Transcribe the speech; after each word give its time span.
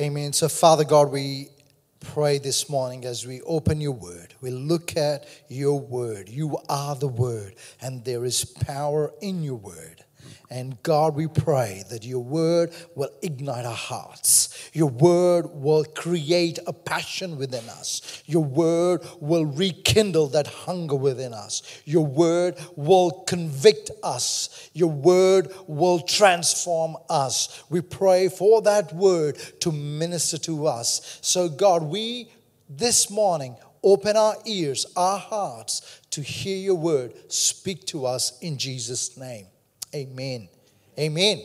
Amen. 0.00 0.32
So, 0.32 0.48
Father 0.48 0.82
God, 0.82 1.12
we 1.12 1.50
pray 2.00 2.38
this 2.38 2.68
morning 2.68 3.04
as 3.04 3.24
we 3.24 3.40
open 3.42 3.80
your 3.80 3.92
word. 3.92 4.34
We 4.40 4.50
look 4.50 4.96
at 4.96 5.24
your 5.48 5.78
word. 5.78 6.28
You 6.28 6.58
are 6.68 6.96
the 6.96 7.06
word, 7.06 7.54
and 7.80 8.04
there 8.04 8.24
is 8.24 8.44
power 8.44 9.12
in 9.22 9.44
your 9.44 9.54
word. 9.54 10.02
And 10.54 10.80
God, 10.84 11.16
we 11.16 11.26
pray 11.26 11.82
that 11.90 12.04
your 12.04 12.22
word 12.22 12.72
will 12.94 13.10
ignite 13.22 13.66
our 13.66 13.74
hearts. 13.74 14.70
Your 14.72 14.88
word 14.88 15.46
will 15.52 15.84
create 15.84 16.60
a 16.68 16.72
passion 16.72 17.36
within 17.36 17.68
us. 17.68 18.22
Your 18.26 18.44
word 18.44 19.04
will 19.18 19.46
rekindle 19.46 20.28
that 20.28 20.46
hunger 20.46 20.94
within 20.94 21.34
us. 21.34 21.82
Your 21.84 22.06
word 22.06 22.54
will 22.76 23.24
convict 23.26 23.90
us. 24.04 24.70
Your 24.74 24.92
word 24.92 25.52
will 25.66 25.98
transform 25.98 26.98
us. 27.10 27.64
We 27.68 27.80
pray 27.80 28.28
for 28.28 28.62
that 28.62 28.94
word 28.94 29.38
to 29.58 29.72
minister 29.72 30.38
to 30.38 30.68
us. 30.68 31.18
So, 31.20 31.48
God, 31.48 31.82
we 31.82 32.30
this 32.70 33.10
morning 33.10 33.56
open 33.82 34.16
our 34.16 34.36
ears, 34.46 34.86
our 34.96 35.18
hearts 35.18 36.00
to 36.10 36.22
hear 36.22 36.58
your 36.58 36.76
word. 36.76 37.12
Speak 37.32 37.86
to 37.86 38.06
us 38.06 38.38
in 38.38 38.56
Jesus' 38.56 39.16
name. 39.16 39.46
Amen. 39.94 40.48
Amen. 40.98 41.42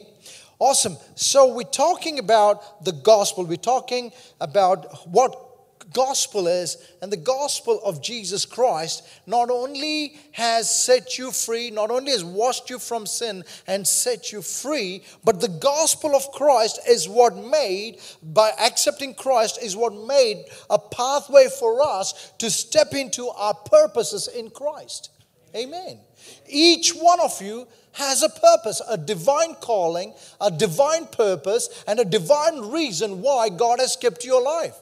Awesome. 0.60 0.98
So 1.16 1.54
we're 1.54 1.64
talking 1.64 2.20
about 2.20 2.84
the 2.84 2.92
gospel. 2.92 3.46
We're 3.46 3.56
talking 3.56 4.12
about 4.40 5.08
what 5.08 5.46
gospel 5.94 6.48
is, 6.48 6.78
and 7.02 7.12
the 7.12 7.18
gospel 7.18 7.82
of 7.84 8.02
Jesus 8.02 8.46
Christ 8.46 9.08
not 9.26 9.50
only 9.50 10.18
has 10.34 10.70
set 10.70 11.18
you 11.18 11.32
free, 11.32 11.72
not 11.72 11.90
only 11.90 12.12
has 12.12 12.24
washed 12.24 12.70
you 12.70 12.78
from 12.78 13.06
sin 13.06 13.44
and 13.66 13.88
set 13.88 14.32
you 14.32 14.42
free, 14.42 15.04
but 15.24 15.42
the 15.42 15.48
gospel 15.48 16.16
of 16.16 16.32
Christ 16.32 16.80
is 16.88 17.10
what 17.10 17.36
made, 17.36 18.00
by 18.22 18.52
accepting 18.60 19.14
Christ, 19.16 19.60
is 19.64 19.76
what 19.76 19.94
made 19.94 20.46
a 20.70 20.78
pathway 20.78 21.48
for 21.48 21.82
us 21.82 22.34
to 22.38 22.52
step 22.52 22.94
into 22.94 23.30
our 23.30 23.54
purposes 23.54 24.28
in 24.28 24.50
Christ. 24.52 25.10
Amen. 25.56 26.00
Each 26.48 26.92
one 26.92 27.20
of 27.20 27.42
you 27.42 27.68
has 27.94 28.24
a 28.24 28.30
purpose, 28.30 28.82
a 28.88 28.98
divine 28.98 29.56
calling, 29.56 30.14
a 30.40 30.52
divine 30.52 31.06
purpose, 31.08 31.84
and 31.88 32.00
a 32.00 32.06
divine 32.06 32.72
reason 32.72 33.22
why 33.22 33.50
God 33.50 33.80
has 33.80 33.96
kept 33.96 34.24
you 34.24 34.40
alive. 34.40 34.76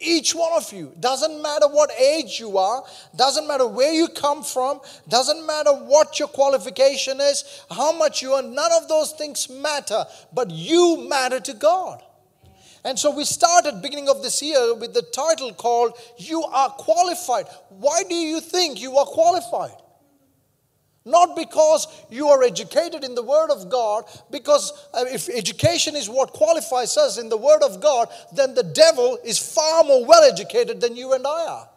Each 0.00 0.32
one 0.32 0.52
of 0.52 0.72
you, 0.72 0.92
doesn't 1.00 1.42
matter 1.42 1.66
what 1.66 1.90
age 1.98 2.38
you 2.38 2.56
are, 2.56 2.84
doesn't 3.16 3.48
matter 3.48 3.66
where 3.66 3.92
you 3.92 4.06
come 4.06 4.44
from, 4.44 4.80
doesn't 5.08 5.44
matter 5.44 5.72
what 5.72 6.20
your 6.20 6.28
qualification 6.28 7.20
is, 7.20 7.64
how 7.68 7.90
much 7.90 8.22
you 8.22 8.32
are, 8.34 8.42
none 8.42 8.70
of 8.72 8.86
those 8.86 9.10
things 9.12 9.50
matter, 9.50 10.04
but 10.32 10.52
you 10.52 11.08
matter 11.08 11.40
to 11.40 11.52
God. 11.52 12.00
And 12.84 12.98
so 12.98 13.10
we 13.10 13.24
started 13.24 13.82
beginning 13.82 14.08
of 14.08 14.22
this 14.22 14.40
year 14.42 14.74
with 14.74 14.94
the 14.94 15.02
title 15.02 15.52
called 15.52 15.92
You 16.16 16.44
Are 16.44 16.70
Qualified. 16.70 17.46
Why 17.70 18.02
do 18.08 18.14
you 18.14 18.40
think 18.40 18.80
you 18.80 18.96
are 18.96 19.06
qualified? 19.06 19.76
Not 21.04 21.36
because 21.36 21.86
you 22.10 22.28
are 22.28 22.42
educated 22.42 23.02
in 23.02 23.14
the 23.14 23.22
Word 23.22 23.50
of 23.50 23.70
God, 23.70 24.04
because 24.30 24.72
uh, 24.92 25.06
if 25.08 25.28
education 25.30 25.96
is 25.96 26.08
what 26.08 26.32
qualifies 26.32 26.96
us 26.98 27.16
in 27.16 27.30
the 27.30 27.36
Word 27.36 27.62
of 27.62 27.80
God, 27.80 28.08
then 28.34 28.54
the 28.54 28.62
devil 28.62 29.18
is 29.24 29.38
far 29.38 29.84
more 29.84 30.04
well 30.04 30.22
educated 30.22 30.80
than 30.80 30.96
you 30.96 31.14
and 31.14 31.26
I 31.26 31.46
are. 31.46 31.68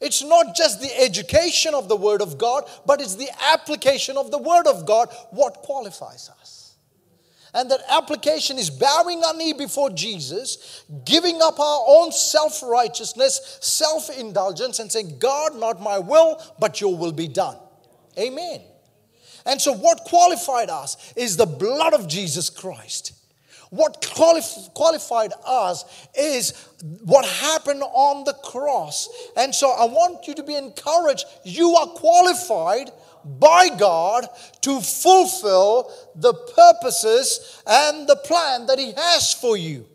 It's 0.00 0.22
not 0.22 0.56
just 0.56 0.80
the 0.80 1.00
education 1.00 1.74
of 1.74 1.88
the 1.88 1.96
Word 1.96 2.22
of 2.22 2.38
God, 2.38 2.64
but 2.86 3.00
it's 3.00 3.14
the 3.16 3.28
application 3.52 4.16
of 4.16 4.30
the 4.30 4.38
Word 4.38 4.66
of 4.66 4.84
God 4.84 5.08
what 5.30 5.54
qualifies 5.54 6.28
us. 6.40 6.59
And 7.52 7.70
that 7.70 7.80
application 7.88 8.58
is 8.58 8.70
bowing 8.70 9.24
our 9.24 9.34
knee 9.34 9.52
before 9.52 9.90
Jesus, 9.90 10.84
giving 11.04 11.42
up 11.42 11.58
our 11.58 11.84
own 11.86 12.12
self 12.12 12.62
righteousness, 12.62 13.58
self 13.60 14.08
indulgence, 14.16 14.78
and 14.78 14.90
saying, 14.90 15.18
God, 15.18 15.56
not 15.56 15.80
my 15.80 15.98
will, 15.98 16.40
but 16.58 16.80
your 16.80 16.96
will 16.96 17.12
be 17.12 17.28
done. 17.28 17.56
Amen. 18.18 18.62
And 19.46 19.60
so, 19.60 19.72
what 19.72 20.00
qualified 20.04 20.70
us 20.70 21.12
is 21.16 21.36
the 21.36 21.46
blood 21.46 21.94
of 21.94 22.08
Jesus 22.08 22.50
Christ. 22.50 23.12
What 23.70 24.02
qualif- 24.02 24.74
qualified 24.74 25.32
us 25.46 25.84
is 26.14 26.52
what 27.04 27.24
happened 27.24 27.82
on 27.82 28.24
the 28.24 28.32
cross. 28.32 29.08
And 29.36 29.54
so, 29.54 29.70
I 29.70 29.84
want 29.84 30.26
you 30.28 30.34
to 30.34 30.42
be 30.42 30.56
encouraged. 30.56 31.24
You 31.44 31.74
are 31.76 31.86
qualified 31.86 32.90
by 33.24 33.68
God 33.78 34.26
to 34.62 34.80
fulfill 34.80 35.92
the 36.14 36.34
purposes 36.34 37.62
and 37.66 38.08
the 38.08 38.16
plan 38.16 38.66
that 38.66 38.78
He 38.78 38.92
has 38.92 39.32
for 39.32 39.56
you. 39.56 39.86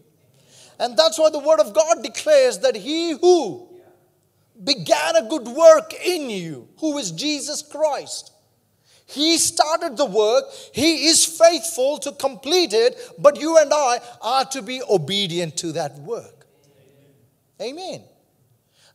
And 0.80 0.98
that's 0.98 1.18
why 1.18 1.30
the 1.30 1.40
Word 1.40 1.60
of 1.60 1.74
God 1.74 2.04
declares 2.04 2.60
that 2.60 2.76
He 2.76 3.12
who 3.12 3.70
began 4.64 5.16
a 5.16 5.28
good 5.28 5.48
work 5.48 5.94
in 6.06 6.30
you, 6.30 6.68
who 6.80 6.98
is 6.98 7.12
Jesus 7.12 7.62
Christ, 7.62 8.32
He 9.06 9.38
started 9.38 9.98
the 9.98 10.06
work, 10.06 10.46
He 10.74 11.08
is 11.08 11.26
faithful 11.26 11.98
to 12.00 12.12
complete 12.14 12.74
it, 12.74 12.98
but 13.20 13.40
you 13.40 13.58
and 13.58 13.72
I 13.74 14.00
are 14.22 14.46
to 14.46 14.62
be 14.62 14.82
obedient 14.90 15.58
to 15.58 15.74
that 15.74 15.98
work. 16.00 16.48
Amen. 17.62 18.04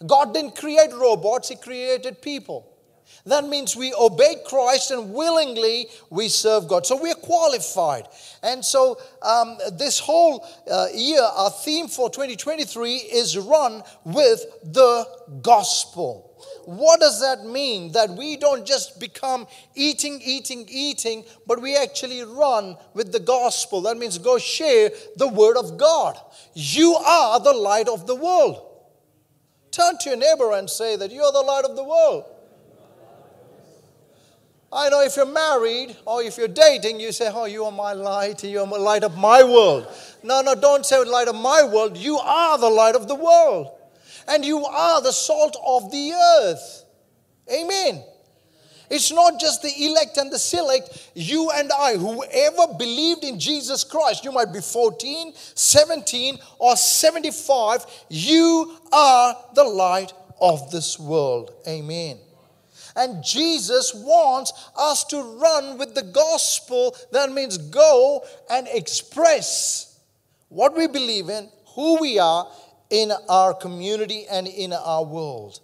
God 0.06 0.34
didn't 0.34 0.56
create 0.56 0.92
robots, 0.92 1.48
He 1.48 1.56
created 1.56 2.22
people. 2.22 2.69
That 3.26 3.46
means 3.46 3.76
we 3.76 3.92
obey 3.94 4.36
Christ 4.46 4.90
and 4.90 5.12
willingly 5.12 5.88
we 6.08 6.28
serve 6.28 6.68
God. 6.68 6.86
So 6.86 7.00
we're 7.00 7.14
qualified. 7.14 8.08
And 8.42 8.64
so 8.64 8.98
um, 9.22 9.58
this 9.72 9.98
whole 9.98 10.46
uh, 10.70 10.86
year, 10.94 11.22
our 11.22 11.50
theme 11.50 11.88
for 11.88 12.08
2023 12.10 12.94
is 12.96 13.36
run 13.36 13.82
with 14.04 14.44
the 14.62 15.06
gospel. 15.42 16.30
What 16.64 17.00
does 17.00 17.20
that 17.20 17.44
mean? 17.44 17.92
That 17.92 18.10
we 18.10 18.36
don't 18.36 18.66
just 18.66 19.00
become 19.00 19.46
eating, 19.74 20.20
eating, 20.24 20.66
eating, 20.70 21.24
but 21.46 21.60
we 21.60 21.76
actually 21.76 22.22
run 22.22 22.76
with 22.94 23.12
the 23.12 23.20
gospel. 23.20 23.82
That 23.82 23.98
means 23.98 24.18
go 24.18 24.38
share 24.38 24.90
the 25.16 25.28
word 25.28 25.56
of 25.56 25.76
God. 25.76 26.18
You 26.54 26.94
are 26.94 27.40
the 27.40 27.52
light 27.52 27.88
of 27.88 28.06
the 28.06 28.14
world. 28.14 28.66
Turn 29.70 29.98
to 29.98 30.10
your 30.10 30.18
neighbor 30.18 30.52
and 30.52 30.68
say 30.68 30.96
that 30.96 31.12
you're 31.12 31.32
the 31.32 31.40
light 31.40 31.64
of 31.64 31.76
the 31.76 31.84
world. 31.84 32.24
I 34.72 34.88
know 34.88 35.02
if 35.02 35.16
you're 35.16 35.26
married 35.26 35.96
or 36.06 36.22
if 36.22 36.38
you're 36.38 36.46
dating, 36.46 37.00
you 37.00 37.10
say, 37.10 37.30
Oh, 37.32 37.46
you 37.46 37.64
are 37.64 37.72
my 37.72 37.92
light, 37.92 38.44
you 38.44 38.60
are 38.60 38.66
the 38.66 38.78
light 38.78 39.02
of 39.02 39.16
my 39.16 39.42
world. 39.42 39.88
No, 40.22 40.42
no, 40.42 40.54
don't 40.54 40.86
say 40.86 41.02
light 41.04 41.28
of 41.28 41.34
my 41.34 41.64
world. 41.64 41.96
You 41.96 42.18
are 42.18 42.56
the 42.56 42.70
light 42.70 42.94
of 42.94 43.08
the 43.08 43.16
world. 43.16 43.68
And 44.28 44.44
you 44.44 44.64
are 44.64 45.02
the 45.02 45.12
salt 45.12 45.56
of 45.66 45.90
the 45.90 46.12
earth. 46.12 46.84
Amen. 47.52 48.04
It's 48.90 49.12
not 49.12 49.38
just 49.40 49.62
the 49.62 49.72
elect 49.86 50.16
and 50.18 50.32
the 50.32 50.38
select. 50.38 51.10
You 51.14 51.50
and 51.50 51.70
I, 51.72 51.96
whoever 51.96 52.74
believed 52.76 53.22
in 53.22 53.38
Jesus 53.38 53.84
Christ, 53.84 54.24
you 54.24 54.32
might 54.32 54.52
be 54.52 54.60
14, 54.60 55.32
17, 55.54 56.38
or 56.58 56.76
75, 56.76 57.86
you 58.08 58.76
are 58.92 59.36
the 59.54 59.64
light 59.64 60.12
of 60.40 60.70
this 60.72 60.98
world. 60.98 61.52
Amen. 61.68 62.18
And 62.96 63.22
Jesus 63.24 63.92
wants 63.94 64.52
us 64.76 65.04
to 65.04 65.22
run 65.22 65.78
with 65.78 65.94
the 65.94 66.02
gospel. 66.02 66.96
That 67.12 67.32
means 67.32 67.58
go 67.58 68.24
and 68.50 68.66
express 68.68 70.00
what 70.48 70.76
we 70.76 70.86
believe 70.86 71.28
in, 71.28 71.48
who 71.74 72.00
we 72.00 72.18
are 72.18 72.50
in 72.90 73.12
our 73.28 73.54
community 73.54 74.26
and 74.30 74.46
in 74.46 74.72
our 74.72 75.04
world. 75.04 75.60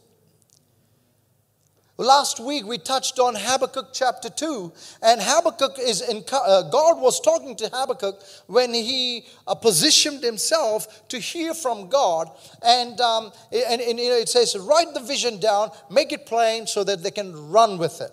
Last 1.98 2.40
week 2.40 2.66
we 2.66 2.76
touched 2.76 3.18
on 3.18 3.34
Habakkuk 3.34 3.88
chapter 3.94 4.28
2, 4.28 4.70
and 5.02 5.18
Habakkuk 5.22 5.78
is 5.78 6.02
in, 6.02 6.22
uh, 6.30 6.62
God 6.64 7.00
was 7.00 7.20
talking 7.20 7.56
to 7.56 7.70
Habakkuk 7.72 8.22
when 8.48 8.74
he 8.74 9.24
uh, 9.46 9.54
positioned 9.54 10.22
himself 10.22 11.08
to 11.08 11.18
hear 11.18 11.54
from 11.54 11.88
God. 11.88 12.30
And, 12.62 13.00
um, 13.00 13.32
and, 13.50 13.80
and 13.80 13.98
you 13.98 14.10
know, 14.10 14.16
it 14.16 14.28
says, 14.28 14.58
write 14.58 14.92
the 14.92 15.00
vision 15.00 15.40
down, 15.40 15.70
make 15.90 16.12
it 16.12 16.26
plain 16.26 16.66
so 16.66 16.84
that 16.84 17.02
they 17.02 17.10
can 17.10 17.50
run 17.50 17.78
with 17.78 18.02
it. 18.02 18.10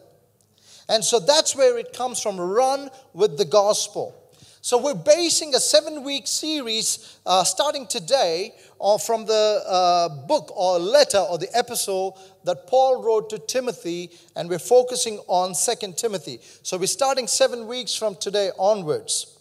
And 0.87 1.03
so 1.03 1.19
that's 1.19 1.53
where 1.53 1.77
it 1.77 1.91
comes 1.91 2.21
from 2.21 2.39
run 2.39 2.89
with 3.13 3.37
the 3.37 3.45
gospel. 3.45 4.15
So 4.65 4.77
we're 4.77 4.93
basing 4.93 5.53
a 5.55 5.59
seven 5.59 6.05
week 6.05 6.25
series 6.25 7.19
uh, 7.25 7.43
starting 7.43 7.85
today 7.85 8.53
uh, 8.79 8.97
from 8.97 9.25
the 9.25 9.61
uh, 9.67 10.07
book 10.25 10.53
or 10.55 10.79
letter 10.79 11.17
or 11.17 11.37
the 11.37 11.49
epistle 11.53 12.17
that 12.45 12.65
Paul 12.67 13.03
wrote 13.03 13.29
to 13.31 13.39
Timothy, 13.39 14.11
and 14.37 14.49
we're 14.49 14.59
focusing 14.59 15.19
on 15.27 15.53
Second 15.53 15.97
Timothy. 15.97 16.39
So 16.61 16.77
we're 16.77 16.85
starting 16.85 17.27
seven 17.27 17.67
weeks 17.67 17.93
from 17.93 18.15
today 18.15 18.51
onwards. 18.57 19.37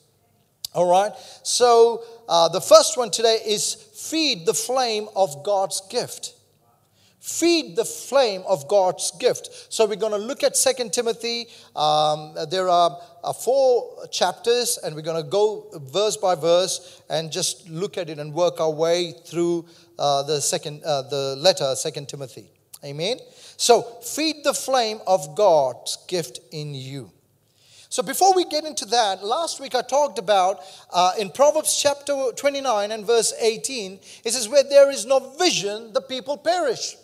All 0.74 0.90
right? 0.90 1.12
So 1.44 2.02
uh, 2.28 2.48
the 2.48 2.60
first 2.60 2.98
one 2.98 3.12
today 3.12 3.38
is 3.46 3.74
feed 3.74 4.44
the 4.44 4.54
flame 4.54 5.06
of 5.14 5.44
God's 5.44 5.82
gift. 5.88 6.34
Feed 7.22 7.76
the 7.76 7.84
flame 7.84 8.42
of 8.48 8.66
God's 8.66 9.12
gift. 9.12 9.72
So 9.72 9.86
we're 9.86 9.94
going 9.94 10.12
to 10.12 10.18
look 10.18 10.42
at 10.42 10.56
Second 10.56 10.92
Timothy. 10.92 11.46
Um, 11.76 12.34
there 12.50 12.68
are 12.68 12.98
uh, 13.22 13.32
four 13.32 14.08
chapters, 14.10 14.76
and 14.82 14.96
we're 14.96 15.02
going 15.02 15.22
to 15.22 15.30
go 15.30 15.68
verse 15.92 16.16
by 16.16 16.34
verse 16.34 17.00
and 17.08 17.30
just 17.30 17.70
look 17.70 17.96
at 17.96 18.10
it 18.10 18.18
and 18.18 18.34
work 18.34 18.60
our 18.60 18.72
way 18.72 19.14
through 19.24 19.66
uh, 20.00 20.24
the 20.24 20.40
second 20.40 20.82
uh, 20.84 21.02
the 21.02 21.36
letter 21.38 21.76
Second 21.76 22.08
Timothy. 22.08 22.50
Amen. 22.84 23.18
So 23.56 23.82
feed 24.02 24.42
the 24.42 24.52
flame 24.52 24.98
of 25.06 25.36
God's 25.36 25.98
gift 26.08 26.40
in 26.50 26.74
you. 26.74 27.12
So 27.88 28.02
before 28.02 28.34
we 28.34 28.46
get 28.46 28.64
into 28.64 28.86
that, 28.86 29.22
last 29.22 29.60
week 29.60 29.76
I 29.76 29.82
talked 29.82 30.18
about 30.18 30.60
uh, 30.90 31.12
in 31.20 31.30
Proverbs 31.30 31.78
chapter 31.80 32.30
29 32.34 32.90
and 32.90 33.06
verse 33.06 33.32
18, 33.38 34.00
it 34.24 34.32
says, 34.32 34.48
Where 34.48 34.64
there 34.64 34.90
is 34.90 35.04
no 35.04 35.20
vision, 35.38 35.92
the 35.92 36.00
people 36.00 36.38
perish. 36.38 36.96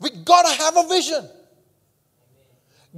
We 0.00 0.10
gotta 0.10 0.54
have 0.62 0.76
a 0.76 0.88
vision. 0.88 1.28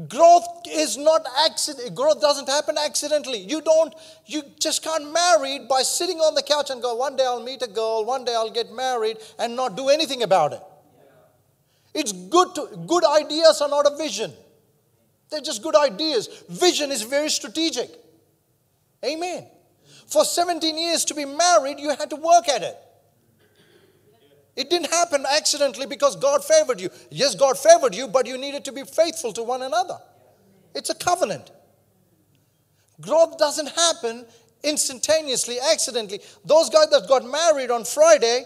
Growth 0.08 0.46
is 0.70 0.96
not 0.96 1.26
accident. 1.44 1.94
Growth 1.94 2.20
doesn't 2.20 2.48
happen 2.48 2.76
accidentally. 2.78 3.38
You 3.38 3.60
don't. 3.60 3.92
You 4.26 4.42
just 4.58 4.82
can't 4.82 5.12
marry 5.12 5.58
by 5.68 5.82
sitting 5.82 6.18
on 6.18 6.34
the 6.34 6.42
couch 6.42 6.70
and 6.70 6.80
go. 6.80 6.94
One 6.94 7.16
day 7.16 7.24
I'll 7.24 7.42
meet 7.42 7.62
a 7.62 7.66
girl. 7.66 8.04
One 8.04 8.24
day 8.24 8.34
I'll 8.34 8.50
get 8.50 8.72
married 8.72 9.18
and 9.38 9.56
not 9.56 9.76
do 9.76 9.88
anything 9.88 10.22
about 10.22 10.52
it. 10.52 10.62
It's 11.92 12.12
good 12.12 12.54
to. 12.54 12.68
Good 12.86 13.04
ideas 13.04 13.60
are 13.60 13.68
not 13.68 13.92
a 13.92 13.96
vision. 13.96 14.32
They're 15.30 15.40
just 15.40 15.62
good 15.62 15.76
ideas. 15.76 16.28
Vision 16.48 16.90
is 16.90 17.02
very 17.02 17.28
strategic. 17.28 17.90
Amen. 19.04 19.46
For 20.06 20.24
17 20.24 20.76
years 20.76 21.04
to 21.06 21.14
be 21.14 21.24
married, 21.24 21.78
you 21.78 21.90
had 21.90 22.10
to 22.10 22.16
work 22.16 22.48
at 22.48 22.62
it. 22.62 22.76
It 24.60 24.68
didn't 24.68 24.90
happen 24.90 25.24
accidentally 25.26 25.86
because 25.86 26.16
God 26.16 26.44
favored 26.44 26.82
you. 26.82 26.90
Yes, 27.10 27.34
God 27.34 27.58
favored 27.58 27.94
you, 27.94 28.06
but 28.06 28.26
you 28.26 28.36
needed 28.36 28.62
to 28.66 28.72
be 28.72 28.84
faithful 28.84 29.32
to 29.32 29.42
one 29.42 29.62
another. 29.62 29.96
It's 30.74 30.90
a 30.90 30.94
covenant. 30.94 31.50
Growth 33.00 33.38
doesn't 33.38 33.70
happen 33.70 34.26
instantaneously, 34.62 35.56
accidentally. 35.72 36.20
Those 36.44 36.68
guys 36.68 36.90
that 36.90 37.08
got 37.08 37.24
married 37.24 37.70
on 37.70 37.86
Friday, 37.86 38.44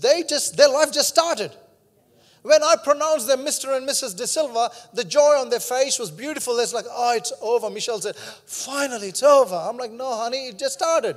they 0.00 0.22
just 0.22 0.56
their 0.56 0.68
life 0.68 0.92
just 0.92 1.08
started. 1.08 1.50
When 2.42 2.62
I 2.62 2.76
pronounced 2.84 3.26
them 3.26 3.40
Mr. 3.40 3.76
and 3.76 3.88
Mrs. 3.88 4.16
De 4.16 4.24
Silva, 4.24 4.70
the 4.94 5.02
joy 5.02 5.34
on 5.36 5.50
their 5.50 5.58
face 5.58 5.98
was 5.98 6.12
beautiful. 6.12 6.56
It's 6.60 6.72
like, 6.72 6.84
oh, 6.88 7.16
it's 7.16 7.32
over. 7.42 7.68
Michelle 7.70 8.00
said, 8.00 8.14
finally, 8.14 9.08
it's 9.08 9.24
over. 9.24 9.56
I'm 9.56 9.76
like, 9.76 9.90
no, 9.90 10.14
honey, 10.14 10.46
it 10.46 10.60
just 10.60 10.74
started. 10.74 11.16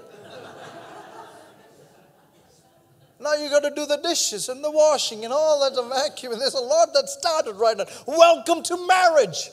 Now 3.22 3.34
you 3.34 3.50
got 3.50 3.64
to 3.64 3.72
do 3.72 3.86
the 3.86 3.98
dishes 3.98 4.48
and 4.48 4.64
the 4.64 4.72
washing 4.72 5.26
and 5.26 5.34
all 5.34 5.60
that, 5.62 5.76
the 5.76 5.88
vacuum. 5.88 6.40
There's 6.40 6.54
a 6.54 6.62
lot 6.62 6.94
that 6.94 7.10
started 7.10 7.54
right 7.54 7.78
now. 7.78 7.86
Welcome 8.08 8.64
to 8.64 8.88
marriage. 8.88 9.50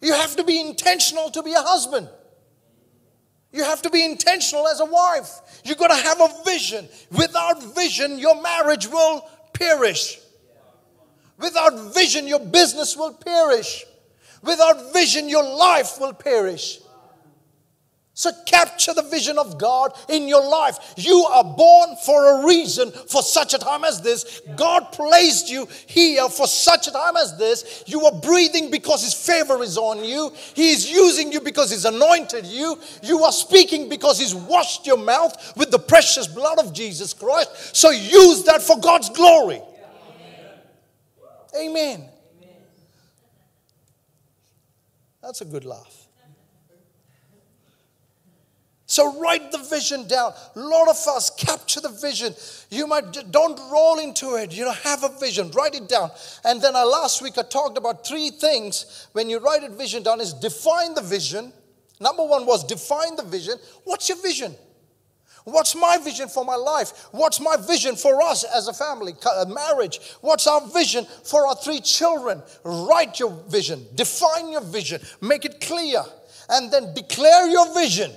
You 0.00 0.14
have 0.14 0.34
to 0.36 0.44
be 0.44 0.58
intentional 0.58 1.30
to 1.30 1.42
be 1.42 1.52
a 1.52 1.60
husband. 1.60 2.08
You 3.52 3.64
have 3.64 3.82
to 3.82 3.90
be 3.90 4.04
intentional 4.04 4.66
as 4.66 4.80
a 4.80 4.86
wife. 4.86 5.60
You 5.64 5.74
got 5.74 5.88
to 5.88 6.02
have 6.02 6.20
a 6.20 6.44
vision. 6.44 6.88
Without 7.10 7.62
vision, 7.74 8.18
your 8.18 8.40
marriage 8.40 8.88
will 8.88 9.28
perish. 9.52 10.18
Without 11.38 11.94
vision, 11.94 12.26
your 12.26 12.40
business 12.40 12.96
will 12.96 13.12
perish. 13.12 13.84
Without 14.42 14.94
vision, 14.94 15.28
your 15.28 15.44
life 15.44 16.00
will 16.00 16.14
perish. 16.14 16.78
So 18.14 18.30
capture 18.44 18.92
the 18.92 19.02
vision 19.02 19.38
of 19.38 19.56
God 19.56 19.92
in 20.10 20.28
your 20.28 20.46
life. 20.46 20.94
You 20.98 21.24
are 21.32 21.44
born 21.44 21.96
for 22.04 22.42
a 22.42 22.46
reason, 22.46 22.90
for 22.90 23.22
such 23.22 23.54
a 23.54 23.58
time 23.58 23.84
as 23.84 24.02
this. 24.02 24.42
God 24.54 24.92
placed 24.92 25.48
you 25.50 25.66
here 25.86 26.28
for 26.28 26.46
such 26.46 26.88
a 26.88 26.90
time 26.92 27.16
as 27.16 27.38
this. 27.38 27.84
You 27.86 28.04
are 28.04 28.12
breathing 28.12 28.70
because 28.70 29.02
His 29.02 29.14
favor 29.14 29.62
is 29.62 29.78
on 29.78 30.04
you. 30.04 30.30
He 30.54 30.72
is 30.72 30.90
using 30.90 31.32
you 31.32 31.40
because 31.40 31.70
He's 31.70 31.86
anointed 31.86 32.44
you. 32.44 32.78
You 33.02 33.24
are 33.24 33.32
speaking 33.32 33.88
because 33.88 34.18
He's 34.18 34.34
washed 34.34 34.86
your 34.86 34.98
mouth 34.98 35.56
with 35.56 35.70
the 35.70 35.78
precious 35.78 36.26
blood 36.26 36.58
of 36.58 36.74
Jesus 36.74 37.14
Christ. 37.14 37.74
So 37.74 37.90
use 37.90 38.44
that 38.44 38.60
for 38.60 38.78
God's 38.78 39.08
glory. 39.08 39.62
Amen. 41.56 42.04
Amen. 42.04 42.08
That's 45.22 45.40
a 45.40 45.46
good 45.46 45.64
laugh. 45.64 46.01
So 48.92 49.18
write 49.18 49.50
the 49.52 49.56
vision 49.56 50.06
down. 50.06 50.34
A 50.54 50.60
lot 50.60 50.86
of 50.86 50.96
us 51.08 51.30
capture 51.30 51.80
the 51.80 51.88
vision. 51.88 52.34
You 52.68 52.86
might 52.86 53.10
don't 53.30 53.58
roll 53.72 53.98
into 53.98 54.34
it. 54.34 54.52
You 54.52 54.66
know, 54.66 54.72
have 54.72 55.02
a 55.02 55.08
vision. 55.18 55.50
Write 55.52 55.74
it 55.74 55.88
down. 55.88 56.10
And 56.44 56.60
then 56.60 56.76
I, 56.76 56.82
uh, 56.82 56.86
last 56.88 57.22
week 57.22 57.38
I 57.38 57.42
talked 57.42 57.78
about 57.78 58.06
three 58.06 58.28
things 58.28 59.08
when 59.12 59.30
you 59.30 59.38
write 59.38 59.64
a 59.64 59.70
vision 59.70 60.02
down 60.02 60.20
is 60.20 60.34
define 60.34 60.92
the 60.92 61.00
vision. 61.00 61.54
Number 62.00 62.22
one 62.22 62.44
was 62.44 62.64
define 62.64 63.16
the 63.16 63.22
vision. 63.22 63.54
What's 63.84 64.10
your 64.10 64.20
vision? 64.20 64.54
What's 65.44 65.74
my 65.74 65.96
vision 65.96 66.28
for 66.28 66.44
my 66.44 66.56
life? 66.56 67.06
What's 67.12 67.40
my 67.40 67.56
vision 67.56 67.96
for 67.96 68.20
us 68.20 68.44
as 68.44 68.68
a 68.68 68.74
family, 68.74 69.14
a 69.38 69.46
marriage? 69.46 70.00
What's 70.20 70.46
our 70.46 70.68
vision 70.68 71.06
for 71.24 71.46
our 71.46 71.54
three 71.54 71.80
children? 71.80 72.42
Write 72.62 73.18
your 73.18 73.30
vision, 73.48 73.86
define 73.94 74.52
your 74.52 74.60
vision, 74.60 75.00
make 75.22 75.46
it 75.46 75.62
clear, 75.62 76.02
and 76.50 76.70
then 76.70 76.92
declare 76.92 77.48
your 77.48 77.72
vision. 77.72 78.12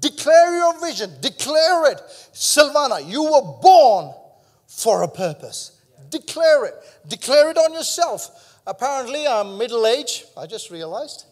Declare 0.00 0.56
your 0.56 0.80
vision, 0.80 1.10
declare 1.20 1.92
it. 1.92 2.00
Silvana, 2.32 3.08
you 3.08 3.22
were 3.22 3.60
born 3.62 4.12
for 4.66 5.02
a 5.02 5.08
purpose. 5.08 5.80
Declare 6.10 6.66
it, 6.66 6.74
declare 7.06 7.50
it 7.50 7.56
on 7.56 7.72
yourself. 7.72 8.60
Apparently, 8.66 9.26
I'm 9.26 9.56
middle 9.56 9.86
aged, 9.86 10.24
I 10.36 10.46
just 10.46 10.70
realized. 10.70 11.24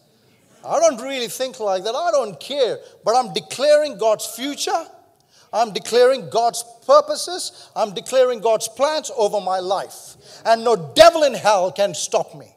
I 0.65 0.79
don't 0.79 1.01
really 1.01 1.27
think 1.27 1.59
like 1.59 1.83
that. 1.83 1.95
I 1.95 2.11
don't 2.11 2.39
care. 2.39 2.79
But 3.05 3.15
I'm 3.15 3.33
declaring 3.33 3.97
God's 3.97 4.25
future. 4.25 4.85
I'm 5.53 5.71
declaring 5.71 6.29
God's 6.29 6.63
purposes. 6.85 7.69
I'm 7.75 7.93
declaring 7.93 8.41
God's 8.41 8.67
plans 8.67 9.11
over 9.15 9.39
my 9.39 9.59
life. 9.59 10.15
And 10.45 10.63
no 10.63 10.75
devil 10.95 11.23
in 11.23 11.33
hell 11.33 11.71
can 11.71 11.93
stop 11.93 12.35
me. 12.35 12.53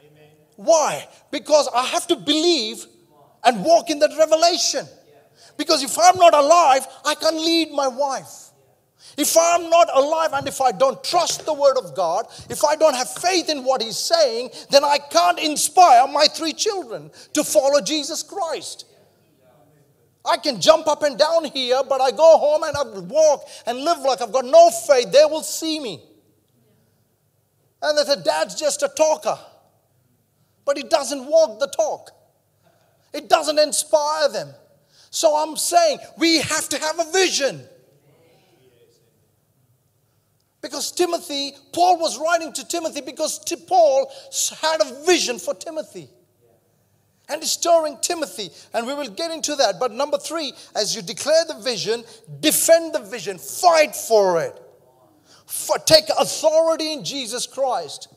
Amen. 0.00 0.30
Why? 0.56 1.06
Because 1.30 1.68
I 1.74 1.84
have 1.86 2.06
to 2.08 2.16
believe 2.16 2.86
and 3.44 3.64
walk 3.64 3.90
in 3.90 3.98
that 4.00 4.10
revelation. 4.18 4.86
Because 5.56 5.82
if 5.82 5.98
I'm 5.98 6.16
not 6.16 6.34
alive, 6.34 6.86
I 7.04 7.14
can't 7.14 7.36
lead 7.36 7.72
my 7.72 7.88
wife. 7.88 8.50
If 9.16 9.36
I'm 9.36 9.68
not 9.68 9.88
alive 9.94 10.30
and 10.32 10.46
if 10.46 10.60
I 10.60 10.72
don't 10.72 11.02
trust 11.02 11.44
the 11.44 11.52
word 11.52 11.76
of 11.76 11.94
God, 11.94 12.26
if 12.48 12.64
I 12.64 12.76
don't 12.76 12.94
have 12.94 13.10
faith 13.10 13.48
in 13.48 13.64
what 13.64 13.82
he's 13.82 13.98
saying, 13.98 14.50
then 14.70 14.84
I 14.84 14.98
can't 14.98 15.38
inspire 15.38 16.06
my 16.06 16.26
three 16.26 16.52
children 16.52 17.10
to 17.34 17.44
follow 17.44 17.80
Jesus 17.80 18.22
Christ. 18.22 18.86
I 20.24 20.36
can 20.36 20.60
jump 20.60 20.86
up 20.86 21.02
and 21.02 21.18
down 21.18 21.46
here, 21.46 21.82
but 21.88 22.00
I 22.00 22.10
go 22.10 22.38
home 22.38 22.62
and 22.62 22.76
I 22.76 22.82
walk 23.00 23.48
and 23.66 23.78
live 23.78 23.98
like 24.00 24.20
I've 24.20 24.32
got 24.32 24.44
no 24.44 24.70
faith. 24.70 25.10
They 25.12 25.24
will 25.24 25.42
see 25.42 25.80
me. 25.80 26.02
And 27.82 27.96
that 27.96 28.06
the 28.06 28.22
dad's 28.22 28.54
just 28.54 28.82
a 28.82 28.88
talker, 28.88 29.38
but 30.66 30.76
he 30.76 30.82
doesn't 30.82 31.24
walk 31.26 31.58
the 31.58 31.68
talk. 31.68 32.10
It 33.12 33.28
doesn't 33.28 33.58
inspire 33.58 34.28
them. 34.28 34.48
So 35.10 35.36
I'm 35.36 35.56
saying 35.56 35.98
we 36.18 36.38
have 36.38 36.68
to 36.68 36.78
have 36.78 37.00
a 37.00 37.10
vision. 37.12 37.60
Because 40.62 40.92
Timothy, 40.92 41.52
Paul 41.72 41.98
was 41.98 42.18
writing 42.18 42.52
to 42.52 42.66
Timothy 42.66 43.00
because 43.00 43.40
Paul 43.66 44.12
had 44.60 44.82
a 44.82 45.04
vision 45.04 45.38
for 45.38 45.54
Timothy. 45.54 46.08
And 47.28 47.40
he's 47.40 47.52
stirring 47.52 47.96
Timothy, 48.02 48.50
and 48.74 48.88
we 48.88 48.92
will 48.92 49.08
get 49.08 49.30
into 49.30 49.54
that. 49.54 49.78
But 49.78 49.92
number 49.92 50.18
three, 50.18 50.52
as 50.74 50.96
you 50.96 51.00
declare 51.00 51.44
the 51.46 51.54
vision, 51.54 52.02
defend 52.40 52.92
the 52.92 52.98
vision, 52.98 53.38
fight 53.38 53.94
for 53.94 54.42
it, 54.42 54.60
for, 55.46 55.78
take 55.78 56.06
authority 56.18 56.92
in 56.92 57.04
Jesus 57.04 57.46
Christ. 57.46 58.08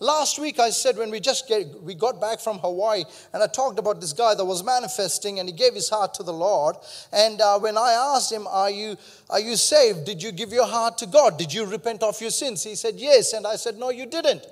Last 0.00 0.38
week 0.38 0.60
I 0.60 0.70
said 0.70 0.96
when 0.96 1.10
we 1.10 1.18
just 1.18 1.48
get, 1.48 1.82
we 1.82 1.94
got 1.94 2.20
back 2.20 2.40
from 2.40 2.58
Hawaii 2.58 3.04
and 3.32 3.42
I 3.42 3.46
talked 3.48 3.78
about 3.78 4.00
this 4.00 4.12
guy 4.12 4.34
that 4.34 4.44
was 4.44 4.62
manifesting 4.62 5.40
and 5.40 5.48
he 5.48 5.54
gave 5.54 5.74
his 5.74 5.88
heart 5.88 6.14
to 6.14 6.22
the 6.22 6.32
Lord. 6.32 6.76
And 7.12 7.40
uh, 7.40 7.58
when 7.58 7.76
I 7.76 8.14
asked 8.14 8.30
him, 8.30 8.46
"Are 8.46 8.70
you 8.70 8.96
are 9.28 9.40
you 9.40 9.56
saved? 9.56 10.04
Did 10.04 10.22
you 10.22 10.30
give 10.32 10.52
your 10.52 10.66
heart 10.66 10.98
to 10.98 11.06
God? 11.06 11.38
Did 11.38 11.52
you 11.52 11.66
repent 11.66 12.02
of 12.02 12.20
your 12.20 12.30
sins?" 12.30 12.62
He 12.62 12.74
said, 12.74 12.94
"Yes." 12.96 13.32
And 13.32 13.46
I 13.46 13.56
said, 13.56 13.76
"No, 13.76 13.90
you 13.90 14.06
didn't." 14.06 14.46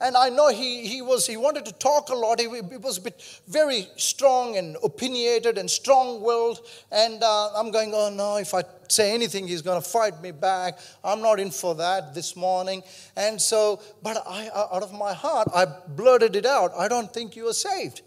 And 0.00 0.16
I 0.16 0.30
know 0.30 0.48
he, 0.48 0.86
he 0.86 1.02
was 1.02 1.26
he 1.26 1.36
wanted 1.36 1.66
to 1.66 1.72
talk 1.72 2.08
a 2.08 2.14
lot. 2.14 2.40
He, 2.40 2.46
he 2.48 2.76
was 2.78 2.98
a 2.98 3.02
bit 3.02 3.22
very 3.46 3.86
strong 3.96 4.56
and 4.56 4.76
opinionated 4.82 5.58
and 5.58 5.70
strong-willed. 5.70 6.60
And 6.90 7.22
uh, 7.22 7.50
I'm 7.54 7.70
going, 7.70 7.92
oh 7.94 8.08
no, 8.08 8.36
if 8.36 8.54
I 8.54 8.62
say 8.88 9.12
anything, 9.12 9.46
he's 9.46 9.62
going 9.62 9.80
to 9.80 9.86
fight 9.86 10.22
me 10.22 10.30
back. 10.30 10.78
I'm 11.04 11.20
not 11.20 11.38
in 11.38 11.50
for 11.50 11.74
that 11.74 12.14
this 12.14 12.34
morning. 12.34 12.82
And 13.16 13.40
so, 13.40 13.82
but 14.02 14.16
I 14.26 14.48
out 14.72 14.82
of 14.82 14.92
my 14.92 15.12
heart, 15.12 15.48
I 15.54 15.66
blurted 15.66 16.34
it 16.34 16.46
out. 16.46 16.72
I 16.78 16.88
don't 16.88 17.12
think 17.12 17.36
you 17.36 17.48
are 17.48 17.52
saved. 17.52 18.00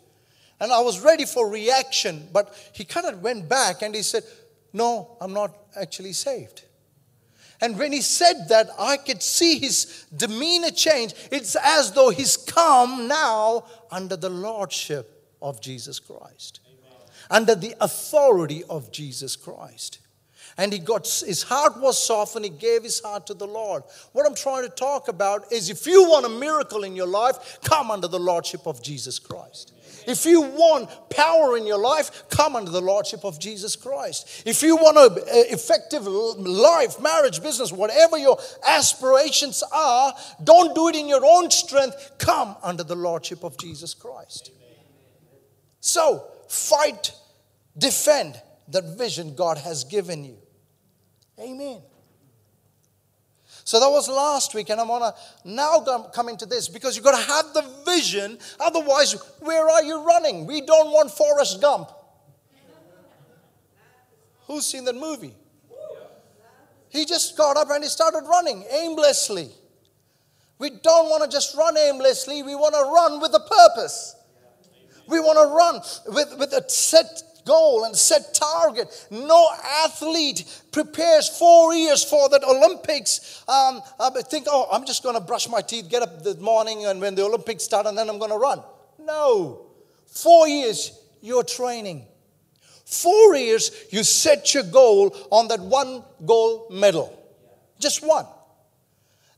And 0.59 0.71
I 0.71 0.79
was 0.79 1.01
ready 1.01 1.25
for 1.25 1.49
reaction, 1.49 2.27
but 2.31 2.55
he 2.73 2.85
kind 2.85 3.05
of 3.05 3.21
went 3.21 3.49
back 3.49 3.81
and 3.81 3.93
he 3.93 4.01
said, 4.01 4.23
no, 4.71 5.17
I'm 5.21 5.33
not 5.33 5.55
actually 5.75 6.13
saved. 6.13 6.63
And 7.63 7.79
when 7.79 7.93
he 7.93 8.01
said 8.01 8.49
that, 8.49 8.71
I 8.77 8.97
could 8.97 9.23
see 9.23 9.57
his 9.57 10.05
demeanor 10.13 10.69
change. 10.69 11.13
It's 11.31 11.55
as 11.55 11.93
though 11.93 12.09
he's 12.09 12.35
come 12.35 13.07
now 13.07 13.63
under 13.89 14.17
the 14.17 14.29
lordship 14.29 15.31
of 15.41 15.61
Jesus 15.61 15.97
Christ, 15.97 16.59
Amen. 16.67 16.97
under 17.31 17.55
the 17.55 17.73
authority 17.79 18.65
of 18.69 18.91
Jesus 18.91 19.37
Christ. 19.37 19.99
And 20.57 20.73
he 20.73 20.79
got 20.79 21.07
his 21.07 21.43
heart 21.43 21.79
was 21.79 21.97
softened, 22.05 22.43
he 22.43 22.51
gave 22.51 22.83
his 22.83 22.99
heart 22.99 23.27
to 23.27 23.33
the 23.33 23.47
Lord. 23.47 23.83
What 24.11 24.25
I'm 24.27 24.35
trying 24.35 24.63
to 24.63 24.69
talk 24.69 25.07
about 25.07 25.49
is 25.49 25.69
if 25.69 25.87
you 25.87 26.03
want 26.09 26.25
a 26.25 26.29
miracle 26.29 26.83
in 26.83 26.97
your 26.97 27.07
life, 27.07 27.59
come 27.63 27.91
under 27.91 28.09
the 28.09 28.19
lordship 28.19 28.67
of 28.67 28.83
Jesus 28.83 29.19
Christ. 29.19 29.72
If 30.07 30.25
you 30.25 30.41
want 30.41 30.89
power 31.09 31.57
in 31.57 31.65
your 31.65 31.77
life, 31.77 32.23
come 32.29 32.55
under 32.55 32.71
the 32.71 32.81
lordship 32.81 33.23
of 33.23 33.39
Jesus 33.39 33.75
Christ. 33.75 34.43
If 34.45 34.61
you 34.61 34.75
want 34.75 34.97
an 34.97 35.23
effective 35.27 36.05
life, 36.05 36.99
marriage, 36.99 37.41
business, 37.41 37.71
whatever 37.71 38.17
your 38.17 38.37
aspirations 38.65 39.63
are, 39.71 40.13
don't 40.43 40.73
do 40.75 40.89
it 40.89 40.95
in 40.95 41.07
your 41.07 41.25
own 41.25 41.49
strength. 41.51 42.13
Come 42.17 42.55
under 42.63 42.83
the 42.83 42.95
lordship 42.95 43.43
of 43.43 43.57
Jesus 43.57 43.93
Christ. 43.93 44.51
So, 45.79 46.25
fight, 46.47 47.13
defend 47.77 48.41
that 48.69 48.97
vision 48.97 49.35
God 49.35 49.57
has 49.57 49.83
given 49.83 50.23
you. 50.23 50.37
Amen. 51.39 51.81
So 53.65 53.79
that 53.79 53.89
was 53.89 54.09
last 54.09 54.53
week, 54.53 54.69
and 54.69 54.79
I 54.79 54.83
want 54.83 55.15
to 55.15 55.49
now 55.49 55.79
come 56.13 56.27
into 56.27 56.45
this 56.45 56.67
because 56.67 56.95
you've 56.95 57.05
got 57.05 57.17
to 57.17 57.31
have 57.31 57.53
the 57.53 57.65
vision. 57.85 58.37
Otherwise, 58.59 59.15
where 59.39 59.69
are 59.69 59.83
you 59.83 60.03
running? 60.05 60.45
We 60.45 60.61
don't 60.61 60.91
want 60.91 61.11
Forrest 61.11 61.61
Gump. 61.61 61.89
Who's 64.47 64.65
seen 64.65 64.83
that 64.85 64.95
movie? 64.95 65.33
He 66.89 67.05
just 67.05 67.37
got 67.37 67.57
up 67.57 67.69
and 67.71 67.83
he 67.83 67.89
started 67.89 68.27
running 68.27 68.65
aimlessly. 68.69 69.49
We 70.59 70.69
don't 70.69 71.09
want 71.09 71.23
to 71.23 71.29
just 71.29 71.55
run 71.55 71.77
aimlessly, 71.77 72.43
we 72.43 72.55
want 72.55 72.75
to 72.75 72.81
run 72.81 73.19
with 73.19 73.33
a 73.33 73.39
purpose. 73.39 74.15
We 75.07 75.19
want 75.19 75.37
to 75.37 75.53
run 75.53 76.15
with, 76.15 76.37
with 76.37 76.53
a 76.53 76.69
set 76.69 77.23
goal 77.45 77.83
and 77.83 77.95
set 77.95 78.33
target. 78.33 79.07
No 79.11 79.47
athlete 79.85 80.63
prepares 80.71 81.29
four 81.29 81.73
years 81.73 82.03
for 82.03 82.29
that 82.29 82.43
Olympics. 82.43 83.43
Um, 83.47 83.81
I 83.99 84.21
think, 84.21 84.47
oh, 84.49 84.67
I'm 84.71 84.85
just 84.85 85.03
going 85.03 85.15
to 85.15 85.21
brush 85.21 85.49
my 85.49 85.61
teeth, 85.61 85.89
get 85.89 86.01
up 86.01 86.23
this 86.23 86.37
morning, 86.39 86.85
and 86.85 86.99
when 87.01 87.15
the 87.15 87.23
Olympics 87.23 87.63
start, 87.63 87.85
and 87.85 87.97
then 87.97 88.09
I'm 88.09 88.19
going 88.19 88.31
to 88.31 88.37
run. 88.37 88.61
No. 88.99 89.67
Four 90.07 90.47
years, 90.47 90.99
you're 91.21 91.43
training. 91.43 92.05
Four 92.85 93.35
years, 93.35 93.71
you 93.91 94.03
set 94.03 94.53
your 94.53 94.63
goal 94.63 95.15
on 95.31 95.47
that 95.47 95.59
one 95.59 96.03
gold 96.25 96.71
medal. 96.71 97.19
Just 97.79 98.05
one. 98.05 98.25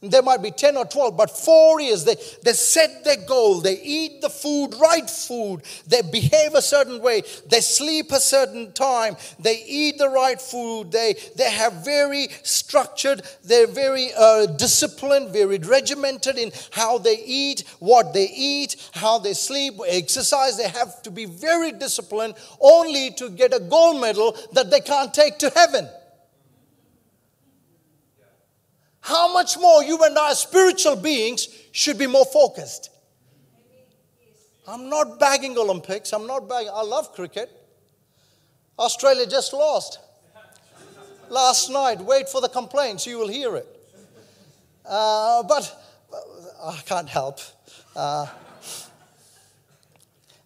There 0.10 0.22
might 0.22 0.42
be 0.42 0.52
10 0.52 0.78
or 0.78 0.86
12, 0.86 1.18
but 1.18 1.30
four 1.30 1.80
years 1.82 2.06
they, 2.06 2.16
they 2.44 2.54
set 2.54 3.04
their 3.04 3.18
goal. 3.18 3.62
They 3.62 3.80
eat 3.82 4.22
the 4.22 4.30
food, 4.30 4.76
right 4.80 5.10
food. 5.10 5.64
They 5.88 6.02
behave 6.02 6.54
a 6.54 6.62
certain 6.62 7.02
way. 7.02 7.24
They 7.48 7.62
sleep 7.62 8.12
a 8.12 8.20
certain 8.20 8.72
time. 8.74 9.16
They 9.40 9.64
eat 9.68 9.98
the 9.98 10.10
right 10.10 10.40
food. 10.40 10.92
They, 10.92 11.16
they 11.36 11.50
have 11.50 11.86
very 11.86 12.28
structured, 12.44 13.22
they're 13.44 13.68
very 13.68 14.10
uh, 14.18 14.48
disciplined, 14.48 15.32
very 15.32 15.58
regimented 15.58 16.38
in 16.38 16.52
how 16.72 16.98
they 16.98 17.18
eat, 17.26 17.64
what 17.80 18.14
they 18.14 18.30
eat, 18.30 18.76
how 18.94 19.20
they 19.20 19.34
sleep, 19.34 19.76
exercise. 19.88 20.58
They 20.58 20.70
have 20.70 21.02
to 21.04 21.12
be 21.12 21.26
very 21.26 21.72
disciplined 21.72 22.36
only 22.60 23.12
to 23.12 23.30
get 23.30 23.54
a 23.54 23.60
gold 23.60 24.02
medal 24.02 24.38
that 24.54 24.70
they 24.72 24.80
can't 24.80 25.14
take 25.14 25.38
to 25.40 25.50
heaven. 25.50 25.88
How 29.06 29.32
much 29.32 29.56
more 29.60 29.84
you 29.84 30.04
and 30.04 30.18
I, 30.18 30.34
spiritual 30.34 30.96
beings, 30.96 31.48
should 31.72 32.00
be 32.00 32.08
more 32.08 32.26
focused. 32.26 32.90
I'm 34.68 34.90
not 34.90 35.20
bagging 35.20 35.56
Olympics. 35.60 36.12
I'm 36.12 36.26
not 36.26 36.50
bagging. 36.50 36.72
I 36.74 36.82
love 36.82 37.14
cricket. 37.14 37.52
Australia 38.80 39.28
just 39.28 39.54
lost 39.54 40.00
last 41.30 41.70
night. 41.70 42.02
Wait 42.02 42.28
for 42.28 42.42
the 42.42 42.50
complaints, 42.50 43.06
you 43.06 43.20
will 43.20 43.28
hear 43.28 43.56
it. 43.56 43.68
Uh, 44.84 45.44
but 45.44 45.88
uh, 46.12 46.70
I 46.70 46.82
can't 46.88 47.08
help. 47.08 47.40
Uh, 47.96 48.26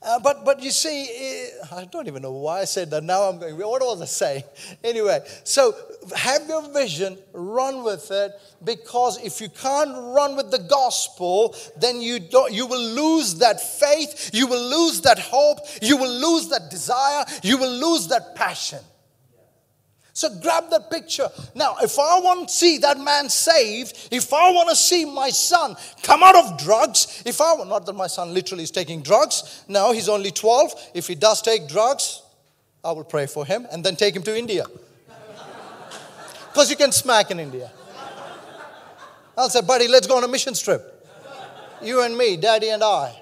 uh, 0.02 0.18
but, 0.20 0.46
but 0.46 0.64
you 0.64 0.72
see, 0.72 1.10
eh, 1.14 1.76
I 1.76 1.86
don't 1.86 2.08
even 2.08 2.22
know 2.22 2.32
why 2.32 2.62
I 2.62 2.66
said 2.66 2.90
that. 2.92 3.04
Now 3.04 3.24
I'm 3.24 3.38
going, 3.38 3.58
what 3.58 3.82
was 3.82 4.02
I 4.02 4.06
saying? 4.06 4.44
Anyway, 4.84 5.20
so 5.44 5.76
have 6.16 6.48
your 6.48 6.62
vision, 6.72 7.18
run 7.34 7.84
with 7.84 8.10
it, 8.10 8.32
because 8.64 9.22
if 9.24 9.42
you 9.42 9.50
can't 9.50 9.92
run 9.92 10.38
with 10.38 10.52
the 10.52 10.60
gospel, 10.60 11.54
then 11.78 12.02
you, 12.02 12.20
don't, 12.20 12.54
you 12.54 12.66
will 12.66 12.82
lose 12.82 13.36
that 13.36 13.60
faith, 13.60 14.30
you 14.34 14.48
will 14.48 14.70
lose 14.70 15.02
that 15.02 15.20
hope, 15.20 15.60
you 15.82 15.98
will 15.98 16.14
lose 16.14 16.48
that 16.48 16.70
desire, 16.70 17.26
you 17.44 17.58
will 17.58 17.72
lose 17.72 18.08
that 18.08 18.36
passion. 18.36 18.80
So 20.20 20.30
grab 20.42 20.70
that 20.72 20.92
picture. 20.92 21.30
Now, 21.56 21.78
if 21.82 21.98
I 21.98 22.20
want 22.20 22.50
to 22.50 22.54
see 22.54 22.78
that 22.80 23.00
man 23.00 23.30
saved, 23.30 24.10
if 24.12 24.34
I 24.34 24.52
want 24.52 24.68
to 24.68 24.76
see 24.76 25.06
my 25.06 25.30
son 25.30 25.78
come 26.04 26.24
out 26.24 26.36
of 26.36 26.58
drugs, 26.58 27.24
if 27.26 27.40
I 27.40 27.54
want, 27.54 27.70
not 27.70 27.86
that 27.86 27.94
my 27.94 28.08
son 28.08 28.34
literally 28.34 28.64
is 28.64 28.72
taking 28.72 29.02
drugs, 29.02 29.64
no, 29.70 29.94
he's 29.94 30.10
only 30.10 30.32
12. 30.32 30.74
If 30.94 31.08
he 31.08 31.16
does 31.16 31.42
take 31.42 31.70
drugs, 31.70 32.22
I 32.84 32.92
will 32.92 33.06
pray 33.06 33.28
for 33.28 33.46
him 33.46 33.66
and 33.72 33.82
then 33.82 33.96
take 33.96 34.14
him 34.14 34.24
to 34.24 34.38
India. 34.38 34.66
Because 36.52 36.70
you 36.70 36.76
can 36.76 36.92
smack 36.92 37.32
in 37.32 37.40
India. 37.40 37.72
I'll 39.38 39.50
say, 39.50 39.62
buddy, 39.62 39.88
let's 39.88 40.06
go 40.06 40.18
on 40.18 40.26
a 40.26 40.28
mission 40.28 40.54
trip. 40.54 41.08
You 41.82 42.04
and 42.04 42.18
me, 42.18 42.36
daddy 42.36 42.68
and 42.72 42.84
I. 42.84 43.22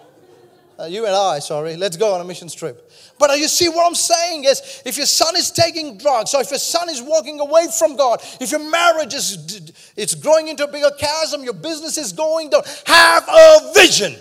Uh, 0.80 0.86
you 0.86 1.08
and 1.08 1.16
I, 1.16 1.40
sorry, 1.40 1.76
let's 1.76 1.98
go 1.98 2.14
on 2.14 2.22
a 2.22 2.24
mission 2.24 2.48
trip. 2.50 2.92
But 3.18 3.38
you 3.40 3.48
see 3.48 3.68
what 3.68 3.88
I'm 3.88 3.96
saying 3.96 4.44
is 4.44 4.84
if 4.86 4.96
your 4.98 5.08
son 5.08 5.36
is 5.36 5.50
taking 5.50 5.98
drugs, 5.98 6.36
or 6.36 6.42
if 6.42 6.52
your 6.52 6.60
son 6.60 6.88
is 6.90 7.02
walking 7.02 7.40
away 7.40 7.68
from 7.76 7.96
God, 7.96 8.22
if 8.40 8.52
your 8.52 8.70
marriage 8.70 9.16
is 9.16 9.72
it's 9.96 10.14
growing 10.14 10.50
into 10.50 10.66
a 10.66 10.72
bigger 10.72 10.92
chasm, 11.00 11.44
your 11.44 11.54
business 11.54 11.98
is 11.98 12.14
going 12.14 12.52
down, 12.52 12.62
have 12.86 13.28
a 13.28 13.74
vision. 13.74 14.16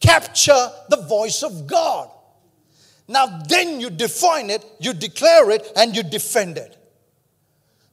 Capture 0.00 0.70
the 0.88 1.04
voice 1.06 1.42
of 1.42 1.66
God. 1.66 2.10
Now 3.06 3.42
then 3.48 3.80
you 3.80 3.90
define 3.90 4.48
it, 4.48 4.64
you 4.80 4.94
declare 4.94 5.50
it, 5.50 5.70
and 5.76 5.94
you 5.94 6.02
defend 6.02 6.56
it. 6.56 6.76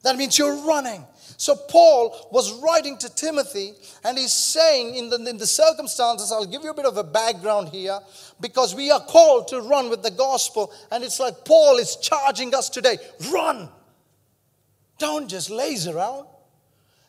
That 0.03 0.15
means 0.15 0.37
you're 0.37 0.65
running. 0.65 1.05
So 1.41 1.55
Paul 1.55 2.29
was 2.31 2.53
writing 2.61 2.99
to 2.99 3.09
Timothy, 3.15 3.73
and 4.03 4.15
he's 4.15 4.31
saying, 4.31 4.93
in 4.93 5.09
the, 5.09 5.15
in 5.27 5.39
the 5.39 5.47
circumstances, 5.47 6.31
I'll 6.31 6.45
give 6.45 6.61
you 6.61 6.69
a 6.69 6.73
bit 6.75 6.85
of 6.85 6.97
a 6.97 7.03
background 7.03 7.69
here, 7.69 7.99
because 8.39 8.75
we 8.75 8.91
are 8.91 8.99
called 8.99 9.47
to 9.47 9.59
run 9.61 9.89
with 9.89 10.03
the 10.03 10.11
gospel, 10.11 10.71
and 10.91 11.03
it's 11.03 11.19
like 11.19 11.43
Paul 11.43 11.79
is 11.79 11.95
charging 11.95 12.53
us 12.53 12.69
today 12.69 12.99
run. 13.33 13.69
Don't 14.99 15.27
just 15.27 15.49
laze 15.49 15.87
around. 15.87 16.27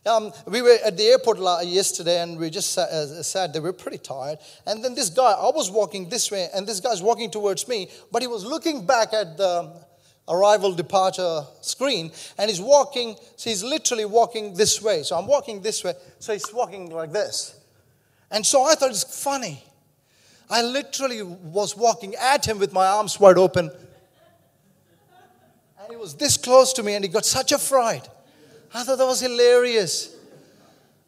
Um, 0.06 0.32
we 0.46 0.62
were 0.62 0.78
at 0.82 0.96
the 0.96 1.08
airport 1.08 1.38
yesterday 1.66 2.22
and 2.22 2.38
we 2.38 2.48
just 2.48 2.72
sat, 2.72 2.88
uh, 2.88 3.22
sat 3.22 3.52
there. 3.52 3.60
We 3.60 3.68
were 3.68 3.74
pretty 3.74 3.98
tired. 3.98 4.38
And 4.66 4.82
then 4.82 4.94
this 4.94 5.10
guy, 5.10 5.30
I 5.30 5.50
was 5.50 5.70
walking 5.70 6.08
this 6.08 6.30
way, 6.30 6.48
and 6.54 6.66
this 6.66 6.80
guy's 6.80 7.02
walking 7.02 7.30
towards 7.30 7.68
me, 7.68 7.90
but 8.10 8.22
he 8.22 8.28
was 8.28 8.46
looking 8.46 8.86
back 8.86 9.12
at 9.12 9.36
the 9.36 9.84
arrival 10.28 10.72
departure 10.72 11.42
screen 11.60 12.12
and 12.38 12.48
he's 12.48 12.60
walking 12.60 13.16
so 13.36 13.50
he's 13.50 13.64
literally 13.64 14.04
walking 14.04 14.54
this 14.54 14.80
way. 14.80 15.02
So 15.02 15.16
i'm 15.16 15.26
walking 15.26 15.62
this 15.62 15.82
way 15.82 15.94
so 16.18 16.32
he's 16.32 16.52
walking 16.52 16.90
like 16.90 17.12
this. 17.12 17.58
And 18.30 18.46
so 18.46 18.64
i 18.64 18.74
thought 18.74 18.90
it's 18.90 19.22
funny. 19.22 19.62
I 20.48 20.62
literally 20.62 21.22
was 21.22 21.76
walking 21.76 22.14
at 22.14 22.46
him 22.46 22.58
with 22.58 22.72
my 22.72 22.86
arms 22.86 23.18
wide 23.18 23.38
open. 23.38 23.70
And 25.80 25.90
he 25.90 25.96
was 25.96 26.14
this 26.14 26.36
close 26.36 26.72
to 26.74 26.82
me 26.82 26.94
and 26.94 27.04
he 27.04 27.10
got 27.10 27.24
such 27.24 27.52
a 27.52 27.58
fright. 27.58 28.08
I 28.72 28.84
thought 28.84 28.98
that 28.98 29.06
was 29.06 29.20
hilarious. 29.20 30.14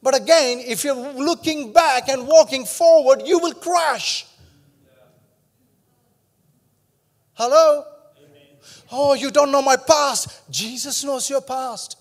But 0.02 0.16
again 0.16 0.58
if 0.58 0.82
you're 0.82 0.94
looking 0.94 1.72
back 1.72 2.08
and 2.08 2.26
walking 2.26 2.64
forward 2.64 3.22
you 3.24 3.38
will 3.38 3.54
crash. 3.54 4.26
Hello 7.34 7.93
Oh, 8.90 9.14
you 9.14 9.30
don't 9.30 9.50
know 9.50 9.62
my 9.62 9.76
past. 9.76 10.50
Jesus 10.50 11.04
knows 11.04 11.28
your 11.28 11.40
past. 11.40 11.98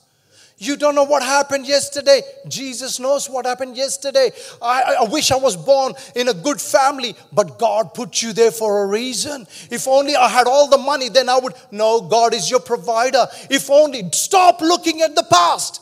You 0.58 0.78
don't 0.78 0.96
know 0.96 1.04
what 1.04 1.24
happened 1.24 1.68
yesterday. 1.68 2.22
Jesus 2.48 3.00
knows 3.00 3.30
what 3.30 3.46
happened 3.46 3.76
yesterday. 3.76 4.32
I, 4.62 4.98
I, 5.02 5.04
wish 5.10 5.32
I 5.32 5.36
was 5.36 5.58
born 5.58 5.94
in 6.16 6.30
a 6.30 6.34
good 6.34 6.62
family, 6.62 7.16
but 7.34 7.58
God 7.60 7.94
put 7.94 8.22
you 8.22 8.34
there 8.34 8.52
for 8.52 8.84
a 8.84 8.88
reason. 8.88 9.48
If 9.72 9.88
only 9.88 10.16
I 10.16 10.30
had 10.30 10.48
all 10.48 10.70
the 10.70 10.78
money, 10.78 11.10
then 11.10 11.28
I 11.28 11.40
would. 11.40 11.54
No, 11.72 12.02
God 12.02 12.34
is 12.34 12.50
your 12.50 12.60
provider. 12.60 13.26
If 13.50 13.70
only. 13.70 14.04
Stop 14.12 14.62
looking 14.62 15.02
at 15.02 15.16
the 15.16 15.24
past. 15.24 15.82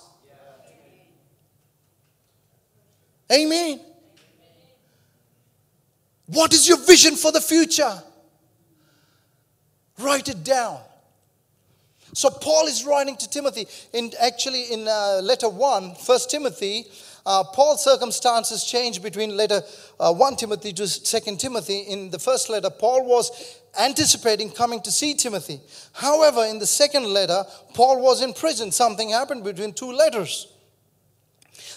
Amen. 3.32 3.80
What 6.28 6.54
is 6.54 6.68
your 6.68 6.78
vision 6.78 7.16
for 7.16 7.32
the 7.32 7.42
future? 7.42 8.02
Write 10.02 10.30
it 10.30 10.44
down. 10.44 10.80
So 12.14 12.30
Paul 12.30 12.68
is 12.68 12.86
writing 12.86 13.16
to 13.18 13.30
Timothy. 13.30 13.68
In 13.94 14.12
actually 14.20 14.74
in 14.74 14.88
uh, 14.88 15.22
letter 15.24 15.48
one, 15.48 15.96
First 15.96 16.30
Timothy, 16.30 16.86
uh, 17.26 17.44
Paul's 17.54 17.84
circumstances 17.84 18.66
changed 18.66 19.02
between 19.04 19.38
letter 19.38 19.62
uh, 20.00 20.14
1 20.14 20.36
Timothy 20.36 20.74
to 20.74 20.88
2 20.88 21.36
Timothy. 21.38 21.80
In 21.82 22.10
the 22.10 22.20
first 22.20 22.50
letter, 22.50 22.70
Paul 22.70 23.06
was 23.06 23.62
anticipating 23.80 24.50
coming 24.50 24.82
to 24.82 24.92
see 24.92 25.14
Timothy. 25.14 25.62
However, 25.94 26.46
in 26.46 26.60
the 26.60 26.68
second 26.68 27.06
letter, 27.06 27.44
Paul 27.74 28.02
was 28.02 28.22
in 28.22 28.34
prison. 28.34 28.72
Something 28.72 29.12
happened 29.12 29.44
between 29.44 29.74
two 29.74 29.92
letters. 29.92 30.48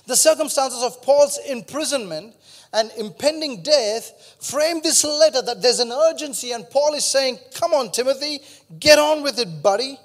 The 0.07 0.17
circumstances 0.17 0.83
of 0.83 1.01
Paul's 1.03 1.39
imprisonment 1.49 2.35
and 2.75 2.91
impending 2.99 3.63
death 3.63 4.37
frame 4.41 4.81
this 4.83 5.05
letter 5.05 5.41
that 5.41 5.63
there's 5.63 5.79
an 5.79 5.93
urgency, 5.93 6.53
and 6.53 6.69
Paul 6.69 6.95
is 6.95 7.05
saying, 7.05 7.39
Come 7.55 7.73
on, 7.73 7.93
Timothy, 7.93 8.41
get 8.79 8.99
on 8.99 9.23
with 9.23 9.39
it, 9.39 9.63
buddy. 9.63 9.99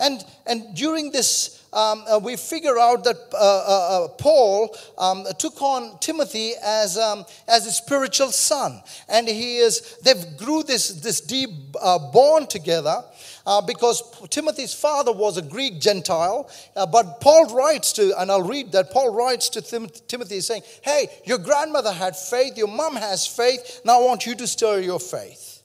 And, 0.00 0.24
and 0.46 0.74
during 0.74 1.12
this 1.12 1.60
um, 1.72 2.04
uh, 2.08 2.18
we 2.18 2.36
figure 2.36 2.78
out 2.78 3.04
that 3.04 3.16
uh, 3.32 3.36
uh, 3.36 4.04
uh, 4.04 4.08
Paul 4.08 4.76
um, 4.98 5.24
took 5.38 5.62
on 5.62 5.98
Timothy 6.00 6.54
as, 6.62 6.98
um, 6.98 7.24
as 7.46 7.66
a 7.66 7.70
spiritual 7.70 8.32
son. 8.32 8.82
And 9.08 9.28
he 9.28 9.58
is, 9.58 9.96
they've 10.02 10.36
grew 10.36 10.62
this, 10.64 10.88
this 10.88 11.20
deep 11.20 11.50
uh, 11.80 11.98
bond 12.10 12.50
together. 12.50 13.04
Uh, 13.46 13.60
because 13.62 14.02
Timothy's 14.28 14.74
father 14.74 15.12
was 15.12 15.38
a 15.38 15.42
Greek 15.42 15.80
Gentile. 15.80 16.48
Uh, 16.76 16.84
but 16.84 17.20
Paul 17.20 17.54
writes 17.54 17.92
to, 17.94 18.12
and 18.20 18.30
I'll 18.30 18.42
read 18.42 18.70
that, 18.72 18.90
Paul 18.90 19.14
writes 19.14 19.48
to 19.50 19.62
Tim- 19.62 19.88
Timothy 20.08 20.40
saying, 20.40 20.62
Hey, 20.82 21.08
your 21.24 21.38
grandmother 21.38 21.90
had 21.90 22.16
faith, 22.16 22.58
your 22.58 22.68
mom 22.68 22.96
has 22.96 23.26
faith, 23.26 23.80
now 23.84 24.02
I 24.02 24.04
want 24.04 24.26
you 24.26 24.34
to 24.34 24.46
stir 24.46 24.80
your 24.80 25.00
faith. 25.00 25.62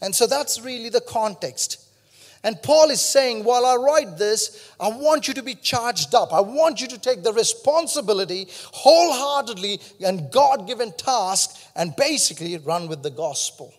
And 0.00 0.14
so 0.14 0.28
that's 0.28 0.60
really 0.60 0.90
the 0.90 1.00
context. 1.00 1.87
And 2.44 2.62
Paul 2.62 2.90
is 2.90 3.00
saying, 3.00 3.42
while 3.42 3.66
I 3.66 3.74
write 3.74 4.16
this, 4.16 4.72
I 4.78 4.88
want 4.88 5.26
you 5.26 5.34
to 5.34 5.42
be 5.42 5.56
charged 5.56 6.14
up. 6.14 6.32
I 6.32 6.40
want 6.40 6.80
you 6.80 6.86
to 6.88 6.98
take 6.98 7.24
the 7.24 7.32
responsibility 7.32 8.46
wholeheartedly 8.72 9.80
and 10.04 10.30
God 10.30 10.66
given 10.66 10.92
task 10.92 11.60
and 11.74 11.96
basically 11.96 12.56
run 12.58 12.86
with 12.86 13.02
the 13.02 13.10
gospel. 13.10 13.74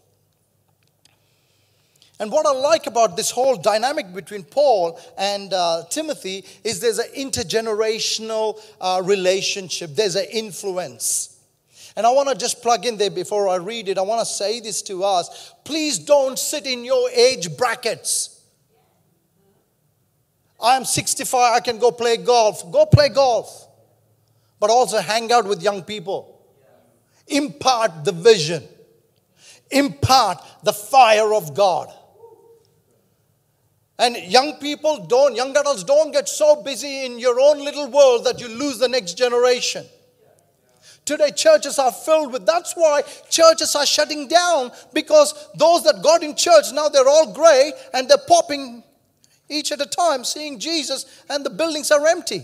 And 2.19 2.33
what 2.33 2.45
I 2.45 2.51
like 2.51 2.85
about 2.85 3.15
this 3.15 3.31
whole 3.31 3.55
dynamic 3.55 4.13
between 4.13 4.43
Paul 4.43 4.99
and 5.17 5.53
uh, 5.53 5.83
Timothy 5.89 6.43
is 6.65 6.81
there's 6.81 6.99
an 6.99 7.09
intergenerational 7.15 8.59
uh, 8.81 9.01
relationship, 9.05 9.91
there's 9.95 10.17
an 10.17 10.25
influence. 10.33 11.37
And 11.95 12.05
I 12.05 12.11
want 12.11 12.27
to 12.27 12.35
just 12.35 12.61
plug 12.61 12.85
in 12.85 12.97
there 12.97 13.09
before 13.09 13.47
I 13.47 13.55
read 13.55 13.87
it. 13.87 13.97
I 13.97 14.01
want 14.01 14.19
to 14.19 14.25
say 14.25 14.59
this 14.59 14.81
to 14.83 15.03
us. 15.03 15.53
Please 15.63 15.97
don't 15.97 16.37
sit 16.37 16.65
in 16.65 16.83
your 16.83 17.09
age 17.09 17.57
brackets. 17.57 18.38
I'm 20.61 20.83
65, 20.83 21.55
I 21.55 21.59
can 21.59 21.79
go 21.79 21.91
play 21.91 22.17
golf. 22.17 22.69
Go 22.71 22.85
play 22.85 23.09
golf. 23.09 23.67
But 24.59 24.69
also 24.69 24.99
hang 24.99 25.31
out 25.31 25.45
with 25.45 25.61
young 25.61 25.83
people. 25.83 26.41
Impart 27.27 28.03
the 28.03 28.11
vision, 28.11 28.63
impart 29.69 30.43
the 30.63 30.73
fire 30.73 31.33
of 31.33 31.53
God. 31.53 31.93
And 33.99 34.15
young 34.15 34.53
people 34.55 35.05
don't, 35.05 35.35
young 35.35 35.55
adults 35.55 35.83
don't 35.83 36.11
get 36.11 36.27
so 36.27 36.63
busy 36.63 37.05
in 37.05 37.19
your 37.19 37.39
own 37.39 37.63
little 37.63 37.91
world 37.91 38.25
that 38.25 38.39
you 38.39 38.47
lose 38.47 38.79
the 38.79 38.87
next 38.87 39.17
generation. 39.17 39.85
Today, 41.03 41.31
churches 41.31 41.77
are 41.79 41.91
filled 41.91 42.31
with, 42.31 42.45
that's 42.45 42.73
why 42.73 43.01
churches 43.29 43.75
are 43.75 43.85
shutting 43.85 44.27
down 44.27 44.71
because 44.93 45.49
those 45.55 45.83
that 45.83 46.01
got 46.01 46.23
in 46.23 46.35
church 46.35 46.71
now 46.71 46.87
they're 46.87 47.07
all 47.07 47.33
gray 47.33 47.73
and 47.93 48.07
they're 48.07 48.17
popping 48.27 48.83
each 49.49 49.71
at 49.71 49.81
a 49.81 49.85
time, 49.85 50.23
seeing 50.23 50.59
Jesus, 50.59 51.23
and 51.29 51.45
the 51.45 51.49
buildings 51.49 51.91
are 51.91 52.05
empty. 52.07 52.43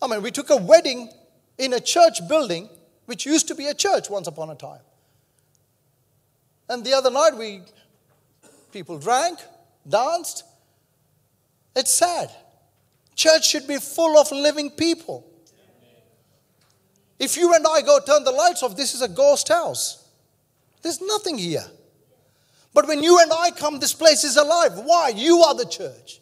I 0.00 0.06
mean, 0.06 0.22
we 0.22 0.30
took 0.30 0.50
a 0.50 0.56
wedding 0.56 1.10
in 1.58 1.72
a 1.72 1.80
church 1.80 2.26
building, 2.28 2.68
which 3.06 3.24
used 3.24 3.48
to 3.48 3.54
be 3.54 3.66
a 3.66 3.74
church 3.74 4.10
once 4.10 4.26
upon 4.26 4.50
a 4.50 4.54
time. 4.54 4.80
And 6.68 6.84
the 6.84 6.92
other 6.92 7.10
night, 7.10 7.36
we 7.36 7.62
people 8.72 8.98
drank, 8.98 9.38
danced. 9.88 10.44
It's 11.76 11.92
sad. 11.92 12.30
Church 13.14 13.46
should 13.48 13.66
be 13.66 13.76
full 13.76 14.18
of 14.18 14.30
living 14.32 14.70
people. 14.70 15.26
If 17.18 17.36
you 17.36 17.54
and 17.54 17.64
I 17.66 17.80
go 17.82 18.00
turn 18.00 18.24
the 18.24 18.32
lights 18.32 18.62
off, 18.62 18.76
this 18.76 18.94
is 18.94 19.02
a 19.02 19.08
ghost 19.08 19.48
house. 19.48 20.08
There's 20.82 21.00
nothing 21.00 21.38
here. 21.38 21.64
But 22.74 22.88
when 22.88 23.02
you 23.02 23.20
and 23.20 23.32
I 23.32 23.52
come, 23.52 23.78
this 23.78 23.94
place 23.94 24.24
is 24.24 24.36
alive. 24.36 24.72
Why? 24.74 25.10
You 25.10 25.38
are 25.42 25.54
the 25.54 25.64
church. 25.64 26.20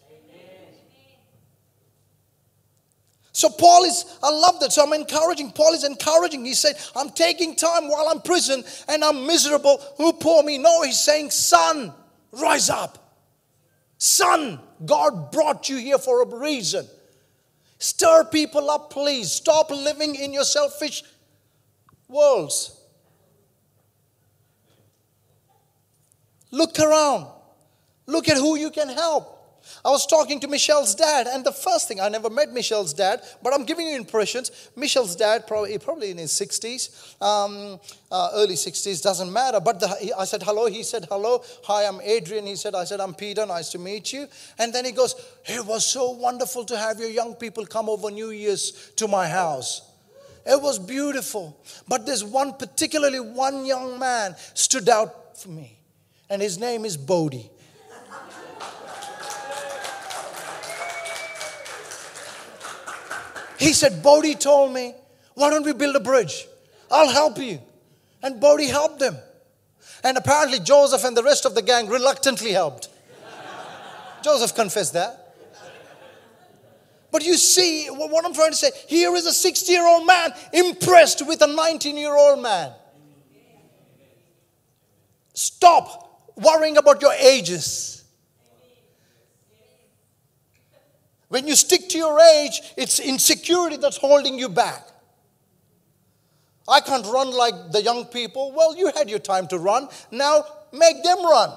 So 3.35 3.49
Paul 3.49 3.85
is, 3.85 4.19
I 4.23 4.31
love 4.31 4.61
that. 4.61 4.73
So 4.73 4.85
I'm 4.85 4.93
encouraging. 4.93 5.53
Paul 5.53 5.73
is 5.73 5.85
encouraging. 5.85 6.45
He 6.45 6.53
said, 6.53 6.77
I'm 6.95 7.09
taking 7.11 7.57
time 7.57 7.89
while 7.89 8.09
I'm 8.09 8.21
prison 8.21 8.63
and 8.89 9.03
I'm 9.03 9.27
miserable. 9.27 9.83
Who 9.97 10.13
pour 10.13 10.43
me? 10.43 10.59
No, 10.59 10.83
he's 10.83 11.01
saying, 11.01 11.31
son, 11.31 11.95
rise 12.31 12.69
up. 12.69 13.17
Son, 13.97 14.61
God 14.85 15.33
brought 15.33 15.71
you 15.71 15.79
here 15.79 15.97
for 15.97 16.23
a 16.23 16.37
reason. 16.37 16.87
Stir 17.79 18.25
people 18.25 18.69
up, 18.69 18.91
please. 18.91 19.33
Stop 19.33 19.71
living 19.71 20.15
in 20.15 20.33
your 20.33 20.45
selfish 20.45 21.03
worlds. 22.09 22.82
Look 26.53 26.79
around. 26.79 27.27
Look 28.07 28.29
at 28.29 28.37
who 28.37 28.57
you 28.57 28.71
can 28.71 28.89
help. 28.89 29.43
I 29.85 29.91
was 29.91 30.07
talking 30.07 30.41
to 30.41 30.49
Michelle's 30.49 30.95
dad, 30.95 31.27
and 31.27 31.45
the 31.45 31.53
first 31.53 31.89
thing 31.89 32.01
I 32.01 32.09
never 32.09 32.29
met 32.29 32.53
Michelle's 32.53 32.93
dad, 32.93 33.23
but 33.43 33.55
I'm 33.55 33.65
giving 33.65 33.89
you 33.89 33.97
impressions. 33.97 34.51
Michelle's 34.77 35.17
dad, 35.17 35.47
probably, 35.47 35.79
probably 35.79 36.11
in 36.11 36.19
his 36.19 36.33
60s, 36.33 37.23
um, 37.23 37.81
uh, 38.11 38.31
early 38.35 38.55
60s, 38.55 39.03
doesn't 39.03 39.33
matter. 39.33 39.61
But 39.61 39.81
the, 39.81 39.89
he, 40.01 40.13
I 40.13 40.25
said 40.25 40.43
hello. 40.43 40.67
He 40.67 40.83
said 40.83 41.07
hello. 41.09 41.43
Hi, 41.65 41.87
I'm 41.87 42.01
Adrian. 42.01 42.47
He 42.47 42.57
said, 42.57 42.75
I 42.75 42.85
said, 42.85 43.01
I'm 43.01 43.15
Peter. 43.15 43.47
Nice 43.47 43.71
to 43.71 43.79
meet 43.79 44.13
you. 44.13 44.27
And 44.59 44.73
then 44.73 44.85
he 44.85 44.93
goes, 44.93 45.15
It 45.47 45.65
was 45.65 45.87
so 45.87 46.11
wonderful 46.11 46.65
to 46.65 46.77
have 46.77 46.99
your 46.99 47.11
young 47.11 47.35
people 47.35 47.65
come 47.65 47.89
over 47.89 48.11
New 48.11 48.31
Year's 48.31 48.93
to 48.97 49.09
my 49.09 49.29
house. 49.29 49.89
It 50.45 50.61
was 50.61 50.79
beautiful. 50.79 51.57
But 51.87 52.05
there's 52.05 52.25
one, 52.25 52.55
particularly 52.55 53.21
one 53.21 53.65
young 53.65 53.99
man 53.99 54.35
stood 54.55 54.89
out 54.89 55.39
for 55.39 55.51
me 55.51 55.79
and 56.33 56.41
his 56.41 56.57
name 56.57 56.87
is 56.87 56.97
Bodhi. 56.97 57.51
He 63.59 63.75
said, 63.75 64.03
Bodhi 64.03 64.35
told 64.37 64.73
me, 64.73 64.95
why 65.35 65.51
don't 65.51 65.63
we 65.67 65.75
build 65.75 65.95
a 65.95 66.01
bridge? 66.01 66.47
I'll 66.91 67.11
help 67.11 67.37
you. 67.37 67.61
And 68.23 68.41
Bodhi 68.41 68.67
helped 68.67 68.99
them. 68.99 69.19
And 70.03 70.17
apparently, 70.17 70.59
Joseph 70.59 71.05
and 71.05 71.15
the 71.15 71.23
rest 71.23 71.45
of 71.45 71.55
the 71.55 71.61
gang 71.61 71.89
reluctantly 71.89 72.53
helped. 72.53 72.89
Joseph 74.25 74.55
confessed 74.55 74.95
that. 74.95 75.35
But 77.11 77.27
you 77.27 77.37
see, 77.37 77.89
what 77.89 78.25
I'm 78.25 78.33
trying 78.33 78.53
to 78.53 78.57
say 78.57 78.71
here 78.89 79.15
is 79.15 79.27
a 79.27 79.35
60 79.35 79.71
year 79.71 79.87
old 79.87 80.07
man 80.07 80.33
impressed 80.55 81.27
with 81.27 81.43
a 81.43 81.47
19 81.47 81.99
year 81.99 82.17
old 82.17 82.41
man. 82.43 82.73
Stop 85.35 86.12
worrying 86.37 86.77
about 86.77 87.01
your 87.03 87.13
ages. 87.13 88.05
When 91.29 91.47
you 91.49 91.57
stick 91.57 91.89
to 91.89 91.99
your 91.99 92.21
age, 92.21 92.61
it's 92.77 93.01
insecurity 93.01 93.79
that's 93.79 93.97
holding 93.97 94.39
you 94.39 94.51
back. 94.51 94.87
I 96.69 96.81
can't 96.81 97.07
run 97.07 97.31
like 97.31 97.73
the 97.73 97.83
young 97.83 98.05
people. 98.05 98.53
Well, 98.53 98.77
you 98.77 98.93
had 98.95 99.09
your 99.09 99.19
time 99.19 99.47
to 99.49 99.59
run. 99.59 99.89
Now 100.11 100.45
make 100.73 101.03
them 101.03 101.25
run. 101.25 101.51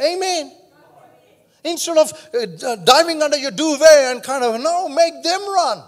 Amen. 0.00 0.52
Instead 1.64 1.98
of 1.98 2.12
uh, 2.34 2.76
diving 2.76 3.22
under 3.22 3.36
your 3.36 3.50
duvet 3.50 3.88
and 4.14 4.22
kind 4.22 4.44
of, 4.44 4.60
no, 4.60 4.88
make 4.88 5.22
them 5.22 5.40
run. 5.48 5.82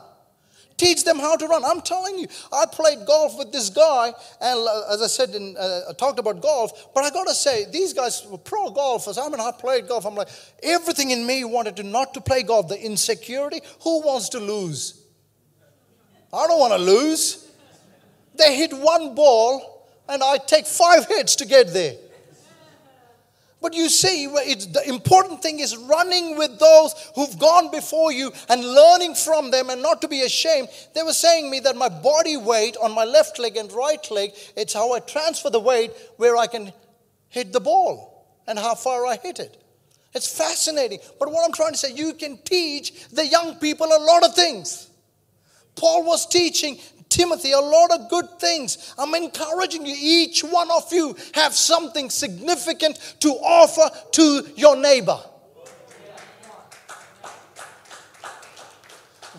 Teach 0.78 1.04
them 1.04 1.18
how 1.18 1.36
to 1.36 1.46
run. 1.48 1.64
I'm 1.64 1.80
telling 1.80 2.18
you, 2.20 2.28
I 2.52 2.64
played 2.70 3.04
golf 3.04 3.36
with 3.36 3.50
this 3.50 3.68
guy, 3.68 4.12
and 4.40 4.60
uh, 4.60 4.94
as 4.94 5.02
I 5.02 5.08
said, 5.08 5.30
in, 5.34 5.56
uh, 5.58 5.80
I 5.90 5.92
talked 5.92 6.20
about 6.20 6.40
golf, 6.40 6.94
but 6.94 7.02
I 7.02 7.10
gotta 7.10 7.34
say, 7.34 7.66
these 7.70 7.92
guys 7.92 8.24
were 8.30 8.38
pro 8.38 8.70
golfers. 8.70 9.18
I 9.18 9.28
mean, 9.28 9.40
I 9.40 9.50
played 9.50 9.88
golf. 9.88 10.06
I'm 10.06 10.14
like, 10.14 10.28
everything 10.62 11.10
in 11.10 11.26
me 11.26 11.42
wanted 11.44 11.74
to 11.76 11.82
not 11.82 12.14
to 12.14 12.20
play 12.20 12.44
golf. 12.44 12.68
The 12.68 12.80
insecurity. 12.80 13.60
Who 13.82 14.02
wants 14.02 14.30
to 14.30 14.38
lose? 14.38 15.02
I 16.32 16.46
don't 16.46 16.60
want 16.60 16.72
to 16.74 16.78
lose. 16.78 17.50
They 18.36 18.56
hit 18.56 18.72
one 18.72 19.16
ball, 19.16 19.88
and 20.08 20.22
I 20.22 20.38
take 20.38 20.64
five 20.64 21.06
hits 21.06 21.34
to 21.36 21.44
get 21.44 21.72
there. 21.72 21.96
But 23.60 23.74
you 23.74 23.88
see, 23.88 24.26
the 24.26 24.82
important 24.86 25.42
thing 25.42 25.58
is 25.58 25.76
running 25.76 26.38
with 26.38 26.60
those 26.60 26.94
who've 27.16 27.38
gone 27.38 27.72
before 27.72 28.12
you 28.12 28.32
and 28.48 28.62
learning 28.64 29.16
from 29.16 29.50
them 29.50 29.68
and 29.68 29.82
not 29.82 30.00
to 30.02 30.08
be 30.08 30.22
ashamed. 30.22 30.68
They 30.94 31.02
were 31.02 31.12
saying 31.12 31.50
me 31.50 31.58
that 31.60 31.76
my 31.76 31.88
body 31.88 32.36
weight 32.36 32.76
on 32.76 32.94
my 32.94 33.04
left 33.04 33.38
leg 33.40 33.56
and 33.56 33.72
right 33.72 34.08
leg, 34.12 34.30
it's 34.56 34.74
how 34.74 34.92
I 34.92 35.00
transfer 35.00 35.50
the 35.50 35.58
weight 35.58 35.90
where 36.18 36.36
I 36.36 36.46
can 36.46 36.72
hit 37.28 37.52
the 37.52 37.60
ball 37.60 38.26
and 38.46 38.58
how 38.58 38.76
far 38.76 39.04
I 39.06 39.16
hit 39.16 39.40
it. 39.40 39.60
It's 40.14 40.38
fascinating. 40.38 41.00
But 41.18 41.32
what 41.32 41.44
I'm 41.44 41.52
trying 41.52 41.72
to 41.72 41.78
say, 41.78 41.92
you 41.92 42.14
can 42.14 42.38
teach 42.44 43.08
the 43.08 43.26
young 43.26 43.56
people 43.56 43.86
a 43.86 44.00
lot 44.00 44.24
of 44.24 44.34
things. 44.34 44.88
Paul 45.74 46.04
was 46.04 46.26
teaching 46.26 46.78
Timothy 47.08 47.52
a 47.52 47.60
lot 47.60 47.90
of 47.90 48.10
good 48.10 48.26
things. 48.38 48.94
I'm 48.98 49.14
encouraging 49.14 49.86
you, 49.86 49.94
each 49.98 50.42
one 50.44 50.70
of 50.70 50.92
you 50.92 51.16
have 51.34 51.54
something 51.54 52.10
significant 52.10 53.16
to 53.20 53.30
offer 53.30 53.90
to 54.12 54.46
your 54.56 54.76
neighbor. 54.76 55.18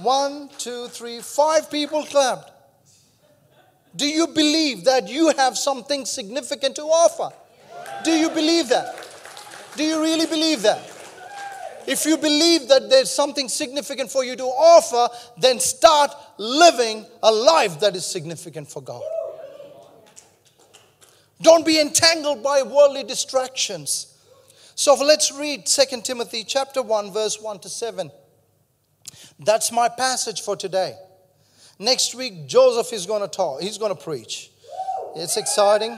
One, 0.02 0.50
two, 0.58 0.88
three, 0.88 1.20
five 1.20 1.70
people 1.70 2.04
clapped. 2.06 2.52
Do 3.96 4.08
you 4.08 4.28
believe 4.28 4.86
that 4.86 5.10
you 5.10 5.34
have 5.36 5.58
something 5.58 6.06
significant 6.06 6.76
to 6.78 6.84
offer? 6.84 7.36
Do 8.04 8.12
you 8.12 8.30
believe 8.30 8.70
that? 8.70 8.96
Do 9.76 9.84
you 9.84 10.02
really 10.02 10.26
believe 10.26 10.62
that? 10.62 10.89
If 11.90 12.06
you 12.06 12.18
believe 12.18 12.68
that 12.68 12.88
there's 12.88 13.10
something 13.10 13.50
significant 13.50 14.12
for 14.12 14.24
you 14.24 14.36
to 14.36 14.44
offer, 14.44 15.12
then 15.40 15.60
start 15.60 16.12
living 16.38 17.04
a 17.24 17.32
life 17.32 17.80
that 17.80 17.96
is 17.96 18.06
significant 18.06 18.70
for 18.70 18.80
God. 18.80 19.02
Don't 21.42 21.66
be 21.66 21.82
entangled 21.82 22.44
by 22.44 22.62
worldly 22.62 23.04
distractions. 23.04 24.16
So 24.76 24.94
let's 25.04 25.32
read 25.32 25.66
2 25.66 26.02
Timothy 26.02 26.44
chapter 26.44 26.84
1 26.84 27.12
verse 27.12 27.42
1 27.42 27.58
to 27.62 27.70
7. 27.70 28.12
That's 29.40 29.72
my 29.72 29.90
passage 29.90 30.42
for 30.44 30.56
today. 30.56 30.96
Next 31.80 32.14
week 32.14 32.46
Joseph 32.46 32.94
is 32.94 33.08
going 33.08 33.24
to 33.24 33.28
talk. 33.28 33.62
He's 33.62 33.80
going 33.80 33.96
to 33.96 34.00
preach. 34.00 34.52
It's 35.16 35.38
exciting. 35.38 35.98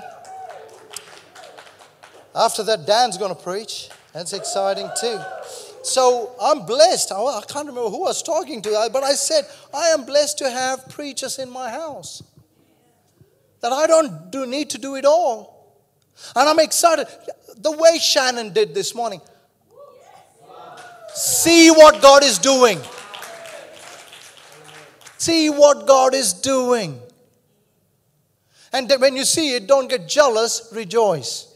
After 2.34 2.64
that 2.64 2.88
Dan's 2.88 3.18
going 3.18 3.36
to 3.36 3.44
preach. 3.44 3.90
That's 4.14 4.32
exciting 4.32 4.90
too. 4.98 5.20
So 5.84 6.36
I'm 6.42 6.66
blessed. 6.66 7.12
I 7.12 7.42
can't 7.48 7.68
remember 7.68 7.90
who 7.90 8.04
I 8.04 8.10
was 8.10 8.24
talking 8.24 8.62
to, 8.62 8.90
but 8.94 9.04
I 9.04 9.14
said, 9.14 9.46
I 9.74 9.88
am 9.88 10.06
blessed 10.06 10.38
to 10.40 10.50
have 10.50 10.88
preachers 10.90 11.40
in 11.40 11.50
my 11.50 11.70
house. 11.70 12.24
That 13.62 13.72
I 13.72 13.88
don't 13.88 14.32
do, 14.32 14.46
need 14.46 14.70
to 14.72 14.78
do 14.78 14.96
it 14.96 15.06
all. 15.06 15.76
And 16.36 16.48
I'm 16.48 16.60
excited. 16.60 17.08
The 17.58 17.72
way 17.72 17.98
Shannon 18.00 18.54
did 18.54 18.74
this 18.74 18.94
morning. 18.94 19.22
See 21.14 21.70
what 21.70 22.02
God 22.02 22.24
is 22.24 22.38
doing. 22.38 22.80
See 25.18 25.50
what 25.50 25.86
God 25.86 26.14
is 26.14 26.34
doing. 26.34 27.00
And 28.74 28.92
when 29.00 29.16
you 29.16 29.26
see 29.26 29.56
it, 29.56 29.68
don't 29.68 29.90
get 29.90 30.08
jealous, 30.08 30.70
rejoice. 30.74 31.51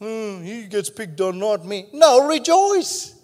Hmm, 0.00 0.42
he 0.42 0.64
gets 0.64 0.88
picked 0.88 1.20
on, 1.20 1.38
not 1.38 1.64
me. 1.64 1.86
No, 1.92 2.26
rejoice. 2.26 3.14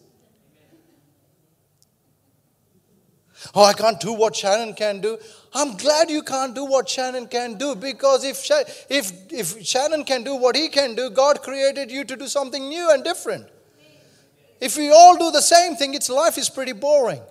Oh, 3.55 3.65
I 3.65 3.73
can't 3.73 3.99
do 3.99 4.12
what 4.12 4.37
Shannon 4.37 4.75
can 4.75 5.01
do. 5.01 5.19
I'm 5.55 5.77
glad 5.77 6.11
you 6.11 6.23
can't 6.23 6.55
do 6.55 6.65
what 6.65 6.89
Shannon 6.89 7.27
can 7.29 7.57
do 7.57 7.75
because 7.75 8.25
if, 8.25 8.47
if, 8.91 9.12
if 9.33 9.65
Shannon 9.65 10.05
can 10.05 10.23
do 10.25 10.35
what 10.37 10.55
he 10.55 10.69
can 10.69 10.95
do, 10.95 11.09
God 11.09 11.43
created 11.43 11.91
you 11.91 12.05
to 12.05 12.17
do 12.17 12.27
something 12.27 12.69
new 12.69 12.91
and 12.91 13.03
different. 13.03 13.47
If 14.61 14.77
we 14.77 14.91
all 14.91 15.17
do 15.17 15.31
the 15.31 15.41
same 15.41 15.77
thing, 15.77 15.95
its 15.95 16.11
life 16.11 16.37
is 16.37 16.51
pretty 16.51 16.73
boring. 16.73 17.23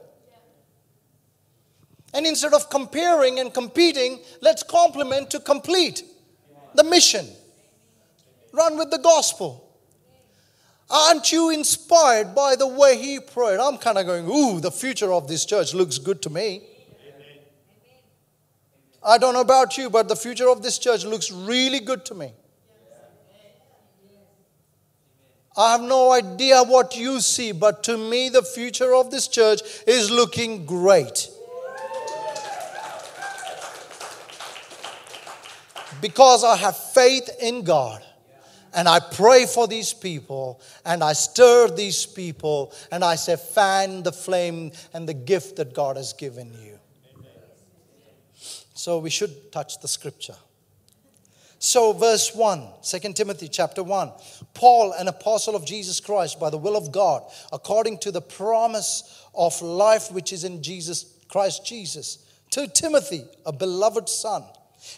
And 2.14 2.26
instead 2.26 2.54
of 2.54 2.70
comparing 2.70 3.40
and 3.40 3.54
competing, 3.54 4.22
let's 4.42 4.64
complement 4.64 5.30
to 5.32 5.40
complete 5.40 6.04
the 6.74 6.84
mission. 6.84 7.28
Run 8.56 8.78
with 8.78 8.90
the 8.90 9.00
gospel. 9.00 9.62
Aren't 10.90 11.32
you 11.32 11.50
inspired 11.50 12.34
by 12.34 12.56
the 12.56 12.68
way 12.68 12.98
he 12.98 13.20
prayed? 13.20 13.60
I'm 13.60 13.78
kind 13.78 13.98
of 13.98 14.06
going, 14.06 14.30
ooh, 14.30 14.62
the 14.62 14.72
future 14.72 15.12
of 15.12 15.28
this 15.28 15.44
church 15.44 15.74
looks 15.74 15.98
good 15.98 16.22
to 16.22 16.30
me. 16.30 16.62
I 19.04 19.18
don't 19.18 19.34
know 19.34 19.42
about 19.42 19.78
you, 19.78 19.90
but 19.90 20.08
the 20.08 20.16
future 20.16 20.50
of 20.50 20.64
this 20.64 20.78
church 20.78 21.04
looks 21.04 21.32
really 21.32 21.80
good 21.80 22.06
to 22.06 22.16
me. 22.16 22.32
I 25.58 25.74
have 25.74 25.82
no 25.82 26.12
idea 26.12 26.64
what 26.64 26.96
you 26.96 27.20
see, 27.20 27.52
but 27.52 27.84
to 27.84 27.98
me, 27.98 28.30
the 28.30 28.42
future 28.42 28.96
of 28.96 29.12
this 29.12 29.28
church 29.28 29.62
is 29.86 30.10
looking 30.10 30.66
great. 30.66 31.30
Because 36.02 36.44
I 36.44 36.56
have 36.58 36.78
faith 36.78 37.30
in 37.42 37.64
God. 37.64 38.05
And 38.76 38.90
I 38.90 39.00
pray 39.00 39.46
for 39.46 39.68
these 39.68 39.94
people 39.94 40.62
and 40.86 41.02
I 41.02 41.14
stir 41.14 41.70
these 41.70 42.06
people 42.06 42.74
and 42.92 43.06
I 43.06 43.16
say, 43.16 43.38
fan 43.38 44.04
the 44.04 44.12
flame 44.12 44.74
and 44.94 45.08
the 45.08 45.14
gift 45.14 45.56
that 45.56 45.74
God 45.74 45.96
has 45.96 46.12
given 46.12 46.52
you. 46.54 46.78
Amen. 47.16 47.32
So 48.74 49.00
we 49.00 49.10
should 49.10 49.54
touch 49.54 49.80
the 49.80 49.88
scripture. 49.88 50.36
So, 51.58 51.94
verse 51.94 52.36
1, 52.36 52.68
2 52.84 53.14
Timothy 53.14 53.48
chapter 53.48 53.82
1 53.82 54.12
Paul, 54.54 54.92
an 54.92 55.08
apostle 55.08 55.56
of 55.56 55.66
Jesus 55.66 56.02
Christ, 56.02 56.38
by 56.38 56.50
the 56.50 56.58
will 56.58 56.76
of 56.76 56.92
God, 56.92 57.24
according 57.54 58.00
to 58.00 58.12
the 58.12 58.22
promise 58.22 59.26
of 59.34 59.60
life 59.62 60.12
which 60.12 60.34
is 60.34 60.44
in 60.44 60.62
Jesus 60.62 61.18
Christ 61.30 61.66
Jesus, 61.66 62.20
to 62.52 62.68
Timothy, 62.68 63.24
a 63.46 63.54
beloved 63.54 64.10
son 64.10 64.44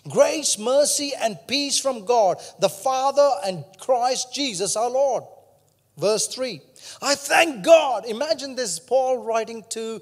Grace, 0.09 0.57
mercy, 0.57 1.13
and 1.19 1.37
peace 1.47 1.79
from 1.79 2.05
God, 2.05 2.37
the 2.59 2.69
Father, 2.69 3.29
and 3.45 3.63
Christ 3.79 4.33
Jesus 4.33 4.75
our 4.75 4.89
Lord. 4.89 5.23
Verse 5.97 6.27
3 6.27 6.61
I 7.01 7.15
thank 7.15 7.63
God. 7.63 8.05
Imagine 8.05 8.55
this 8.55 8.79
Paul 8.79 9.17
writing 9.19 9.63
to 9.69 10.01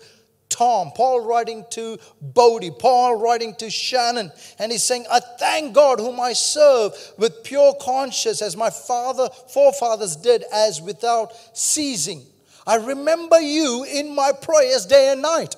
Tom, 0.49 0.91
Paul 0.95 1.21
writing 1.21 1.65
to 1.71 1.97
Bodie, 2.21 2.71
Paul 2.71 3.15
writing 3.15 3.55
to 3.55 3.69
Shannon, 3.69 4.31
and 4.59 4.71
he's 4.71 4.83
saying, 4.83 5.05
I 5.11 5.19
thank 5.19 5.73
God 5.73 5.99
whom 5.99 6.19
I 6.19 6.33
serve 6.33 6.93
with 7.17 7.43
pure 7.43 7.73
conscience, 7.81 8.41
as 8.41 8.55
my 8.55 8.69
father, 8.69 9.27
forefathers 9.49 10.15
did, 10.15 10.45
as 10.53 10.81
without 10.81 11.33
ceasing. 11.57 12.25
I 12.65 12.75
remember 12.75 13.39
you 13.39 13.83
in 13.83 14.15
my 14.15 14.31
prayers 14.31 14.85
day 14.85 15.11
and 15.11 15.21
night. 15.21 15.55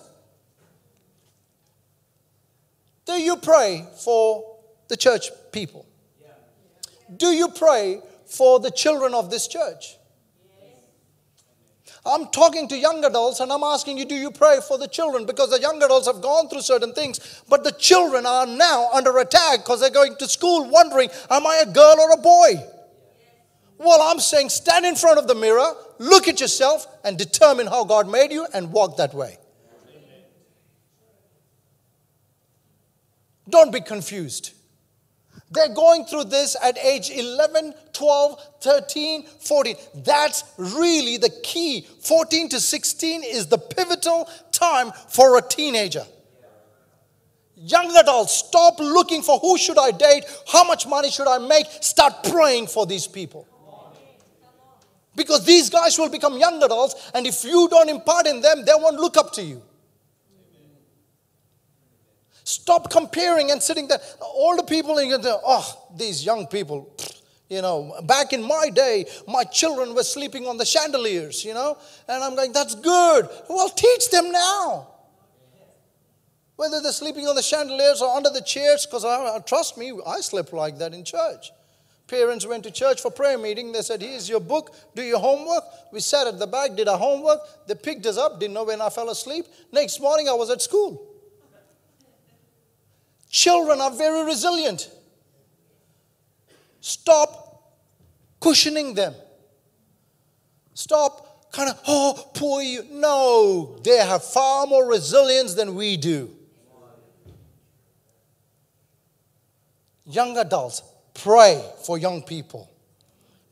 Do 3.08 3.13
you 3.13 3.38
pray 3.38 3.88
for 4.04 4.58
the 4.89 4.98
church 4.98 5.30
people? 5.54 5.86
Do 7.15 7.28
you 7.28 7.48
pray 7.48 8.02
for 8.26 8.60
the 8.60 8.70
children 8.70 9.13
of 9.13 9.32
this 9.32 9.48
church? 9.48 9.96
I'm 12.06 12.28
talking 12.28 12.67
to 12.67 12.78
young 12.78 13.04
adults 13.06 13.39
and 13.39 13.52
I'm 13.52 13.63
asking 13.63 13.98
you, 13.98 14.06
do 14.06 14.15
you 14.15 14.30
pray 14.30 14.60
for 14.65 14.78
the 14.78 14.88
children? 14.88 15.26
Because 15.26 15.50
the 15.50 15.60
young 15.60 15.82
adults 15.82 16.08
have 16.08 16.22
gone 16.22 16.50
through 16.50 16.62
certain 16.62 16.93
things, 16.93 17.43
but 17.50 17.63
the 17.63 17.72
children 17.72 18.26
are 18.26 18.46
now 18.46 18.89
under 18.93 19.17
attack 19.20 19.60
because 19.60 19.80
they're 19.80 19.89
going 19.89 20.15
to 20.17 20.28
school 20.28 20.70
wondering, 20.70 21.10
am 21.30 21.48
I 21.48 21.63
a 21.65 21.72
girl 21.72 21.96
or 22.00 22.12
a 22.12 22.17
boy? 22.17 22.65
Well, 23.78 24.02
I'm 24.02 24.20
saying 24.20 24.50
stand 24.50 24.86
in 24.86 24.96
front 24.96 25.17
of 25.17 25.28
the 25.28 25.36
mirror, 25.36 25.74
look 25.98 26.28
at 26.28 26.41
yourself, 26.41 26.88
and 27.04 27.17
determine 27.17 27.67
how 27.67 27.86
God 27.86 28.10
made 28.10 28.32
you 28.32 28.48
and 28.54 28.72
walk 28.72 28.98
that 28.98 29.13
way. 29.13 29.38
Don't 33.49 33.71
be 33.71 33.81
confused. 33.81 34.53
They're 35.49 35.73
going 35.73 36.05
through 36.05 36.25
this 36.25 36.57
at 36.62 36.77
age 36.77 37.10
11, 37.10 37.73
12, 37.93 38.41
13, 38.62 39.23
14. 39.23 39.75
That's 39.95 40.43
really 40.57 41.17
the 41.17 41.29
key. 41.43 41.88
14 42.01 42.49
to 42.49 42.60
16 42.60 43.23
is 43.23 43.47
the 43.47 43.57
pivotal 43.57 44.29
time 44.51 44.91
for 45.10 45.38
a 45.38 45.41
teenager. 45.41 46.03
Young 47.55 47.95
adults, 47.95 48.33
stop 48.33 48.79
looking 48.79 49.21
for 49.21 49.39
who 49.39 49.57
should 49.57 49.79
I 49.79 49.91
date, 49.91 50.25
how 50.51 50.63
much 50.63 50.86
money 50.86 51.10
should 51.10 51.27
I 51.27 51.38
make. 51.39 51.65
Start 51.81 52.23
praying 52.25 52.67
for 52.67 52.86
these 52.86 53.07
people. 53.07 53.47
Because 55.15 55.43
these 55.45 55.69
guys 55.69 55.97
will 55.97 56.10
become 56.10 56.38
young 56.38 56.62
adults, 56.62 57.10
and 57.15 57.25
if 57.25 57.43
you 57.43 57.67
don't 57.69 57.89
impart 57.89 58.27
in 58.27 58.41
them, 58.41 58.63
they 58.63 58.73
won't 58.75 58.97
look 58.97 59.17
up 59.17 59.33
to 59.33 59.41
you. 59.41 59.63
Stop 62.47 62.89
comparing 62.89 63.51
and 63.51 63.62
sitting 63.62 63.89
there. 63.89 63.99
All 64.21 64.55
the 64.55 64.63
people 64.63 64.97
in 64.99 65.10
there, 65.21 65.36
oh, 65.45 65.89
these 65.97 66.25
young 66.25 66.47
people, 66.47 66.89
you 67.49 67.62
know, 67.62 67.93
back 68.03 68.31
in 68.31 68.41
my 68.41 68.69
day, 68.73 69.05
my 69.27 69.43
children 69.43 69.93
were 69.93 70.05
sleeping 70.05 70.47
on 70.47 70.55
the 70.55 70.63
chandeliers, 70.63 71.43
you 71.43 71.53
know, 71.53 71.77
and 72.07 72.23
I'm 72.23 72.38
going, 72.38 72.53
that's 72.53 72.73
good. 72.73 73.27
Well, 73.49 73.67
teach 73.67 74.10
them 74.12 74.31
now. 74.31 74.88
Whether 76.55 76.79
they're 76.79 76.93
sleeping 76.93 77.27
on 77.27 77.36
the 77.36 77.43
chandeliers 77.43 78.01
or 78.01 78.15
under 78.15 78.29
the 78.29 78.41
chairs, 78.41 78.86
because 78.86 79.03
trust 79.45 79.77
me, 79.77 79.91
I 80.07 80.21
slept 80.21 80.53
like 80.53 80.77
that 80.77 80.93
in 80.93 81.03
church. 81.03 81.51
Parents 82.07 82.47
went 82.47 82.63
to 82.63 82.71
church 82.71 83.01
for 83.01 83.12
prayer 83.12 83.38
meeting. 83.38 83.73
They 83.73 83.81
said, 83.81 84.01
Here's 84.01 84.29
your 84.29 84.39
book, 84.39 84.73
do 84.95 85.01
your 85.01 85.19
homework. 85.19 85.65
We 85.91 85.99
sat 85.99 86.27
at 86.27 86.39
the 86.39 86.47
back, 86.47 86.77
did 86.77 86.88
our 86.88 86.97
homework. 86.97 87.39
They 87.67 87.75
picked 87.75 88.05
us 88.05 88.17
up, 88.17 88.39
didn't 88.39 88.53
know 88.53 88.63
when 88.63 88.79
I 88.79 88.88
fell 88.88 89.10
asleep. 89.10 89.47
Next 89.73 89.99
morning, 89.99 90.29
I 90.29 90.33
was 90.33 90.49
at 90.49 90.62
school. 90.62 91.16
Children 93.30 93.82
are 93.82 93.92
very 93.92 94.26
resilient. 94.26 94.90
Stop 96.80 97.74
cushioning 98.40 98.94
them. 98.94 99.13
Stop 100.74 101.52
kind 101.52 101.70
of, 101.70 101.82
oh, 101.88 102.30
poor 102.34 102.62
you. 102.62 102.84
No, 102.92 103.78
they 103.84 103.98
have 103.98 104.24
far 104.24 104.68
more 104.68 104.88
resilience 104.88 105.54
than 105.54 105.76
we 105.76 105.98
do. 105.98 106.32
Young 110.06 110.38
adults, 110.38 110.84
pray 111.13 111.62
for 111.84 111.98
young 111.98 112.22
people. 112.22 112.72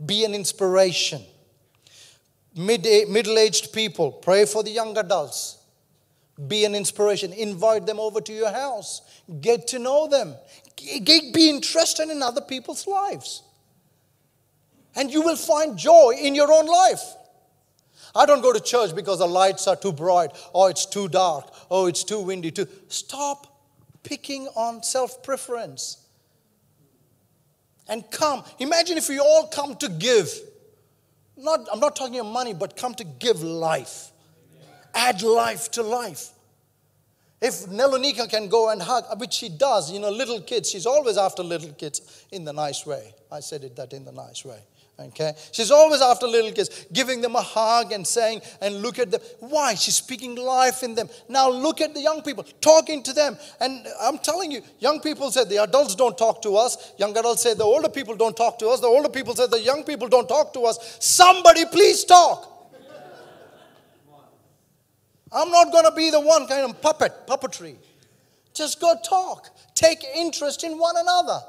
Be 0.06 0.24
an 0.24 0.34
inspiration. 0.34 1.22
Mid- 2.56 3.10
middle-aged 3.10 3.74
people, 3.74 4.12
pray 4.12 4.46
for 4.46 4.64
the 4.64 4.72
young 4.72 4.98
adults. 4.98 5.58
Be 6.48 6.64
an 6.64 6.76
inspiration. 6.76 7.34
Invite 7.34 7.86
them 7.86 8.00
over 8.00 8.22
to 8.22 8.34
your 8.34 8.52
house. 8.52 9.02
Get 9.42 9.68
to 9.70 9.80
know 9.80 10.08
them. 10.08 10.36
Be 10.78 11.50
interested 11.50 12.10
in 12.10 12.22
other 12.22 12.42
people's 12.42 12.86
lives. 12.86 13.44
And 14.96 15.12
you 15.12 15.22
will 15.22 15.36
find 15.36 15.78
joy 15.78 16.14
in 16.20 16.36
your 16.36 16.52
own 16.52 16.68
life. 16.68 17.02
I 18.16 18.26
don't 18.26 18.42
go 18.42 18.54
to 18.54 18.62
church 18.62 18.96
because 18.96 19.20
the 19.20 19.28
lights 19.28 19.68
are 19.68 19.76
too 19.76 19.92
bright, 19.92 20.32
or 20.54 20.70
it's 20.70 20.86
too 20.86 21.10
dark, 21.10 21.52
or 21.70 21.90
it's 21.90 22.04
too 22.04 22.22
windy. 22.22 22.52
Too. 22.52 22.68
Stop 22.88 23.48
picking 24.04 24.48
on 24.56 24.84
self 24.84 25.22
preference 25.22 26.06
and 27.90 28.10
come. 28.12 28.44
Imagine 28.60 28.98
if 28.98 29.10
we 29.10 29.20
all 29.20 29.48
come 29.48 29.76
to 29.78 29.90
give. 29.90 30.32
Not, 31.38 31.68
I'm 31.72 31.80
not 31.80 31.96
talking 31.96 32.20
about 32.20 32.32
money, 32.32 32.54
but 32.54 32.78
come 32.78 32.94
to 32.96 33.04
give 33.04 33.44
life. 33.44 34.12
Add 34.94 35.22
life 35.22 35.72
to 35.72 35.84
life. 35.84 36.30
If 37.42 37.66
Nelonika 37.66 38.30
can 38.30 38.48
go 38.48 38.70
and 38.70 38.82
hug, 38.82 39.04
uh, 39.10 39.16
which 39.18 39.34
she 39.34 39.50
does, 39.50 39.92
you 39.92 40.00
know, 40.00 40.10
little 40.10 40.42
kids, 40.42 40.70
she's 40.70 40.86
always 40.86 41.18
after 41.18 41.44
little 41.44 41.74
kids 41.74 42.26
in 42.32 42.46
the 42.46 42.54
nice 42.54 42.86
way. 42.86 43.14
I 43.32 43.42
said 43.42 43.64
it 43.64 43.76
that 43.76 43.94
in 43.94 44.06
the 44.06 44.12
nice 44.12 44.46
way. 44.46 44.60
Okay? 44.98 45.34
She's 45.52 45.72
always 45.72 46.02
after 46.02 46.26
little 46.26 46.54
kids, 46.54 46.86
giving 46.94 47.20
them 47.20 47.36
a 47.36 47.42
hug 47.42 47.92
and 47.92 48.08
saying, 48.08 48.42
and 48.62 48.82
look 48.82 48.98
at 48.98 49.12
them. 49.12 49.20
Why? 49.40 49.76
She's 49.76 49.96
speaking 49.96 50.36
life 50.36 50.84
in 50.84 50.96
them. 50.96 51.10
Now 51.28 51.50
look 51.50 51.82
at 51.82 51.94
the 51.94 52.00
young 52.00 52.22
people, 52.22 52.46
talking 52.62 53.04
to 53.04 53.12
them. 53.12 53.38
And 53.60 53.86
I'm 54.02 54.18
telling 54.20 54.52
you, 54.52 54.62
young 54.80 55.02
people 55.02 55.30
said 55.32 55.50
the 55.50 55.62
adults 55.62 55.96
don't 55.96 56.18
talk 56.18 56.42
to 56.44 56.56
us. 56.56 56.94
Young 56.98 57.16
adults 57.18 57.44
say 57.44 57.54
the 57.54 57.66
older 57.66 57.90
people 57.90 58.16
don't 58.16 58.38
talk 58.38 58.58
to 58.60 58.70
us. 58.70 58.80
The 58.80 58.88
older 58.88 59.10
people 59.10 59.36
said 59.36 59.52
the 59.52 59.60
young 59.60 59.84
people 59.84 60.08
don't 60.08 60.30
talk 60.30 60.54
to 60.54 60.62
us. 60.62 60.98
Somebody 61.02 61.66
please 61.66 62.06
talk. 62.06 62.55
I'm 65.36 65.52
not 65.52 65.72
going 65.74 65.84
to 65.84 65.92
be 65.92 66.10
the 66.10 66.22
one 66.22 66.48
kind 66.48 66.70
of 66.70 66.82
puppet, 66.82 67.12
puppetry. 67.28 67.76
Just 68.54 68.80
go 68.80 68.96
talk. 69.04 69.50
Take 69.76 70.04
interest 70.16 70.64
in 70.64 70.80
one 70.80 70.96
another. 70.98 71.40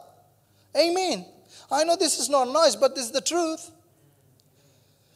Amen. 0.77 1.25
I 1.71 1.85
know 1.85 1.95
this 1.95 2.19
is 2.19 2.29
not 2.29 2.49
nice, 2.49 2.75
but 2.75 2.97
this 2.97 3.07
is 3.07 3.13
the 3.13 3.21
truth. 3.21 3.71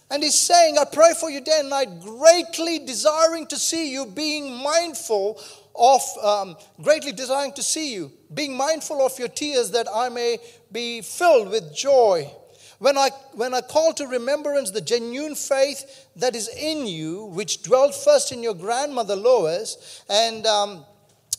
And 0.09 0.23
he's 0.23 0.39
saying, 0.39 0.79
I 0.79 0.85
pray 0.85 1.15
for 1.19 1.31
you 1.31 1.41
day 1.41 1.59
and 1.61 1.71
night, 1.71 2.01
greatly 2.01 2.79
desiring 2.81 3.47
to 3.49 3.57
see 3.57 3.93
you, 3.93 4.07
being 4.07 4.57
mindful 4.57 5.41
of, 5.75 6.03
um, 6.23 6.57
greatly 6.83 7.13
desiring 7.13 7.53
to 7.55 7.63
see 7.63 7.93
you, 7.93 8.13
being 8.33 8.57
mindful 8.57 9.05
of 9.05 9.19
your 9.19 9.29
tears, 9.29 9.71
that 9.73 9.89
I 9.93 10.09
may 10.09 10.39
be 10.71 11.01
filled 11.01 11.51
with 11.51 11.75
joy. 11.75 12.31
When 12.81 12.97
I, 12.97 13.11
when 13.35 13.53
I 13.53 13.61
call 13.61 13.93
to 13.93 14.07
remembrance 14.07 14.71
the 14.71 14.81
genuine 14.81 15.35
faith 15.35 16.09
that 16.17 16.35
is 16.35 16.49
in 16.49 16.87
you, 16.87 17.27
which 17.27 17.63
dwelt 17.63 17.95
first 17.95 18.33
in 18.33 18.43
your 18.43 18.55
grandmother 18.55 19.17
Lois 19.17 20.03
and 20.09 20.47
um, 20.47 20.87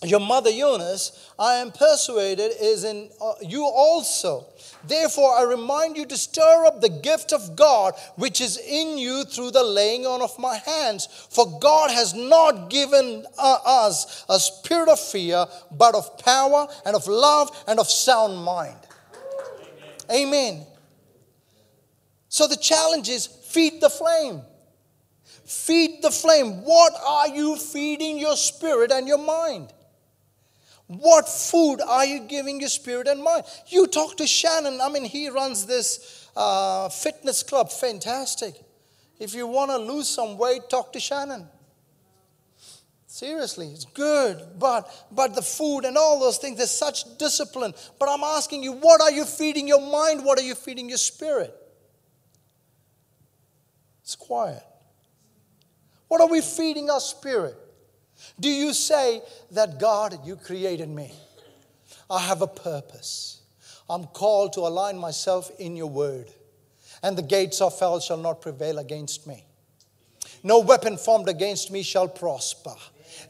your 0.04 0.19
mother 0.19 0.51
Eunice, 0.51 1.32
I 1.39 1.56
am 1.56 1.71
persuaded 1.71 2.51
is 2.62 2.84
in 2.84 3.10
uh, 3.19 3.34
you 3.41 3.63
also. 3.63 4.45
Therefore, 4.84 5.34
I 5.34 5.41
remind 5.41 5.97
you 5.97 6.06
to 6.06 6.15
stir 6.15 6.65
up 6.67 6.80
the 6.80 6.89
gift 6.89 7.34
of 7.34 7.56
God 7.56 7.95
which 8.17 8.39
is 8.39 8.60
in 8.60 8.99
you 8.99 9.23
through 9.23 9.49
the 9.49 9.63
laying 9.63 10.06
on 10.06 10.21
of 10.21 10.38
my 10.38 10.58
hands. 10.58 11.08
For 11.32 11.60
God 11.60 11.89
has 11.89 12.13
not 12.13 12.69
given 12.69 13.25
uh, 13.39 13.58
us 13.65 14.25
a 14.30 14.39
spirit 14.39 14.89
of 14.89 14.99
fear, 14.99 15.47
but 15.71 15.95
of 15.95 16.19
power 16.19 16.67
and 16.86 16.95
of 16.95 17.08
love 17.08 17.49
and 17.67 17.80
of 17.80 17.89
sound 17.89 18.38
mind. 18.38 18.77
Amen. 20.12 20.27
Amen. 20.27 20.67
So 22.32 22.48
the 22.48 22.56
challenge 22.56 23.10
is 23.10 23.28
feed 23.28 23.82
the 23.82 23.89
flame. 23.89 24.41
Feed 25.44 26.02
the 26.02 26.12
flame. 26.12 26.63
What 26.63 26.94
are 27.06 27.28
you 27.28 27.58
feeding 27.58 28.17
your 28.17 28.38
spirit 28.38 28.89
and 28.89 29.06
your 29.06 29.17
mind? 29.17 29.74
What 30.88 31.28
food 31.28 31.82
are 31.82 32.06
you 32.06 32.22
giving 32.22 32.62
your 32.62 32.70
spirit 32.70 33.10
and 33.10 33.22
mind? 33.22 33.44
You 33.67 33.86
talk 33.86 34.15
to 34.15 34.26
Shannon. 34.26 34.80
I 34.80 34.88
mean, 34.88 35.04
he 35.04 35.30
runs 35.30 35.65
this 35.65 36.30
uh, 36.34 36.88
fitness 36.88 37.44
club. 37.44 37.70
Fantastic. 37.70 38.56
If 39.20 39.36
you 39.36 39.46
want 39.46 39.72
to 39.72 39.78
lose 39.78 40.08
some 40.08 40.38
weight, 40.38 40.70
talk 40.70 40.94
to 40.94 41.02
Shannon. 41.02 41.50
Seriously, 43.08 43.67
it's 43.67 43.84
good. 43.84 44.41
But 44.58 44.89
but 45.12 45.36
the 45.36 45.41
food 45.41 45.82
and 45.82 45.98
all 45.98 46.17
those 46.17 46.38
things, 46.38 46.58
there's 46.58 46.72
such 46.72 47.17
discipline. 47.17 47.74
But 48.00 48.08
I'm 48.08 48.24
asking 48.24 48.63
you, 48.63 48.72
what 48.72 49.02
are 49.02 49.12
you 49.12 49.26
feeding 49.26 49.67
your 49.67 49.82
mind? 49.82 50.24
What 50.24 50.39
are 50.39 50.44
you 50.44 50.56
feeding 50.56 50.88
your 50.88 50.98
spirit? 50.98 51.58
It's 54.12 54.17
quiet. 54.17 54.62
What 56.10 56.19
are 56.19 56.28
we 56.28 56.41
feeding 56.41 56.89
our 56.89 57.00
spirit? 57.00 57.56
Do 58.38 58.50
you 58.50 58.74
say 58.74 59.21
that 59.52 59.80
God, 59.80 60.28
you 60.28 60.36
created 60.36 60.89
me? 60.89 61.13
I 62.10 62.19
have 62.19 62.41
a 62.41 62.47
purpose. 62.47 63.39
I'm 63.89 64.08
called 64.08 64.52
to 64.54 64.62
align 64.62 64.97
myself 64.97 65.50
in 65.60 65.78
your 65.78 65.88
word, 65.88 66.30
and 67.02 67.17
the 67.17 67.21
gates 67.21 67.62
of 67.62 67.80
hell 67.80 68.02
shall 68.02 68.17
not 68.17 68.41
prevail 68.41 68.80
against 68.80 69.28
me. 69.28 69.45
No 70.43 70.60
weapon 70.60 70.97
formed 70.97 71.30
against 71.30 71.71
me 71.71 71.82
shall 71.82 72.10
prosper. 72.10 72.76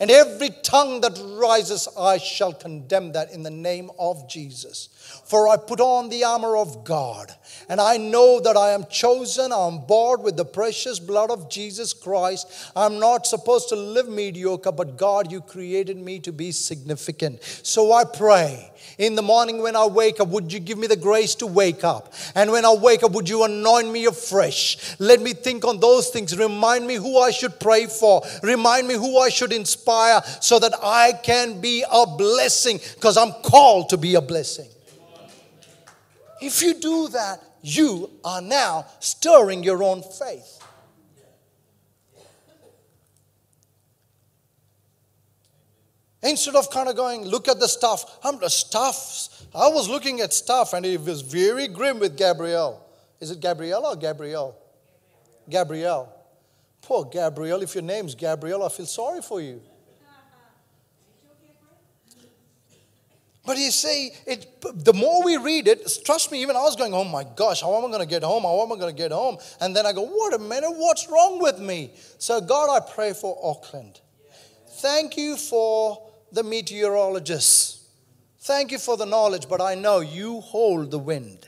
And 0.01 0.09
every 0.09 0.49
tongue 0.63 1.01
that 1.01 1.21
rises, 1.37 1.87
I 1.95 2.17
shall 2.17 2.53
condemn 2.53 3.11
that 3.11 3.31
in 3.31 3.43
the 3.43 3.51
name 3.51 3.91
of 3.99 4.27
Jesus. 4.27 4.89
For 5.25 5.47
I 5.47 5.57
put 5.57 5.79
on 5.79 6.09
the 6.09 6.23
armor 6.23 6.57
of 6.57 6.83
God, 6.83 7.31
and 7.69 7.79
I 7.79 7.97
know 7.97 8.39
that 8.39 8.57
I 8.57 8.71
am 8.71 8.85
chosen, 8.89 9.51
I'm 9.51 9.85
bought 9.85 10.23
with 10.23 10.37
the 10.37 10.45
precious 10.45 10.97
blood 10.97 11.29
of 11.29 11.51
Jesus 11.51 11.93
Christ. 11.93 12.71
I'm 12.75 12.99
not 12.99 13.27
supposed 13.27 13.69
to 13.69 13.75
live 13.75 14.09
mediocre, 14.09 14.71
but 14.71 14.97
God, 14.97 15.31
you 15.31 15.39
created 15.39 15.97
me 15.97 16.19
to 16.21 16.31
be 16.31 16.51
significant. 16.51 17.43
So 17.61 17.93
I 17.93 18.03
pray 18.03 18.71
in 18.97 19.13
the 19.13 19.21
morning 19.21 19.61
when 19.61 19.75
I 19.75 19.85
wake 19.85 20.19
up, 20.19 20.29
would 20.29 20.51
you 20.51 20.59
give 20.59 20.79
me 20.79 20.87
the 20.87 20.95
grace 20.95 21.35
to 21.35 21.47
wake 21.47 21.83
up? 21.83 22.13
And 22.33 22.51
when 22.51 22.65
I 22.65 22.73
wake 22.73 23.03
up, 23.03 23.11
would 23.11 23.29
you 23.29 23.43
anoint 23.43 23.91
me 23.91 24.05
afresh? 24.05 24.95
Let 24.97 25.21
me 25.21 25.33
think 25.33 25.63
on 25.63 25.79
those 25.79 26.09
things. 26.09 26.35
Remind 26.35 26.87
me 26.87 26.95
who 26.95 27.19
I 27.19 27.29
should 27.29 27.59
pray 27.59 27.85
for. 27.85 28.23
Remind 28.41 28.87
me 28.87 28.95
who 28.95 29.19
I 29.19 29.29
should 29.29 29.53
inspire 29.53 29.90
so 30.39 30.59
that 30.59 30.73
I 30.81 31.13
can 31.23 31.61
be 31.61 31.83
a 31.91 32.05
blessing 32.05 32.79
because 32.95 33.17
I'm 33.17 33.31
called 33.43 33.89
to 33.89 33.97
be 33.97 34.15
a 34.15 34.21
blessing. 34.21 34.69
If 36.41 36.61
you 36.61 36.73
do 36.73 37.07
that, 37.09 37.43
you 37.61 38.09
are 38.23 38.41
now 38.41 38.85
stirring 38.99 39.63
your 39.63 39.83
own 39.83 40.01
faith. 40.01 40.57
Instead 46.23 46.55
of 46.55 46.69
kind 46.69 46.87
of 46.87 46.95
going, 46.95 47.25
look 47.25 47.47
at 47.47 47.59
the 47.59 47.67
stuff. 47.67 48.19
I'm 48.23 48.39
the 48.39 48.49
stuff. 48.49 49.45
I 49.55 49.67
was 49.69 49.89
looking 49.89 50.21
at 50.21 50.33
stuff 50.33 50.73
and 50.73 50.85
it 50.85 51.01
was 51.01 51.21
very 51.21 51.67
grim 51.67 51.99
with 51.99 52.15
Gabrielle. 52.15 52.85
Is 53.19 53.31
it 53.31 53.39
Gabrielle 53.39 53.85
or 53.85 53.95
Gabrielle? 53.95 54.55
Gabrielle. 55.49 56.13
Poor 56.81 57.05
Gabrielle. 57.05 57.61
If 57.61 57.73
your 57.75 57.83
name's 57.83 58.15
Gabrielle, 58.15 58.63
I 58.63 58.69
feel 58.69 58.85
sorry 58.85 59.21
for 59.21 59.41
you. 59.41 59.61
But 63.45 63.57
you 63.57 63.71
see, 63.71 64.11
it, 64.27 64.61
the 64.61 64.93
more 64.93 65.23
we 65.23 65.37
read 65.37 65.67
it, 65.67 65.87
trust 66.05 66.31
me, 66.31 66.41
even 66.43 66.55
I 66.55 66.61
was 66.61 66.75
going, 66.75 66.93
oh 66.93 67.03
my 67.03 67.25
gosh, 67.35 67.61
how 67.61 67.75
am 67.75 67.85
I 67.85 67.87
going 67.87 68.01
to 68.01 68.05
get 68.05 68.21
home? 68.21 68.43
How 68.43 68.61
am 68.61 68.71
I 68.71 68.75
going 68.75 68.95
to 68.95 68.97
get 68.97 69.11
home? 69.11 69.37
And 69.59 69.75
then 69.75 69.85
I 69.85 69.93
go, 69.93 70.03
what 70.03 70.33
a 70.33 70.39
minute, 70.39 70.69
what's 70.69 71.09
wrong 71.09 71.41
with 71.41 71.59
me? 71.59 71.91
So, 72.19 72.39
God, 72.39 72.69
I 72.69 72.87
pray 72.87 73.13
for 73.13 73.37
Auckland. 73.43 73.99
Thank 74.75 75.17
you 75.17 75.37
for 75.37 76.07
the 76.31 76.43
meteorologists. 76.43 77.87
Thank 78.41 78.71
you 78.71 78.77
for 78.77 78.95
the 78.95 79.05
knowledge, 79.05 79.49
but 79.49 79.59
I 79.59 79.75
know 79.75 79.99
you 79.99 80.41
hold 80.41 80.91
the 80.91 80.99
wind, 80.99 81.47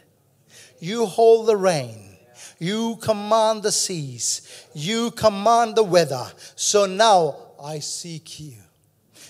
you 0.80 1.06
hold 1.06 1.48
the 1.48 1.58
rain, 1.58 2.18
you 2.60 2.98
command 3.02 3.64
the 3.64 3.72
seas, 3.72 4.68
you 4.74 5.12
command 5.12 5.76
the 5.76 5.84
weather. 5.84 6.26
So 6.56 6.86
now 6.86 7.36
I 7.64 7.80
seek 7.80 8.40
you. 8.40 8.54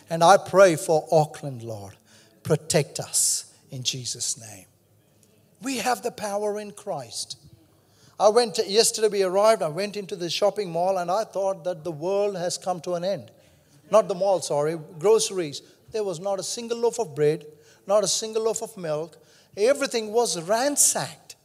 And 0.10 0.24
I 0.24 0.38
pray 0.38 0.76
for 0.76 1.08
Auckland, 1.12 1.64
Lord. 1.64 1.96
Protect 2.44 3.00
us 3.00 3.54
in 3.72 3.84
Jesus' 3.84 4.40
name. 4.40 4.66
We 5.62 5.78
have 5.78 6.04
the 6.04 6.12
power 6.12 6.60
in 6.60 6.72
Christ. 6.72 7.38
I 8.20 8.30
went 8.30 8.56
to, 8.56 8.70
yesterday, 8.70 9.08
we 9.08 9.24
arrived. 9.24 9.62
I 9.62 9.70
went 9.70 9.98
into 9.98 10.16
the 10.16 10.30
shopping 10.30 10.70
mall 10.70 10.98
and 10.98 11.10
I 11.10 11.24
thought 11.24 11.64
that 11.64 11.84
the 11.84 11.92
world 11.92 12.36
has 12.36 12.58
come 12.58 12.82
to 12.82 12.94
an 12.94 13.04
end. 13.04 13.32
Not 13.90 14.08
the 14.08 14.16
mall, 14.16 14.42
sorry, 14.42 14.78
groceries. 15.00 15.62
There 15.92 16.04
was 16.04 16.20
not 16.20 16.40
a 16.40 16.44
single 16.44 16.78
loaf 16.78 17.00
of 17.00 17.16
bread, 17.16 17.46
not 17.88 18.04
a 18.04 18.08
single 18.08 18.44
loaf 18.44 18.62
of 18.62 18.76
milk. 18.78 19.18
Everything 19.56 20.12
was 20.12 20.42
ransacked. 20.42 21.36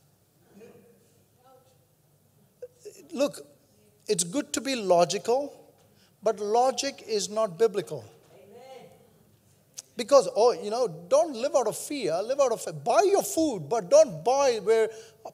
Look, 3.13 3.47
it's 4.07 4.25
good 4.25 4.53
to 4.53 4.61
be 4.61 4.75
logical, 4.75 5.55
but 6.23 6.41
logic 6.41 7.05
is 7.07 7.29
not 7.29 7.59
biblical. 7.59 8.05
Because, 9.99 10.29
oh, 10.37 10.53
you 10.53 10.71
know, 10.71 10.87
don't 11.09 11.35
live 11.35 11.57
out 11.57 11.67
of 11.67 11.77
fear, 11.77 12.17
live 12.23 12.39
out 12.39 12.53
of 12.53 12.61
fear. 12.61 12.73
Buy 12.73 13.03
your 13.03 13.25
food, 13.25 13.69
but 13.69 13.91
don't 13.91 14.25
buy 14.25 14.61
where, 14.63 14.89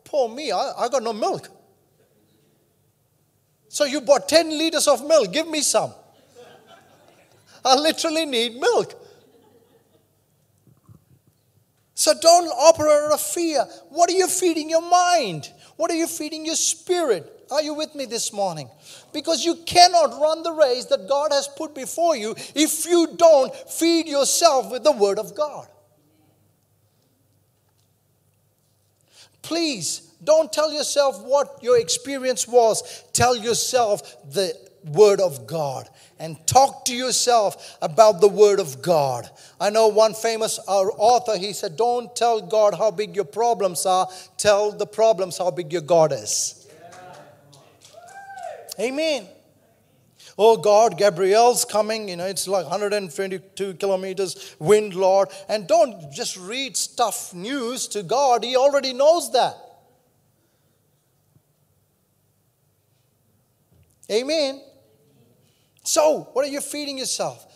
poor 0.04 0.26
me, 0.26 0.52
I, 0.52 0.72
I 0.78 0.88
got 0.88 1.02
no 1.02 1.12
milk. 1.12 1.50
So 3.68 3.84
you 3.84 4.00
bought 4.00 4.26
10 4.26 4.56
liters 4.56 4.88
of 4.88 5.06
milk, 5.06 5.34
give 5.34 5.46
me 5.46 5.60
some. 5.60 5.92
I 7.62 7.76
literally 7.76 8.24
need 8.24 8.56
milk. 8.56 8.94
So 11.92 12.14
don't 12.18 12.48
operate 12.48 13.04
out 13.04 13.12
of 13.12 13.20
fear. 13.20 13.66
What 13.90 14.08
are 14.08 14.14
you 14.14 14.28
feeding 14.28 14.70
your 14.70 14.80
mind? 14.80 15.52
What 15.76 15.90
are 15.90 15.94
you 15.94 16.06
feeding 16.06 16.46
your 16.46 16.56
spirit? 16.56 17.33
Are 17.50 17.62
you 17.62 17.74
with 17.74 17.94
me 17.94 18.06
this 18.06 18.32
morning? 18.32 18.68
Because 19.12 19.44
you 19.44 19.56
cannot 19.66 20.20
run 20.20 20.42
the 20.42 20.52
race 20.52 20.86
that 20.86 21.08
God 21.08 21.32
has 21.32 21.48
put 21.48 21.74
before 21.74 22.16
you 22.16 22.34
if 22.54 22.86
you 22.86 23.14
don't 23.16 23.54
feed 23.54 24.08
yourself 24.08 24.70
with 24.70 24.84
the 24.84 24.92
Word 24.92 25.18
of 25.18 25.34
God. 25.34 25.68
Please 29.42 30.14
don't 30.24 30.50
tell 30.52 30.72
yourself 30.72 31.22
what 31.22 31.58
your 31.62 31.78
experience 31.78 32.48
was. 32.48 33.04
Tell 33.12 33.36
yourself 33.36 34.16
the 34.32 34.54
Word 34.84 35.20
of 35.20 35.46
God 35.46 35.88
and 36.18 36.46
talk 36.46 36.86
to 36.86 36.94
yourself 36.94 37.76
about 37.82 38.20
the 38.20 38.28
Word 38.28 38.60
of 38.60 38.80
God. 38.80 39.28
I 39.60 39.70
know 39.70 39.88
one 39.88 40.14
famous 40.14 40.58
uh, 40.66 40.82
author, 40.96 41.36
he 41.36 41.52
said, 41.52 41.76
Don't 41.76 42.14
tell 42.16 42.40
God 42.40 42.74
how 42.74 42.90
big 42.90 43.14
your 43.14 43.24
problems 43.24 43.84
are, 43.84 44.08
tell 44.38 44.72
the 44.72 44.86
problems 44.86 45.38
how 45.38 45.50
big 45.50 45.72
your 45.72 45.82
God 45.82 46.12
is. 46.12 46.63
Amen. 48.78 49.26
Oh 50.36 50.56
God, 50.56 50.98
Gabrielle's 50.98 51.64
coming. 51.64 52.08
You 52.08 52.16
know, 52.16 52.26
it's 52.26 52.48
like 52.48 52.64
122 52.64 53.74
kilometers 53.74 54.56
wind, 54.58 54.94
Lord. 54.94 55.28
And 55.48 55.66
don't 55.66 56.12
just 56.12 56.36
read 56.36 56.76
stuff 56.76 57.32
news 57.34 57.86
to 57.88 58.02
God, 58.02 58.44
He 58.44 58.56
already 58.56 58.92
knows 58.92 59.32
that. 59.32 59.56
Amen. 64.10 64.60
So, 65.82 66.28
what 66.32 66.44
are 66.44 66.50
you 66.50 66.60
feeding 66.60 66.98
yourself? 66.98 67.46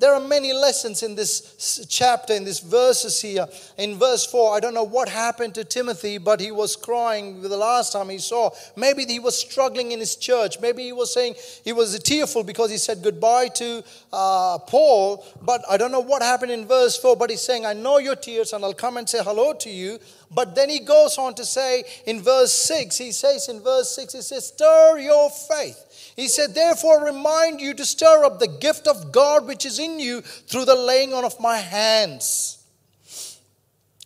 There 0.00 0.12
are 0.12 0.20
many 0.20 0.52
lessons 0.52 1.04
in 1.04 1.14
this 1.14 1.86
chapter, 1.88 2.34
in 2.34 2.44
these 2.44 2.58
verses 2.58 3.22
here. 3.22 3.46
In 3.78 3.96
verse 3.96 4.26
4, 4.26 4.56
I 4.56 4.58
don't 4.58 4.74
know 4.74 4.82
what 4.82 5.08
happened 5.08 5.54
to 5.54 5.64
Timothy, 5.64 6.18
but 6.18 6.40
he 6.40 6.50
was 6.50 6.74
crying 6.74 7.40
the 7.40 7.56
last 7.56 7.92
time 7.92 8.08
he 8.08 8.18
saw. 8.18 8.50
Maybe 8.76 9.04
he 9.04 9.20
was 9.20 9.38
struggling 9.38 9.92
in 9.92 10.00
his 10.00 10.16
church. 10.16 10.60
Maybe 10.60 10.82
he 10.82 10.92
was 10.92 11.14
saying 11.14 11.36
he 11.62 11.72
was 11.72 11.96
tearful 12.00 12.42
because 12.42 12.72
he 12.72 12.76
said 12.76 13.02
goodbye 13.04 13.48
to 13.54 13.84
uh, 14.12 14.58
Paul. 14.66 15.24
But 15.40 15.62
I 15.70 15.76
don't 15.76 15.92
know 15.92 16.00
what 16.00 16.22
happened 16.22 16.50
in 16.50 16.66
verse 16.66 16.96
4, 16.96 17.16
but 17.16 17.30
he's 17.30 17.42
saying, 17.42 17.64
I 17.64 17.72
know 17.72 17.98
your 17.98 18.16
tears 18.16 18.52
and 18.52 18.64
I'll 18.64 18.74
come 18.74 18.96
and 18.96 19.08
say 19.08 19.22
hello 19.22 19.52
to 19.54 19.70
you. 19.70 20.00
But 20.34 20.56
then 20.56 20.70
he 20.70 20.80
goes 20.80 21.18
on 21.18 21.34
to 21.34 21.44
say 21.44 21.84
in 22.06 22.20
verse 22.20 22.52
6, 22.52 22.98
he 22.98 23.12
says 23.12 23.48
in 23.48 23.60
verse 23.60 23.94
6, 23.94 24.12
he 24.12 24.22
says, 24.22 24.48
Stir 24.48 24.98
your 24.98 25.30
faith. 25.30 25.93
He 26.16 26.28
said, 26.28 26.54
Therefore, 26.54 27.04
remind 27.04 27.60
you 27.60 27.74
to 27.74 27.84
stir 27.84 28.24
up 28.24 28.38
the 28.38 28.48
gift 28.48 28.86
of 28.86 29.10
God 29.10 29.46
which 29.46 29.66
is 29.66 29.78
in 29.78 29.98
you 29.98 30.20
through 30.20 30.64
the 30.64 30.74
laying 30.74 31.12
on 31.12 31.24
of 31.24 31.40
my 31.40 31.58
hands. 31.58 32.64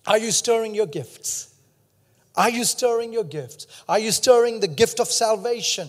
Are 0.07 0.18
you 0.18 0.33
stirring 0.33 0.75
your 0.75 0.87
gifts? 0.87 1.55
Are 2.35 2.49
you 2.49 2.64
stirring 2.64 3.12
your 3.12 3.25
gifts? 3.25 3.66
Are 3.88 3.99
you 3.99 4.11
stirring 4.11 4.61
the 4.61 4.68
gift 4.68 5.01
of 5.01 5.09
salvation? 5.09 5.88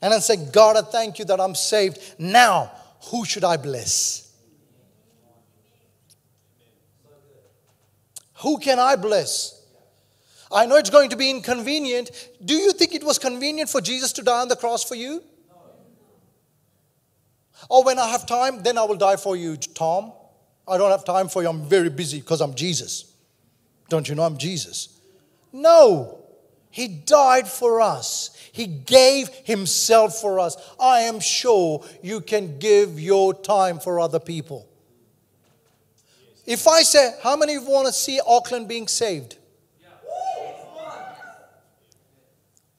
And 0.00 0.12
I 0.12 0.18
say, 0.18 0.36
God, 0.36 0.76
I 0.76 0.82
thank 0.82 1.20
you 1.20 1.24
that 1.26 1.40
I'm 1.40 1.54
saved. 1.54 2.16
Now, 2.18 2.72
who 3.10 3.24
should 3.24 3.44
I 3.44 3.56
bless? 3.56 4.32
Who 8.38 8.58
can 8.58 8.80
I 8.80 8.96
bless? 8.96 9.60
I 10.50 10.66
know 10.66 10.76
it's 10.76 10.90
going 10.90 11.10
to 11.10 11.16
be 11.16 11.30
inconvenient. 11.30 12.10
Do 12.44 12.54
you 12.54 12.72
think 12.72 12.94
it 12.94 13.04
was 13.04 13.18
convenient 13.18 13.70
for 13.70 13.80
Jesus 13.80 14.12
to 14.14 14.22
die 14.22 14.40
on 14.40 14.48
the 14.48 14.56
cross 14.56 14.82
for 14.82 14.96
you? 14.96 15.22
Oh, 17.70 17.82
when 17.84 17.98
I 17.98 18.08
have 18.08 18.26
time, 18.26 18.62
then 18.62 18.78
I 18.78 18.84
will 18.84 18.96
die 18.96 19.16
for 19.16 19.36
you, 19.36 19.56
Tom. 19.56 20.12
I 20.66 20.78
don't 20.78 20.90
have 20.90 21.04
time 21.04 21.28
for 21.28 21.42
you. 21.42 21.48
I'm 21.48 21.62
very 21.62 21.90
busy 21.90 22.20
because 22.20 22.40
I'm 22.40 22.54
Jesus. 22.54 23.12
Don't 23.88 24.08
you 24.08 24.14
know 24.14 24.22
I'm 24.22 24.38
Jesus? 24.38 25.00
No. 25.52 26.18
He 26.70 26.88
died 26.88 27.46
for 27.46 27.80
us. 27.80 28.30
He 28.52 28.66
gave 28.66 29.28
himself 29.44 30.16
for 30.16 30.40
us. 30.40 30.56
I 30.80 31.00
am 31.00 31.20
sure 31.20 31.84
you 32.02 32.20
can 32.20 32.58
give 32.58 32.98
your 32.98 33.34
time 33.34 33.78
for 33.78 34.00
other 34.00 34.18
people. 34.18 34.66
If 36.46 36.66
I 36.66 36.82
say, 36.82 37.14
how 37.22 37.36
many 37.36 37.54
of 37.54 37.64
you 37.64 37.70
want 37.70 37.86
to 37.86 37.92
see 37.92 38.20
Auckland 38.26 38.68
being 38.68 38.88
saved? 38.88 39.36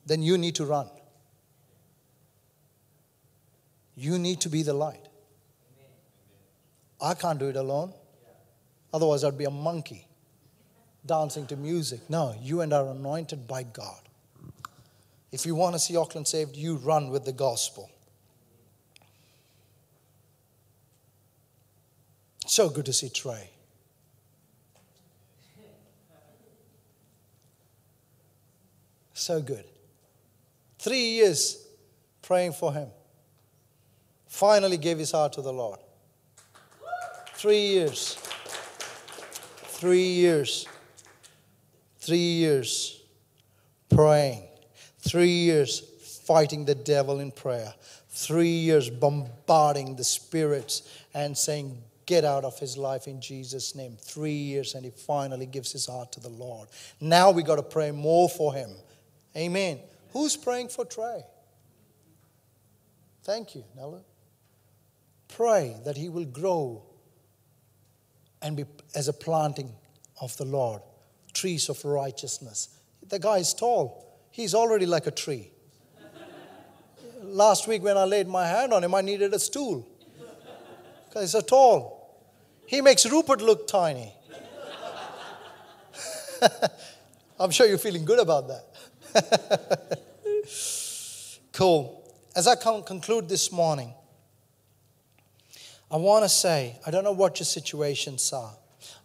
Then 0.06 0.22
you 0.22 0.38
need 0.38 0.56
to 0.56 0.66
run. 0.66 0.90
You 3.96 4.18
need 4.18 4.42
to 4.42 4.50
be 4.50 4.64
the 4.64 4.74
light. 4.74 5.08
I 7.02 7.14
can't 7.14 7.40
do 7.40 7.50
it 7.50 7.56
alone. 7.56 7.94
Otherwise, 8.94 9.24
I'd 9.24 9.38
be 9.38 9.46
a 9.46 9.52
monkey 9.52 10.08
dancing 11.06 11.46
to 11.48 11.56
music. 11.56 12.10
No, 12.10 12.36
you 12.42 12.62
and 12.62 12.74
I 12.74 12.78
are 12.78 12.92
anointed 12.92 13.48
by 13.48 13.64
God. 13.64 14.02
If 15.32 15.46
you 15.46 15.56
want 15.56 15.74
to 15.74 15.80
see 15.80 15.98
Auckland 15.98 16.28
saved, 16.28 16.56
you 16.56 16.76
run 16.76 17.10
with 17.10 17.26
the 17.26 17.34
gospel. 17.34 17.90
So 22.46 22.70
good 22.70 22.86
to 22.86 22.94
see 22.94 23.10
Trey. 23.10 23.50
So 29.14 29.42
good. 29.42 29.66
Three 30.80 31.12
years 31.12 31.66
praying 32.22 32.54
for 32.54 32.74
him 32.74 32.90
finally 34.34 34.78
gave 34.78 34.98
his 34.98 35.12
heart 35.12 35.32
to 35.32 35.44
the 35.44 35.54
Lord. 35.54 35.80
Three 37.36 37.68
years. 37.68 38.16
Three 39.58 40.08
years. 40.08 40.68
Three 42.00 42.18
years 42.18 43.04
praying. 43.94 44.44
Three 45.00 45.28
years 45.28 45.80
fighting 46.26 46.66
the 46.66 46.74
devil 46.74 47.20
in 47.20 47.32
prayer. 47.32 47.76
Three 48.10 48.48
years 48.48 48.90
bombarding 48.90 49.96
the 49.98 50.04
spirits 50.04 50.82
and 51.14 51.38
saying, 51.38 51.78
Get 52.08 52.26
out 52.26 52.44
of 52.44 52.58
his 52.58 52.76
life 52.76 53.08
in 53.08 53.22
Jesus' 53.22 53.76
name. 53.76 53.98
Three 54.02 54.32
years, 54.32 54.74
and 54.74 54.84
he 54.84 54.92
finally 54.92 55.46
gives 55.46 55.72
his 55.72 55.86
heart 55.86 56.12
to 56.14 56.20
the 56.20 56.30
Lord. 56.30 56.68
Now 57.00 57.32
we 57.32 57.44
got 57.44 57.56
to 57.58 57.64
pray 57.64 57.92
more 57.92 58.28
for 58.28 58.54
him. 58.54 58.72
Amen. 59.38 59.80
Who's 60.12 60.36
praying 60.36 60.68
for 60.70 60.84
Trey? 60.86 61.24
Thank 63.24 63.56
you, 63.56 63.64
Nella. 63.76 64.02
Pray 65.36 65.76
that 65.84 65.98
he 65.98 66.10
will 66.10 66.26
grow 66.26 66.84
and 68.42 68.56
be 68.56 68.66
as 68.94 69.08
a 69.08 69.14
planting 69.14 69.72
of 70.22 70.38
the 70.38 70.46
Lord, 70.46 70.82
trees 71.34 71.70
of 71.70 71.84
righteousness. 71.84 72.70
The 73.08 73.18
guy 73.18 73.38
is 73.38 73.54
tall, 73.54 74.06
he's 74.30 74.54
already 74.54 74.86
like 74.86 75.08
a 75.08 75.12
tree. 75.12 75.50
Last 77.22 77.68
week, 77.68 77.82
when 77.82 77.98
I 77.98 78.04
laid 78.04 78.28
my 78.28 78.46
hand 78.46 78.74
on 78.74 78.84
him, 78.84 78.94
I 78.94 79.02
needed 79.02 79.34
a 79.34 79.40
stool 79.40 79.88
because 81.08 81.24
he's 81.24 81.32
so 81.32 81.42
tall. 81.42 82.22
He 82.68 82.82
makes 82.82 83.10
Rupert 83.10 83.42
look 83.42 83.68
tiny. 83.68 84.14
I'm 87.40 87.50
sure 87.50 87.66
you're 87.66 87.78
feeling 87.80 88.06
good 88.06 88.20
about 88.20 88.50
that. 88.50 90.00
cool. 91.54 92.04
As 92.36 92.46
I 92.46 92.56
conclude 92.56 93.30
this 93.30 93.52
morning, 93.52 93.94
I 95.94 95.98
want 95.98 96.26
to 96.26 96.30
say, 96.30 96.80
I 96.88 96.90
don't 96.90 97.04
know 97.04 97.12
what 97.12 97.40
your 97.40 97.46
situations 97.46 98.34
are. 98.34 98.56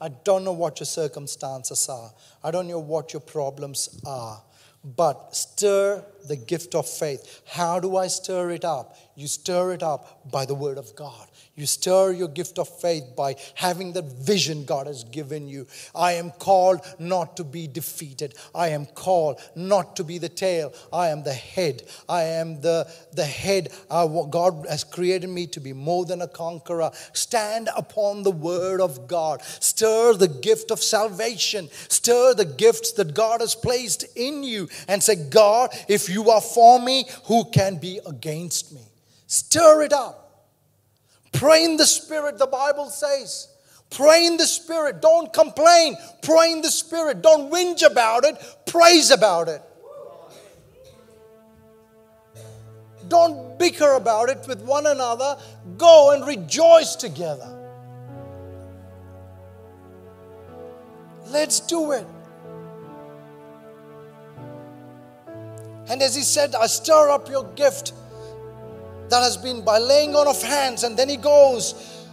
I 0.00 0.08
don't 0.08 0.42
know 0.42 0.54
what 0.54 0.80
your 0.80 0.86
circumstances 0.86 1.86
are. 1.90 2.10
I 2.42 2.50
don't 2.50 2.66
know 2.66 2.78
what 2.78 3.12
your 3.12 3.20
problems 3.20 4.00
are. 4.06 4.42
But 4.82 5.36
stir 5.36 6.02
the 6.26 6.36
gift 6.36 6.74
of 6.74 6.88
faith. 6.88 7.42
How 7.46 7.80
do 7.80 7.96
I 7.96 8.08
stir 8.08 8.50
it 8.50 8.64
up? 8.64 8.96
You 9.14 9.26
stir 9.26 9.72
it 9.72 9.82
up 9.82 10.30
by 10.30 10.46
the 10.46 10.54
word 10.54 10.78
of 10.78 10.94
God. 10.94 11.28
You 11.58 11.66
stir 11.66 12.12
your 12.12 12.28
gift 12.28 12.56
of 12.60 12.68
faith 12.68 13.16
by 13.16 13.34
having 13.56 13.92
the 13.92 14.02
vision 14.02 14.64
God 14.64 14.86
has 14.86 15.02
given 15.02 15.48
you. 15.48 15.66
I 15.92 16.12
am 16.12 16.30
called 16.30 16.82
not 17.00 17.36
to 17.38 17.42
be 17.42 17.66
defeated. 17.66 18.34
I 18.54 18.68
am 18.68 18.86
called 18.86 19.40
not 19.56 19.96
to 19.96 20.04
be 20.04 20.18
the 20.18 20.28
tail. 20.28 20.72
I 20.92 21.08
am 21.08 21.24
the 21.24 21.32
head. 21.32 21.82
I 22.08 22.22
am 22.22 22.60
the, 22.60 22.88
the 23.12 23.24
head. 23.24 23.72
Uh, 23.90 24.06
God 24.06 24.66
has 24.68 24.84
created 24.84 25.30
me 25.30 25.48
to 25.48 25.58
be 25.58 25.72
more 25.72 26.04
than 26.04 26.22
a 26.22 26.28
conqueror. 26.28 26.92
Stand 27.12 27.68
upon 27.76 28.22
the 28.22 28.30
word 28.30 28.80
of 28.80 29.08
God. 29.08 29.42
Stir 29.42 30.14
the 30.14 30.28
gift 30.28 30.70
of 30.70 30.80
salvation. 30.80 31.70
Stir 31.88 32.34
the 32.34 32.44
gifts 32.44 32.92
that 32.92 33.14
God 33.14 33.40
has 33.40 33.56
placed 33.56 34.04
in 34.14 34.44
you 34.44 34.68
and 34.86 35.02
say, 35.02 35.16
God, 35.16 35.70
if 35.88 36.08
you 36.08 36.17
are 36.30 36.40
for 36.40 36.80
me, 36.80 37.08
who 37.24 37.44
can 37.50 37.76
be 37.76 38.00
against 38.06 38.72
me? 38.72 38.82
Stir 39.26 39.82
it 39.82 39.92
up. 39.92 40.46
Pray 41.32 41.64
in 41.64 41.76
the 41.76 41.86
Spirit, 41.86 42.38
the 42.38 42.46
Bible 42.46 42.86
says. 42.86 43.48
Pray 43.90 44.26
in 44.26 44.36
the 44.36 44.46
Spirit. 44.46 45.00
Don't 45.00 45.32
complain. 45.32 45.96
Pray 46.22 46.52
in 46.52 46.62
the 46.62 46.70
Spirit. 46.70 47.22
Don't 47.22 47.50
whinge 47.50 47.82
about 47.82 48.24
it. 48.24 48.36
Praise 48.66 49.10
about 49.10 49.48
it. 49.48 49.62
Don't 53.08 53.58
bicker 53.58 53.94
about 53.94 54.28
it 54.28 54.44
with 54.46 54.60
one 54.62 54.86
another. 54.86 55.38
Go 55.78 56.10
and 56.12 56.26
rejoice 56.26 56.96
together. 56.96 57.54
Let's 61.26 61.60
do 61.60 61.92
it. 61.92 62.06
And 65.90 66.02
as 66.02 66.14
he 66.14 66.22
said, 66.22 66.54
I 66.54 66.66
stir 66.66 67.10
up 67.10 67.28
your 67.28 67.44
gift 67.54 67.92
that 69.08 69.22
has 69.22 69.36
been 69.36 69.64
by 69.64 69.78
laying 69.78 70.14
on 70.14 70.26
of 70.26 70.42
hands. 70.42 70.84
And 70.84 70.96
then 70.96 71.08
he 71.08 71.16
goes, 71.16 72.06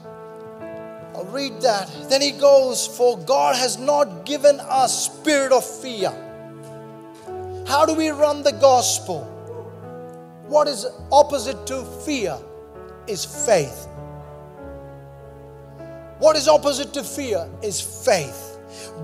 I'll 1.14 1.26
read 1.26 1.62
that. 1.62 1.90
Then 2.10 2.22
he 2.22 2.32
goes, 2.32 2.88
For 2.88 3.18
God 3.18 3.56
has 3.56 3.78
not 3.78 4.26
given 4.26 4.60
us 4.62 5.06
spirit 5.06 5.52
of 5.52 5.66
fear. 5.66 6.10
How 7.68 7.86
do 7.86 7.94
we 7.94 8.10
run 8.10 8.44
the 8.44 8.54
gospel? 8.54 9.24
What 10.48 10.68
is 10.68 10.86
opposite 11.12 11.68
to 11.68 11.84
fear 12.06 12.38
is 13.08 13.26
faith. 13.26 13.88
What 16.20 16.38
is 16.38 16.48
opposite 16.48 16.94
to 16.94 17.04
fear 17.04 17.50
is 17.62 17.82
faith. 18.06 18.58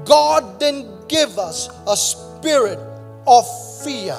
God 0.06 0.60
didn't 0.60 1.10
give 1.10 1.38
us 1.38 1.70
a 1.88 1.98
spirit 1.98 2.80
of 3.28 3.46
fear 3.84 4.18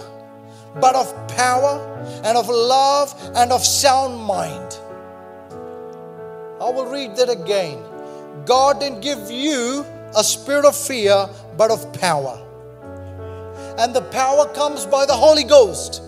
but 0.81 0.95
of 0.95 1.13
power 1.29 1.81
and 2.25 2.37
of 2.37 2.49
love 2.49 3.15
and 3.35 3.53
of 3.53 3.65
sound 3.65 4.19
mind. 4.23 4.79
I 6.61 6.71
will 6.71 6.87
read 6.87 7.17
that 7.17 7.29
again. 7.29 7.83
God 8.47 8.81
didn't 8.81 9.01
give 9.01 9.31
you 9.31 9.85
a 10.17 10.23
spirit 10.23 10.65
of 10.65 10.77
fear, 10.77 11.29
but 11.57 11.71
of 11.71 11.93
power. 11.95 12.41
And 13.79 13.95
the 13.95 14.03
power 14.03 14.47
comes 14.55 14.87
by 14.87 15.07
the 15.07 15.15
Holy 15.15 15.45
Ghost. 15.45 16.03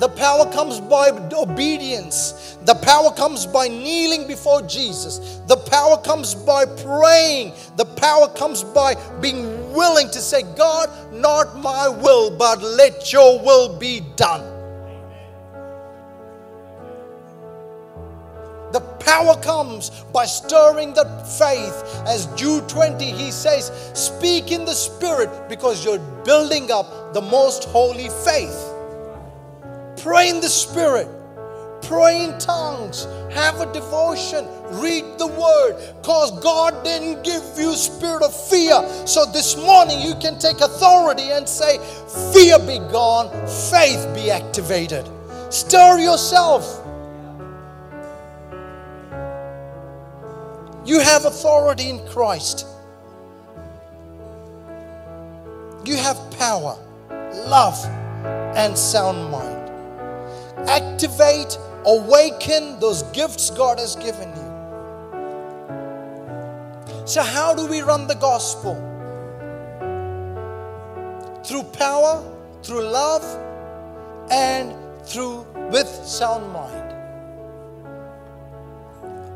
The 0.00 0.08
power 0.08 0.50
comes 0.50 0.80
by 0.80 1.10
obedience. 1.10 2.56
The 2.64 2.74
power 2.74 3.12
comes 3.12 3.44
by 3.44 3.68
kneeling 3.68 4.26
before 4.26 4.62
Jesus. 4.62 5.42
The 5.46 5.58
power 5.58 5.98
comes 5.98 6.34
by 6.34 6.64
praying. 6.64 7.52
The 7.76 7.84
power 7.84 8.28
comes 8.28 8.64
by 8.64 8.94
being 9.20 9.74
willing 9.74 10.08
to 10.08 10.18
say, 10.18 10.42
God, 10.56 10.88
not 11.12 11.58
my 11.58 11.86
will, 11.86 12.34
but 12.34 12.62
let 12.62 13.12
your 13.12 13.44
will 13.44 13.78
be 13.78 14.00
done. 14.16 14.40
The 18.72 18.80
power 19.00 19.36
comes 19.42 19.90
by 20.14 20.24
stirring 20.24 20.94
the 20.94 21.04
faith. 21.38 22.02
As 22.06 22.24
Jude 22.36 22.70
20, 22.70 23.04
he 23.04 23.30
says, 23.30 23.70
Speak 23.92 24.50
in 24.50 24.64
the 24.64 24.72
Spirit 24.72 25.28
because 25.50 25.84
you're 25.84 25.98
building 26.24 26.70
up 26.70 27.12
the 27.12 27.20
most 27.20 27.64
holy 27.64 28.08
faith. 28.24 28.69
Pray 30.02 30.30
in 30.30 30.40
the 30.40 30.48
Spirit. 30.48 31.08
Pray 31.82 32.24
in 32.24 32.38
tongues. 32.38 33.04
Have 33.32 33.60
a 33.60 33.72
devotion. 33.72 34.46
Read 34.80 35.04
the 35.18 35.26
word. 35.26 35.76
Because 36.00 36.38
God 36.40 36.84
didn't 36.84 37.22
give 37.22 37.42
you 37.58 37.74
spirit 37.74 38.22
of 38.22 38.34
fear. 38.48 38.80
So 39.06 39.26
this 39.26 39.56
morning 39.56 40.00
you 40.00 40.14
can 40.20 40.38
take 40.38 40.60
authority 40.60 41.30
and 41.30 41.48
say, 41.48 41.78
Fear 42.32 42.60
be 42.60 42.78
gone, 42.90 43.28
faith 43.70 44.14
be 44.14 44.30
activated. 44.30 45.08
Stir 45.50 45.98
yourself. 45.98 46.86
You 50.84 51.00
have 51.00 51.24
authority 51.24 51.90
in 51.90 52.06
Christ. 52.08 52.66
You 55.84 55.96
have 55.96 56.18
power, 56.38 56.78
love, 57.46 57.84
and 58.56 58.76
sound 58.76 59.30
mind 59.30 59.49
activate, 60.68 61.58
awaken 61.84 62.78
those 62.80 63.02
gifts 63.14 63.50
God 63.50 63.78
has 63.78 63.96
given 63.96 64.28
you. 64.30 64.50
So, 67.06 67.22
how 67.22 67.54
do 67.54 67.66
we 67.66 67.80
run 67.80 68.06
the 68.06 68.14
gospel? 68.14 68.74
Through 71.44 71.64
power, 71.72 72.22
through 72.62 72.82
love, 72.82 73.24
and 74.30 74.74
through 75.04 75.46
with 75.70 75.88
sound 75.88 76.52
mind. 76.52 76.94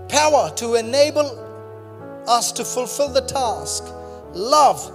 Power 0.09 0.51
to 0.57 0.75
enable 0.75 1.41
us 2.29 2.53
to 2.53 2.64
fulfill 2.64 3.09
the 3.09 3.22
task. 3.22 3.85
Love, 4.33 4.93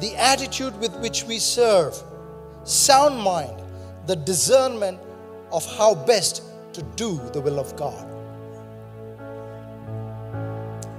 the 0.00 0.14
attitude 0.16 0.78
with 0.80 0.94
which 0.96 1.24
we 1.24 1.38
serve. 1.38 1.96
Sound 2.64 3.18
mind, 3.18 3.62
the 4.06 4.16
discernment 4.16 4.98
of 5.52 5.64
how 5.76 5.94
best 5.94 6.42
to 6.72 6.82
do 6.96 7.20
the 7.32 7.40
will 7.40 7.58
of 7.60 7.76
God. 7.76 8.08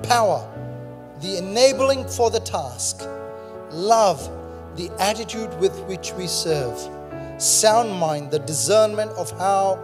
Power, 0.04 0.47
the 1.22 1.38
enabling 1.38 2.08
for 2.08 2.30
the 2.30 2.39
task. 2.39 3.01
Love, 3.72 4.30
the 4.76 4.89
attitude 4.99 5.51
with 5.60 5.78
which 5.86 6.14
we 6.14 6.28
serve. 6.28 6.78
Sound 7.41 7.91
mind, 7.91 8.32
the 8.32 8.39
discernment 8.39 9.12
of 9.12 9.32
how 9.39 9.80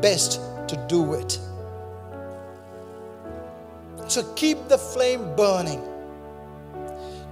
best 0.00 0.40
to 0.68 0.86
do 0.88 1.14
it. 1.14 1.38
So 4.08 4.22
keep 4.34 4.68
the 4.68 4.78
flame 4.78 5.34
burning. 5.36 5.82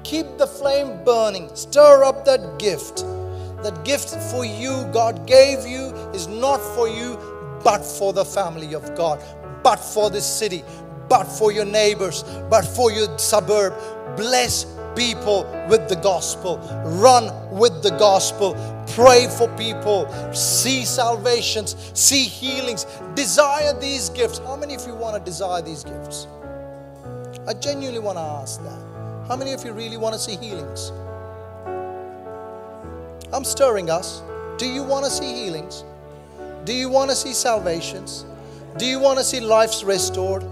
Keep 0.05 0.39
the 0.39 0.47
flame 0.47 1.03
burning. 1.05 1.55
Stir 1.55 2.05
up 2.05 2.25
that 2.25 2.59
gift 2.59 3.05
that 3.63 3.85
gift 3.85 4.11
for 4.31 4.45
you, 4.45 4.89
God 4.93 5.27
gave 5.27 5.67
you, 5.67 5.95
is 6.13 6.27
not 6.27 6.61
for 6.75 6.89
you, 6.89 7.19
but 7.63 7.85
for 7.85 8.13
the 8.13 8.25
family 8.25 8.75
of 8.75 8.95
God, 8.95 9.23
but 9.63 9.77
for 9.77 10.11
this 10.11 10.27
city, 10.27 10.65
but 11.09 11.25
for 11.25 11.53
your 11.53 11.65
neighbors, 11.65 12.25
but 12.51 12.63
for 12.63 12.91
your 12.91 13.19
suburb. 13.19 13.75
Bless 14.17 14.65
people 14.95 15.45
with 15.69 15.89
the 15.89 15.97
gospel. 15.97 16.59
Run 16.85 17.31
with 17.51 17.83
the 17.83 17.91
gospel. 17.91 18.55
Pray 18.95 19.29
for 19.39 19.49
people. 19.57 20.11
See 20.35 20.85
salvations. 20.85 21.77
See 21.95 22.25
healings. 22.25 22.87
Desire 23.15 23.79
these 23.79 24.09
gifts. 24.11 24.39
How 24.39 24.57
many 24.57 24.75
of 24.75 24.87
you 24.87 24.95
want 24.95 25.17
to 25.17 25.25
desire 25.25 25.63
these 25.63 25.85
gifts? 25.85 26.27
I 27.47 27.55
genuinely 27.55 28.01
want 28.01 28.19
to 28.19 28.23
ask 28.23 28.63
that. 28.63 29.27
How 29.29 29.37
many 29.37 29.53
of 29.53 29.65
you 29.65 29.73
really 29.73 29.97
want 29.97 30.15
to 30.15 30.19
see 30.19 30.37
healings? 30.37 30.93
I'm 33.33 33.45
stirring 33.45 33.89
us. 33.89 34.23
Do 34.59 34.67
you 34.67 34.83
want 34.83 35.07
to 35.07 35.11
see 35.11 35.33
healings? 35.33 35.85
Do 36.65 36.75
you 36.75 36.89
want 36.89 37.11
to 37.11 37.17
see 37.17 37.33
salvations? 37.33 38.27
Do 38.77 38.87
you 38.87 38.99
want 38.99 39.19
to 39.19 39.25
see 39.25 39.41
lives 39.41 39.85
restored? 39.85 40.45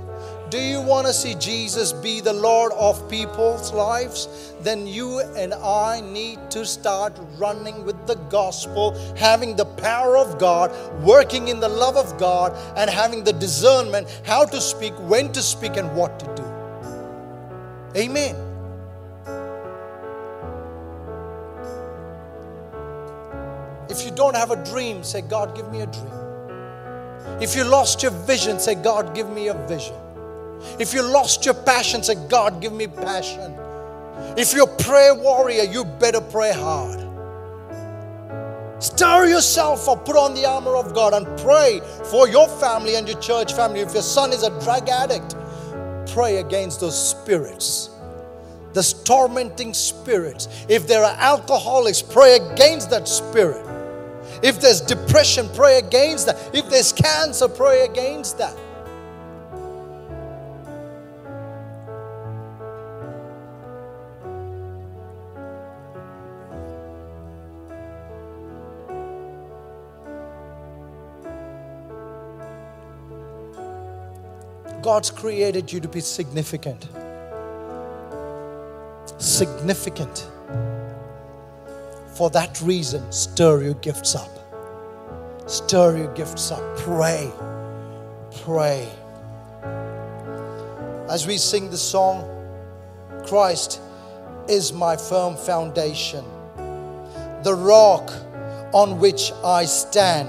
Do 0.51 0.59
you 0.59 0.81
want 0.81 1.07
to 1.07 1.13
see 1.13 1.35
Jesus 1.37 1.93
be 1.93 2.21
the 2.21 2.33
Lord 2.33 2.73
of 2.73 3.09
people's 3.09 3.73
lives? 3.73 4.53
Then 4.63 4.87
you 4.87 5.21
and 5.21 5.55
I 5.55 6.01
need 6.01 6.51
to 6.51 6.67
start 6.67 7.17
running 7.39 7.85
with 7.85 8.07
the 8.09 8.17
gospel, 8.31 8.99
having 9.17 9.55
the 9.55 9.67
power 9.67 10.17
of 10.17 10.39
God, 10.39 10.73
working 11.03 11.49
in 11.49 11.61
the 11.61 11.69
love 11.69 11.97
of 11.97 12.19
God, 12.19 12.57
and 12.77 12.91
having 12.91 13.23
the 13.23 13.33
discernment 13.33 14.09
how 14.25 14.45
to 14.47 14.61
speak, 14.61 14.95
when 15.09 15.31
to 15.33 15.43
speak, 15.43 15.77
and 15.77 15.95
what 15.95 16.19
to 16.19 16.35
do. 16.35 18.01
Amen. 18.01 18.50
If 23.91 24.05
you 24.05 24.11
don't 24.11 24.37
have 24.37 24.51
a 24.51 24.65
dream, 24.65 25.03
say, 25.03 25.21
God, 25.21 25.57
give 25.57 25.71
me 25.71 25.81
a 25.81 25.87
dream. 25.87 27.41
If 27.41 27.57
you 27.57 27.65
lost 27.65 28.03
your 28.03 28.13
vision, 28.13 28.61
say, 28.61 28.75
God, 28.75 29.15
give 29.15 29.29
me 29.31 29.49
a 29.49 29.55
vision. 29.67 29.97
If 30.79 30.93
you 30.93 31.03
lost 31.03 31.45
your 31.45 31.55
passion, 31.55 32.03
say, 32.03 32.17
God, 32.29 32.61
give 32.61 32.73
me 32.73 32.87
passion. 32.87 33.57
If 34.37 34.53
you're 34.53 34.69
a 34.69 34.77
prayer 34.77 35.15
warrior, 35.15 35.65
you 35.65 35.85
better 35.85 36.21
pray 36.21 36.53
hard. 36.53 37.01
Stir 38.83 39.27
yourself 39.27 39.89
up, 39.89 40.05
put 40.07 40.17
on 40.17 40.35
the 40.35 40.47
armor 40.47 40.77
of 40.77 40.95
God, 40.95 41.13
and 41.13 41.27
pray 41.41 41.81
for 42.11 42.29
your 42.29 42.49
family 42.49 42.97
and 42.97 43.09
your 43.09 43.21
church 43.21 43.53
family. 43.55 43.81
If 43.81 43.93
your 43.93 44.03
son 44.03 44.33
is 44.33 44.43
a 44.43 44.51
drug 44.61 44.89
addict, 44.89 45.35
pray 46.13 46.39
against 46.39 46.81
those 46.81 47.11
spirits, 47.11 47.91
the 48.73 48.83
tormenting 49.05 49.75
spirits. 49.75 50.49
If 50.69 50.87
there 50.87 51.05
are 51.05 51.17
alcoholics, 51.19 52.01
pray 52.03 52.37
against 52.37 52.91
that 52.91 53.07
spirit. 53.09 53.67
If 54.43 54.61
there's 54.61 54.81
depression, 54.81 55.49
pray 55.55 55.79
against 55.79 56.27
that. 56.27 56.37
If 56.55 56.71
there's 56.71 56.93
cancer, 56.93 57.49
pray 57.49 57.85
against 57.85 58.39
that. 58.39 58.57
God's 74.83 75.11
created 75.11 75.71
you 75.71 75.81
to 75.81 75.89
be 75.89 76.01
significant. 76.01 76.89
Significant. 79.19 80.27
For 82.21 82.29
that 82.33 82.61
reason, 82.61 83.11
stir 83.11 83.63
your 83.63 83.73
gifts 83.77 84.15
up. 84.15 84.29
Stir 85.47 85.97
your 85.97 86.13
gifts 86.13 86.51
up. 86.51 86.77
Pray. 86.77 87.33
Pray. 88.43 88.87
As 91.09 91.27
we 91.27 91.39
sing 91.39 91.71
the 91.71 91.79
song, 91.79 92.29
Christ 93.27 93.81
is 94.51 94.71
my 94.71 94.99
firm 94.99 95.35
foundation, 95.35 96.23
the 97.43 97.55
rock 97.55 98.13
on 98.75 98.99
which 98.99 99.33
I 99.43 99.65
stand. 99.65 100.29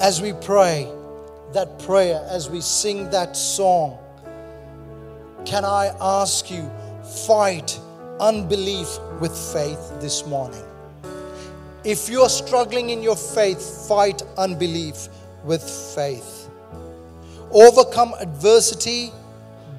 as 0.00 0.22
we 0.22 0.32
pray 0.32 0.88
that 1.52 1.78
prayer, 1.80 2.26
as 2.30 2.48
we 2.48 2.62
sing 2.62 3.10
that 3.10 3.36
song, 3.36 3.98
can 5.46 5.64
I 5.64 5.94
ask 6.00 6.50
you, 6.50 6.68
fight 7.06 7.78
unbelief 8.20 8.98
with 9.20 9.36
faith 9.52 10.00
this 10.00 10.26
morning? 10.26 10.62
If 11.84 12.08
you're 12.08 12.28
struggling 12.28 12.90
in 12.90 13.02
your 13.02 13.16
faith, 13.16 13.86
fight 13.88 14.22
unbelief 14.36 15.08
with 15.44 15.62
faith. 15.94 16.50
Overcome 17.52 18.14
adversity 18.18 19.12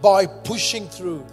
by 0.01 0.25
pushing 0.25 0.87
through. 0.87 1.25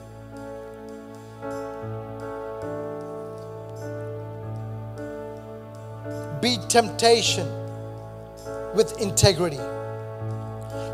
Beat 6.41 6.69
temptation 6.69 7.47
with 8.75 9.01
integrity. 9.01 9.61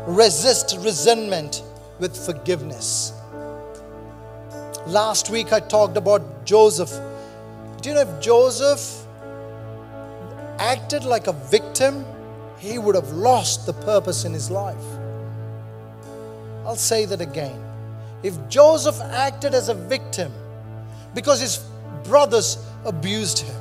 Resist 0.07 0.77
resentment 0.81 1.63
with 1.99 2.15
forgiveness. 2.15 3.13
Last 4.91 5.29
week 5.29 5.53
I 5.53 5.61
talked 5.61 5.95
about 5.95 6.43
Joseph. 6.43 6.91
Do 7.81 7.87
you 7.87 7.95
know 7.95 8.01
if 8.01 8.19
Joseph 8.19 9.07
acted 10.59 11.05
like 11.05 11.27
a 11.27 11.31
victim, 11.31 12.05
he 12.57 12.77
would 12.77 12.95
have 12.95 13.09
lost 13.13 13.65
the 13.65 13.71
purpose 13.71 14.25
in 14.25 14.33
his 14.33 14.51
life. 14.51 14.83
I'll 16.65 16.75
say 16.75 17.05
that 17.05 17.21
again. 17.21 17.57
If 18.21 18.35
Joseph 18.49 18.99
acted 18.99 19.53
as 19.53 19.69
a 19.69 19.73
victim 19.73 20.33
because 21.15 21.39
his 21.39 21.65
brothers 22.03 22.57
abused 22.83 23.39
him, 23.39 23.55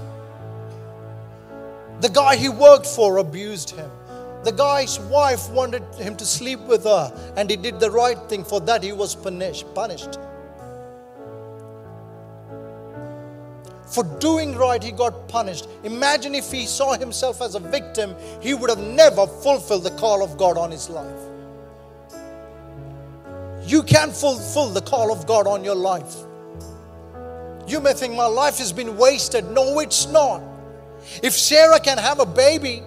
the 2.00 2.08
guy 2.08 2.34
he 2.34 2.48
worked 2.48 2.86
for 2.86 3.18
abused 3.18 3.70
him, 3.70 3.88
the 4.42 4.52
guy's 4.52 4.98
wife 4.98 5.48
wanted 5.50 5.84
him 5.94 6.16
to 6.16 6.26
sleep 6.26 6.58
with 6.60 6.82
her, 6.82 7.12
and 7.36 7.48
he 7.48 7.56
did 7.56 7.78
the 7.78 7.90
right 7.90 8.18
thing. 8.28 8.42
For 8.42 8.58
that, 8.62 8.82
he 8.82 8.90
was 8.90 9.14
punished. 9.14 9.72
punished. 9.74 10.18
For 13.90 14.04
doing 14.20 14.56
right, 14.56 14.82
he 14.82 14.92
got 14.92 15.28
punished. 15.28 15.66
Imagine 15.82 16.34
if 16.34 16.52
he 16.52 16.64
saw 16.64 16.96
himself 16.96 17.42
as 17.42 17.56
a 17.56 17.60
victim, 17.60 18.14
he 18.40 18.54
would 18.54 18.70
have 18.70 18.78
never 18.78 19.26
fulfilled 19.26 19.82
the 19.82 19.90
call 19.92 20.22
of 20.22 20.38
God 20.38 20.56
on 20.56 20.70
his 20.70 20.88
life. 20.88 21.20
You 23.64 23.82
can't 23.82 24.14
fulfill 24.14 24.68
the 24.68 24.80
call 24.80 25.12
of 25.12 25.26
God 25.26 25.46
on 25.46 25.64
your 25.64 25.74
life. 25.74 26.14
You 27.66 27.80
may 27.80 27.92
think 27.92 28.14
my 28.14 28.26
life 28.26 28.58
has 28.58 28.72
been 28.72 28.96
wasted. 28.96 29.50
No, 29.50 29.80
it's 29.80 30.06
not. 30.06 30.42
If 31.22 31.34
Sarah 31.34 31.80
can 31.80 31.98
have 31.98 32.20
a 32.20 32.26
baby, 32.26 32.82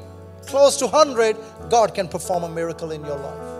close 0.45 0.77
to 0.77 0.87
100, 0.87 1.37
God 1.69 1.93
can 1.93 2.07
perform 2.07 2.43
a 2.43 2.49
miracle 2.49 2.91
in 2.91 3.03
your 3.03 3.17
life. 3.17 3.52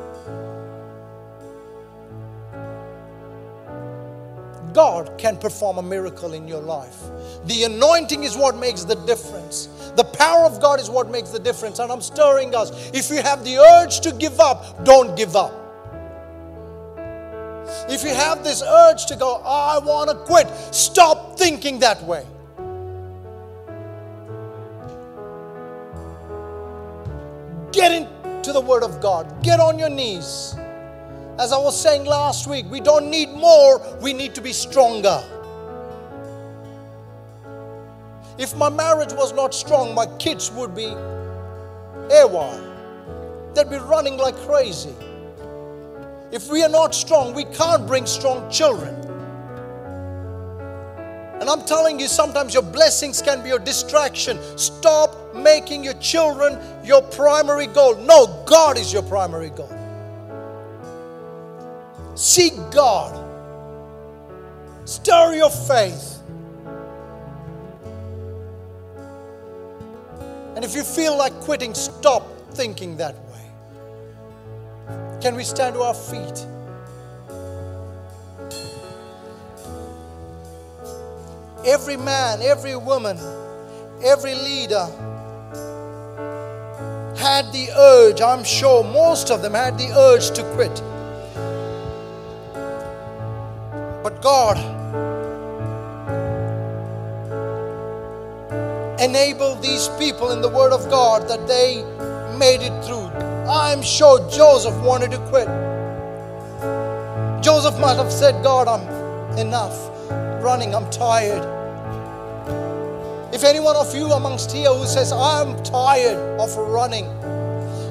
God 4.73 5.17
can 5.17 5.37
perform 5.37 5.77
a 5.77 5.83
miracle 5.83 6.33
in 6.33 6.47
your 6.47 6.61
life. 6.61 6.97
The 7.45 7.63
anointing 7.63 8.23
is 8.23 8.35
what 8.35 8.55
makes 8.57 8.83
the 8.83 8.95
difference. 8.95 9.67
The 9.95 10.03
power 10.03 10.45
of 10.45 10.61
God 10.61 10.79
is 10.79 10.89
what 10.89 11.09
makes 11.09 11.29
the 11.29 11.39
difference. 11.39 11.79
And 11.79 11.91
I'm 11.91 12.01
stirring 12.01 12.55
us. 12.55 12.91
If 12.93 13.09
you 13.09 13.21
have 13.21 13.43
the 13.43 13.57
urge 13.57 14.01
to 14.01 14.11
give 14.11 14.39
up, 14.39 14.83
don't 14.83 15.15
give 15.15 15.35
up. 15.35 15.59
If 17.89 18.03
you 18.03 18.09
have 18.09 18.43
this 18.43 18.61
urge 18.61 19.05
to 19.07 19.15
go, 19.15 19.41
oh, 19.43 19.81
I 19.81 19.85
want 19.85 20.09
to 20.09 20.15
quit, 20.15 20.47
stop 20.73 21.37
thinking 21.37 21.79
that 21.79 22.01
way. 22.03 22.25
Get 27.71 27.91
into 27.91 28.53
the 28.53 28.61
Word 28.61 28.83
of 28.83 29.01
God. 29.01 29.43
Get 29.43 29.59
on 29.59 29.79
your 29.79 29.89
knees. 29.89 30.55
As 31.39 31.51
I 31.51 31.57
was 31.57 31.79
saying 31.79 32.05
last 32.05 32.47
week, 32.47 32.65
we 32.69 32.79
don't 32.79 33.09
need 33.09 33.29
more, 33.29 33.81
we 34.01 34.13
need 34.13 34.35
to 34.35 34.41
be 34.41 34.53
stronger. 34.53 35.23
If 38.37 38.55
my 38.55 38.69
marriage 38.69 39.13
was 39.13 39.33
not 39.33 39.53
strong, 39.53 39.95
my 39.95 40.05
kids 40.17 40.51
would 40.51 40.75
be 40.75 40.93
haywire. 42.09 42.61
They'd 43.55 43.69
be 43.69 43.77
running 43.77 44.17
like 44.17 44.35
crazy. 44.45 44.93
If 46.31 46.49
we 46.49 46.63
are 46.63 46.69
not 46.69 46.93
strong, 46.93 47.33
we 47.33 47.45
can't 47.45 47.87
bring 47.87 48.05
strong 48.05 48.49
children. 48.51 48.93
And 51.39 51.49
I'm 51.49 51.63
telling 51.65 51.99
you, 51.99 52.07
sometimes 52.07 52.53
your 52.53 52.63
blessings 52.63 53.21
can 53.21 53.41
be 53.43 53.49
your 53.49 53.59
distraction. 53.59 54.39
Stop 54.57 55.35
making 55.35 55.83
your 55.83 55.93
children 55.95 56.57
your 56.83 57.01
primary 57.01 57.67
goal. 57.67 57.95
No, 57.95 58.43
God 58.47 58.77
is 58.77 58.93
your 58.93 59.03
primary 59.03 59.49
goal. 59.49 59.82
Seek 62.15 62.53
God, 62.71 63.19
stir 64.85 65.35
your 65.35 65.49
faith. 65.49 66.19
And 70.55 70.63
if 70.63 70.75
you 70.75 70.83
feel 70.83 71.17
like 71.17 71.33
quitting, 71.41 71.73
stop 71.73 72.27
thinking 72.51 72.97
that 72.97 73.15
way. 73.15 75.19
Can 75.21 75.35
we 75.35 75.43
stand 75.43 75.75
to 75.75 75.81
our 75.81 75.95
feet? 75.95 76.45
Every 81.65 81.97
man, 81.97 82.41
every 82.41 82.75
woman, 82.75 83.17
every 84.03 84.35
leader 84.35 84.85
had 87.17 87.51
the 87.53 87.69
urge, 87.75 88.21
I'm 88.21 88.43
sure 88.43 88.83
most 88.83 89.31
of 89.31 89.41
them 89.41 89.53
had 89.53 89.77
the 89.77 89.89
urge 89.97 90.31
to 90.31 90.43
quit. 90.55 90.81
But 94.03 94.21
God 94.21 94.57
enabled 98.99 99.63
these 99.63 99.87
people 99.97 100.31
in 100.31 100.41
the 100.41 100.49
Word 100.49 100.73
of 100.73 100.89
God 100.89 101.27
that 101.29 101.47
they 101.47 101.83
made 102.37 102.61
it 102.61 102.83
through. 102.83 103.07
I'm 103.49 103.81
sure 103.81 104.19
Joseph 104.29 104.75
wanted 104.83 105.11
to 105.11 105.17
quit. 105.29 105.47
Joseph 107.43 107.79
might 107.79 107.95
have 107.95 108.11
said, 108.11 108.43
God, 108.43 108.67
I'm 108.67 109.37
enough 109.37 109.89
running, 110.43 110.75
I'm 110.75 110.89
tired. 110.89 111.43
If 113.33 113.43
any 113.43 113.59
one 113.59 113.75
of 113.75 113.93
you 113.95 114.11
amongst 114.11 114.51
here 114.51 114.73
who 114.73 114.85
says, 114.85 115.11
I'm 115.11 115.61
tired 115.63 116.39
of 116.39 116.55
running, 116.55 117.07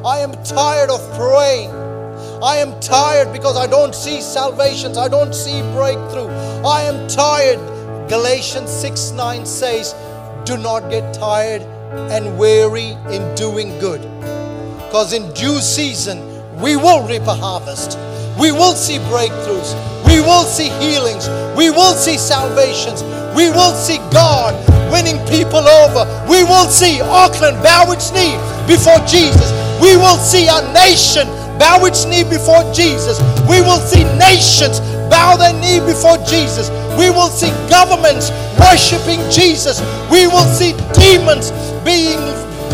I 0.04 0.18
am 0.18 0.32
tired 0.44 0.88
of 0.88 1.00
praying, 1.16 1.70
I 2.42 2.56
am 2.56 2.80
tired 2.80 3.32
because 3.32 3.56
I 3.56 3.68
don't 3.68 3.94
see 3.94 4.20
salvations, 4.20 4.98
I 4.98 5.06
don't 5.06 5.32
see 5.32 5.62
breakthrough, 5.74 6.26
I 6.66 6.82
am 6.82 7.06
tired. 7.06 7.60
Galatians 8.08 8.68
6 8.68 9.12
9 9.12 9.46
says, 9.46 9.94
Do 10.44 10.56
not 10.56 10.90
get 10.90 11.14
tired 11.14 11.62
and 12.10 12.36
weary 12.36 12.96
in 13.14 13.32
doing 13.36 13.78
good. 13.78 14.00
Because 14.76 15.12
in 15.12 15.32
due 15.34 15.60
season, 15.60 16.18
we 16.60 16.74
will 16.74 17.06
reap 17.06 17.22
a 17.22 17.34
harvest. 17.34 17.96
We 18.36 18.50
will 18.50 18.74
see 18.74 18.98
breakthroughs. 19.06 19.78
We 20.04 20.20
will 20.20 20.42
see 20.42 20.68
healings. 20.82 21.28
We 21.56 21.70
will 21.70 21.94
see 21.94 22.18
salvations. 22.18 23.04
We 23.36 23.50
will 23.50 23.74
see 23.74 23.98
God 24.10 24.52
winning 24.90 25.24
people 25.28 25.62
over. 25.62 26.10
We 26.28 26.42
will 26.42 26.66
see 26.66 27.00
Auckland 27.02 27.62
bow 27.62 27.92
its 27.92 28.10
knee 28.10 28.34
before 28.66 28.98
Jesus. 29.06 29.52
We 29.80 29.96
will 29.96 30.18
see 30.18 30.48
our 30.48 30.62
nation 30.74 31.28
bow 31.62 31.84
its 31.86 32.04
knee 32.06 32.24
before 32.24 32.66
Jesus. 32.74 33.22
We 33.46 33.62
will 33.62 33.78
see 33.78 34.02
nations 34.18 34.80
bow 35.06 35.36
their 35.36 35.54
knee 35.54 35.78
before 35.78 36.18
Jesus. 36.26 36.70
We 36.98 37.06
will 37.08 37.30
see 37.30 37.54
governments 37.70 38.34
worshiping 38.58 39.22
Jesus. 39.30 39.78
We 40.10 40.26
will 40.26 40.48
see 40.50 40.74
demons 40.98 41.54
being 41.86 42.18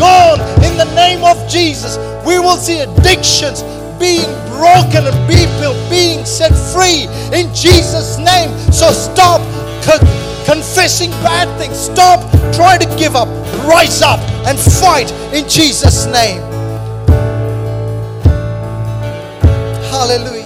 gone 0.01 0.41
in 0.65 0.73
the 0.81 0.89
name 0.95 1.23
of 1.23 1.37
Jesus. 1.47 2.01
We 2.25 2.39
will 2.39 2.57
see 2.57 2.79
addictions 2.79 3.61
being 4.01 4.25
broken 4.57 5.05
and 5.05 5.19
people 5.29 5.77
being 5.87 6.25
set 6.25 6.49
free 6.73 7.05
in 7.29 7.53
Jesus' 7.53 8.17
name. 8.17 8.49
So 8.73 8.89
stop 8.89 9.39
confessing 10.49 11.11
bad 11.21 11.45
things. 11.59 11.77
Stop 11.77 12.25
trying 12.55 12.79
to 12.79 12.89
give 12.97 13.15
up. 13.15 13.29
Rise 13.69 14.01
up 14.01 14.19
and 14.49 14.57
fight 14.57 15.11
in 15.31 15.47
Jesus' 15.47 16.07
name. 16.07 16.48
Hallelujah. 19.99 20.38